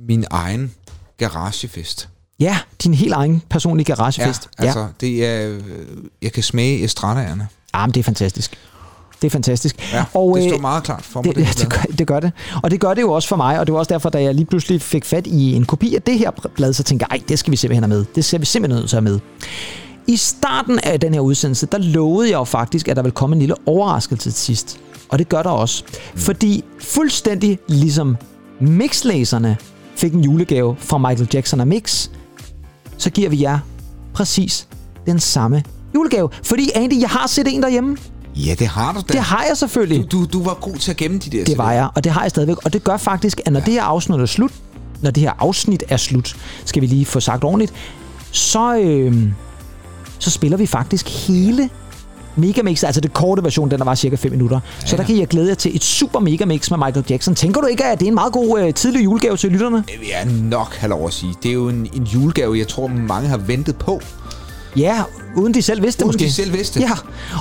min 0.08 0.24
egen 0.30 0.72
garagefest. 1.18 2.08
Ja, 2.40 2.58
din 2.82 2.94
helt 2.94 3.12
egen 3.12 3.42
personlige 3.50 3.84
garagefest. 3.84 4.48
Ja, 4.58 4.64
altså, 4.64 4.86
det 5.00 5.26
er, 5.26 5.48
øh, 5.48 5.60
jeg 6.22 6.32
kan 6.32 6.42
smage 6.42 6.84
estradaerne. 6.84 7.48
Ja, 7.74 7.86
men 7.86 7.94
det 7.94 8.00
er 8.00 8.04
fantastisk. 8.04 8.58
Det 9.22 9.26
er 9.26 9.30
fantastisk. 9.30 9.92
Ja, 9.92 10.04
og, 10.14 10.36
det 10.36 10.44
øh, 10.44 10.50
står 10.50 10.60
meget 10.60 10.84
klart 10.84 11.04
for 11.04 11.22
mig. 11.22 11.36
Det, 11.36 11.46
det, 11.46 11.58
det, 11.58 11.70
gør, 11.70 11.82
det 11.98 12.06
gør 12.06 12.20
det. 12.20 12.32
Og 12.62 12.70
det 12.70 12.80
gør 12.80 12.94
det 12.94 13.02
jo 13.02 13.12
også 13.12 13.28
for 13.28 13.36
mig, 13.36 13.60
og 13.60 13.66
det 13.66 13.72
var 13.72 13.78
også 13.78 13.94
derfor, 13.94 14.10
da 14.10 14.22
jeg 14.22 14.34
lige 14.34 14.46
pludselig 14.46 14.82
fik 14.82 15.04
fat 15.04 15.26
i 15.26 15.52
en 15.52 15.64
kopi 15.64 15.94
af 15.94 16.02
det 16.02 16.18
her 16.18 16.30
blad, 16.54 16.72
så 16.72 16.82
tænkte 16.82 17.06
jeg, 17.10 17.18
ej, 17.18 17.24
det 17.28 17.38
skal 17.38 17.50
vi 17.50 17.56
simpelthen 17.56 17.82
have 17.82 17.98
med. 17.98 18.04
Det 18.14 18.24
skal 18.24 18.40
vi 18.40 18.46
simpelthen 18.46 18.80
nødt 18.80 18.90
til 18.90 18.96
at 18.96 19.02
have 19.02 19.12
med. 19.12 19.20
I 20.06 20.16
starten 20.16 20.80
af 20.82 21.00
den 21.00 21.14
her 21.14 21.20
udsendelse, 21.20 21.66
der 21.66 21.78
lovede 21.78 22.30
jeg 22.30 22.36
jo 22.36 22.44
faktisk, 22.44 22.88
at 22.88 22.96
der 22.96 23.02
ville 23.02 23.14
komme 23.14 23.34
en 23.34 23.40
lille 23.40 23.54
overraskelse 23.66 24.30
til 24.30 24.32
sidst. 24.32 24.80
Og 25.08 25.18
det 25.18 25.28
gør 25.28 25.42
der 25.42 25.50
også. 25.50 25.84
Mm. 25.86 26.18
Fordi 26.20 26.64
fuldstændig 26.80 27.58
ligesom 27.68 28.16
mixlæserne 28.60 29.56
fik 29.96 30.12
en 30.12 30.24
julegave 30.24 30.76
fra 30.78 30.98
Michael 30.98 31.28
Jackson 31.34 31.60
og 31.60 31.68
Mix, 31.68 32.08
så 32.98 33.10
giver 33.10 33.28
vi 33.28 33.42
jer 33.42 33.58
præcis 34.14 34.68
den 35.06 35.20
samme 35.20 35.62
julegave. 35.94 36.28
Fordi 36.42 36.70
Andy, 36.74 37.00
jeg 37.00 37.08
har 37.08 37.26
set 37.26 37.46
en 37.54 37.62
derhjemme. 37.62 37.96
Ja, 38.36 38.54
det 38.58 38.66
har 38.66 38.92
du 38.92 38.98
da. 39.08 39.12
Det 39.12 39.20
har 39.20 39.44
jeg 39.48 39.56
selvfølgelig. 39.56 40.12
Du, 40.12 40.20
du, 40.20 40.26
du 40.32 40.42
var 40.42 40.54
god 40.54 40.76
til 40.76 40.90
at 40.90 40.96
gemme 40.96 41.18
de 41.18 41.30
der 41.30 41.44
Det 41.44 41.58
var 41.58 41.72
jeg, 41.72 41.88
og 41.94 42.04
det 42.04 42.12
har 42.12 42.22
jeg 42.22 42.30
stadigvæk. 42.30 42.64
Og 42.64 42.72
det 42.72 42.84
gør 42.84 42.96
faktisk, 42.96 43.40
at 43.46 43.52
når 43.52 43.60
ja. 43.60 43.66
det 43.66 43.74
her 43.74 43.82
afsnit 43.82 44.20
er 44.20 44.26
slut, 44.26 44.52
når 45.02 45.10
det 45.10 45.20
her 45.20 45.32
afsnit 45.38 45.84
er 45.88 45.96
slut, 45.96 46.36
skal 46.64 46.82
vi 46.82 46.86
lige 46.86 47.04
få 47.04 47.20
sagt 47.20 47.44
ordentligt, 47.44 47.72
så, 48.30 48.78
øh, 48.78 49.32
så 50.18 50.30
spiller 50.30 50.56
vi 50.58 50.66
faktisk 50.66 51.28
hele 51.28 51.70
Megamix, 52.36 52.84
altså 52.84 53.00
det 53.00 53.12
korte 53.12 53.44
version, 53.44 53.70
den 53.70 53.78
der 53.78 53.84
var 53.84 53.94
cirka 53.94 54.16
5 54.16 54.30
minutter. 54.32 54.60
Ja. 54.82 54.86
Så 54.86 54.96
der 54.96 55.02
kan 55.04 55.18
jeg 55.18 55.28
glæde 55.28 55.48
jer 55.48 55.54
til 55.54 55.76
et 55.76 55.84
super 55.84 56.20
Megamix 56.20 56.70
med 56.70 56.78
Michael 56.78 57.04
Jackson. 57.10 57.34
Tænker 57.34 57.60
du 57.60 57.66
ikke, 57.66 57.84
at 57.84 58.00
det 58.00 58.06
er 58.06 58.08
en 58.08 58.14
meget 58.14 58.32
god 58.32 58.60
øh, 58.60 58.74
tidlig 58.74 59.04
julegave 59.04 59.36
til 59.36 59.50
lytterne? 59.50 59.76
Det 59.76 60.08
jeg 60.08 60.32
nok 60.42 60.74
have 60.74 60.90
lov 60.90 61.06
at 61.06 61.12
sige. 61.12 61.34
Det 61.42 61.48
er 61.48 61.52
jo 61.54 61.68
en, 61.68 61.88
en 61.94 62.02
julegave, 62.02 62.58
jeg 62.58 62.68
tror, 62.68 62.86
mange 62.86 63.28
har 63.28 63.36
ventet 63.36 63.76
på. 63.76 64.00
Ja, 64.76 65.02
uden 65.36 65.54
de 65.54 65.62
selv 65.62 65.82
vidste 65.82 65.98
det 65.98 66.04
Uden 66.04 66.08
måske. 66.08 66.24
de 66.24 66.32
selv 66.32 66.52
vidste. 66.52 66.80
Ja, 66.80 66.90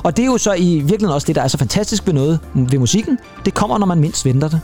og 0.04 0.18
det 0.18 0.24
er 0.24 0.28
jo 0.28 0.38
så 0.38 0.54
i 0.54 0.74
virkeligheden 0.80 1.14
også 1.16 1.28
det, 1.28 1.36
der 1.36 1.42
er 1.42 1.48
så 1.48 1.58
fantastisk 1.58 2.08
ved 2.08 2.14
noget 2.14 2.40
ved 2.56 2.80
musikken. 2.80 3.18
Det 3.46 3.54
kommer, 3.54 3.78
når 3.78 3.86
man 3.86 4.00
mindst 4.00 4.26
venter 4.26 4.50
det. 4.50 4.62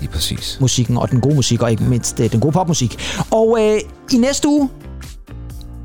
Lige 0.00 0.12
præcis. 0.12 0.58
musikken 0.60 0.96
og 0.96 1.10
den 1.10 1.20
gode 1.20 1.34
musik, 1.34 1.62
og 1.62 1.70
ikke 1.70 1.82
mindst 1.82 2.20
øh, 2.20 2.32
den 2.32 2.40
gode 2.40 2.52
popmusik. 2.52 2.98
Og 3.30 3.58
øh, 3.60 3.80
i 4.12 4.16
næste 4.16 4.48
uge, 4.48 4.68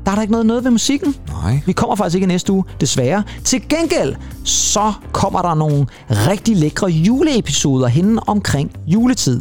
der 0.04 0.10
er 0.10 0.14
der 0.14 0.22
ikke 0.22 0.32
noget 0.32 0.46
noget 0.46 0.64
ved 0.64 0.70
musikken. 0.70 1.14
Nej. 1.28 1.60
Vi 1.66 1.72
kommer 1.72 1.96
faktisk 1.96 2.14
ikke 2.14 2.26
næste 2.26 2.52
uge, 2.52 2.64
desværre. 2.80 3.22
Til 3.44 3.68
gengæld, 3.68 4.14
så 4.44 4.92
kommer 5.12 5.42
der 5.42 5.54
nogle 5.54 5.86
rigtig 6.10 6.56
lækre 6.56 6.86
juleepisoder 6.86 7.86
henne 7.86 8.28
omkring 8.28 8.70
juletid. 8.86 9.40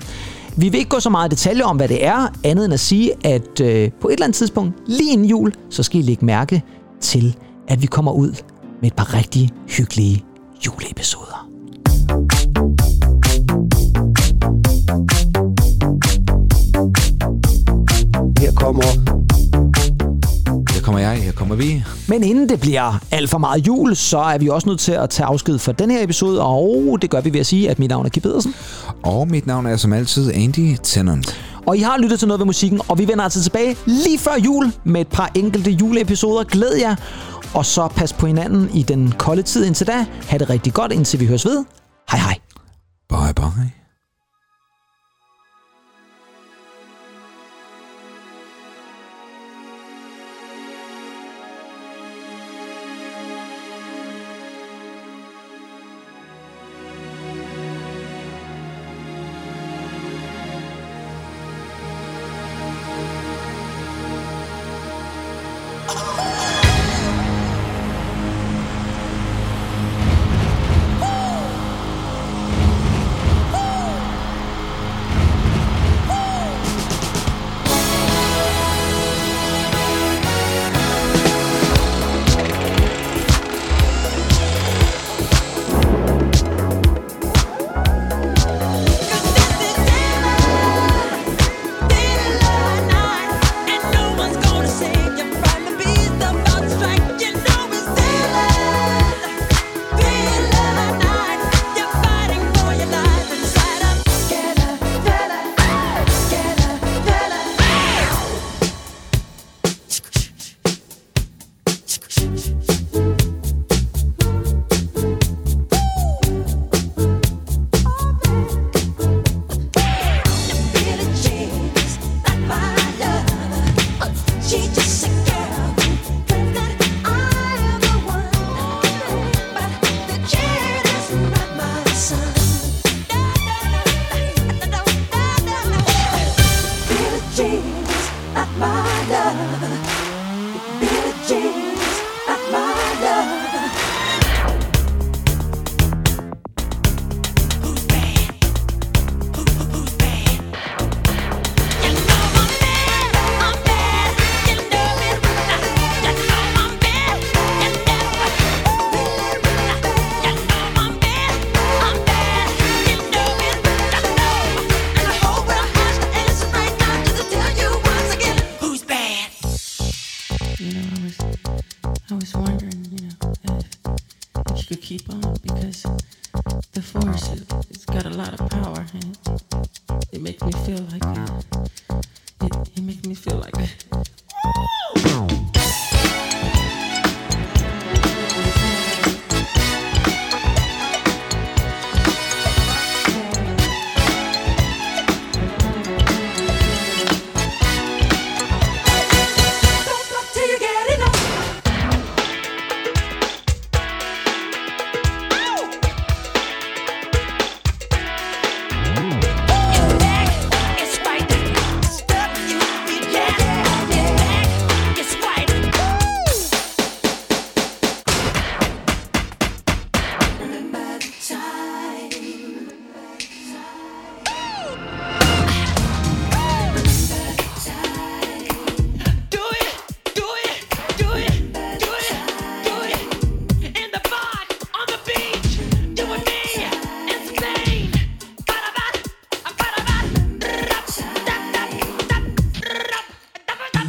Vi 0.56 0.70
vil 0.70 0.78
ikke 0.78 0.90
gå 0.90 1.00
så 1.00 1.10
meget 1.10 1.32
i 1.32 1.36
detaljer 1.36 1.66
om, 1.66 1.78
hvad 1.78 1.88
det 1.88 2.06
er, 2.06 2.28
andet 2.44 2.66
end 2.66 2.74
at 2.74 2.80
sige, 2.80 3.12
at 3.24 3.62
øh, 3.62 3.92
på 4.02 4.08
et 4.08 4.14
eller 4.14 4.26
andet 4.26 4.36
tidspunkt, 4.36 4.74
lige 4.88 5.14
inden 5.14 5.28
jul, 5.28 5.54
så 5.70 5.84
skal 5.84 6.00
I 6.00 6.04
lægge 6.04 6.26
mærke 6.26 6.64
til, 7.02 7.36
at 7.68 7.82
vi 7.82 7.88
kommer 7.88 8.12
ud 8.12 8.32
med 8.82 8.92
et 8.92 8.96
par 8.96 9.14
rigtig 9.14 9.50
hyggelige 9.68 10.24
juleepisoder. 10.66 11.50
Her 18.40 18.52
kommer 18.56 19.19
Her 20.80 20.84
kommer 20.84 21.00
jeg, 21.00 21.24
her 21.24 21.32
kommer 21.32 21.56
vi. 21.56 21.84
Men 22.08 22.24
inden 22.24 22.50
det 22.50 22.60
bliver 22.60 23.00
alt 23.12 23.30
for 23.30 23.38
meget 23.38 23.68
jul, 23.68 23.96
så 23.96 24.20
er 24.20 24.38
vi 24.38 24.48
også 24.48 24.70
nødt 24.70 24.80
til 24.80 24.92
at 24.92 25.10
tage 25.10 25.28
afsked 25.28 25.60
for 25.60 25.72
den 25.72 25.92
her 25.92 26.04
episode, 26.04 26.42
og 26.42 26.98
det 27.02 27.10
gør 27.10 27.22
vi 27.22 27.34
ved 27.34 27.40
at 27.40 27.46
sige, 27.46 27.70
at 27.70 27.80
mit 27.80 27.90
navn 27.90 28.06
er 28.06 28.10
Kip 28.10 28.24
Pedersen. 28.24 28.56
Og 29.04 29.28
mit 29.28 29.48
navn 29.48 29.66
er 29.66 29.78
som 29.78 29.94
altid 29.94 30.34
Andy 30.34 30.78
Tennant. 30.84 31.40
Og 31.68 31.78
I 31.78 31.80
har 31.80 31.98
lyttet 31.98 32.20
til 32.20 32.28
noget 32.28 32.40
ved 32.40 32.46
musikken, 32.46 32.82
og 32.88 32.98
vi 32.98 33.08
vender 33.08 33.24
altså 33.24 33.44
tilbage 33.44 33.76
lige 33.86 34.20
før 34.20 34.36
jul 34.46 34.72
med 34.84 35.02
et 35.02 35.08
par 35.08 35.32
enkelte 35.36 35.72
juleepisoder. 35.72 36.44
Glæd 36.44 36.76
jer, 36.80 36.96
og 37.54 37.66
så 37.66 37.88
pas 37.88 38.14
på 38.14 38.28
hinanden 38.28 38.70
i 38.74 38.84
den 38.84 39.12
kolde 39.18 39.42
tid 39.42 39.66
indtil 39.66 39.88
da. 39.88 40.06
Ha' 40.28 40.38
det 40.38 40.50
rigtig 40.50 40.74
godt, 40.74 40.92
indtil 40.92 41.20
vi 41.20 41.26
høres 41.26 41.46
ved. 41.46 41.66
Hej 42.12 42.20
hej. 42.20 42.38
Bye 43.10 43.34
bye. 43.36 43.89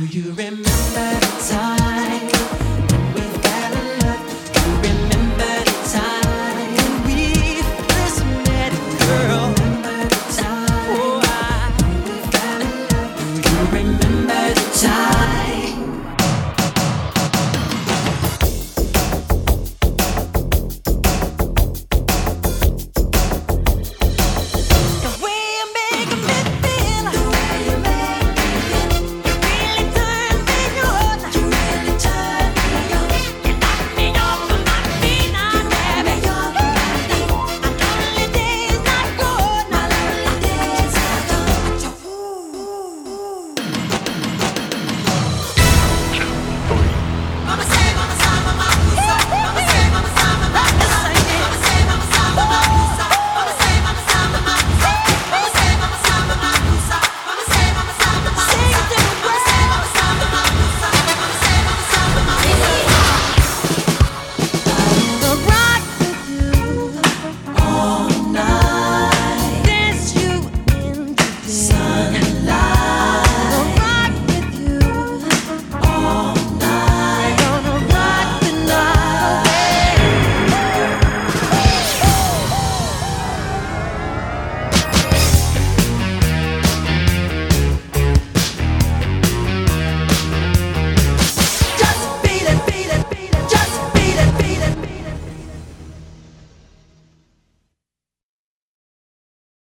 you 0.06 0.30
remember 0.30 0.62
the 0.62 1.46
time? 1.50 1.79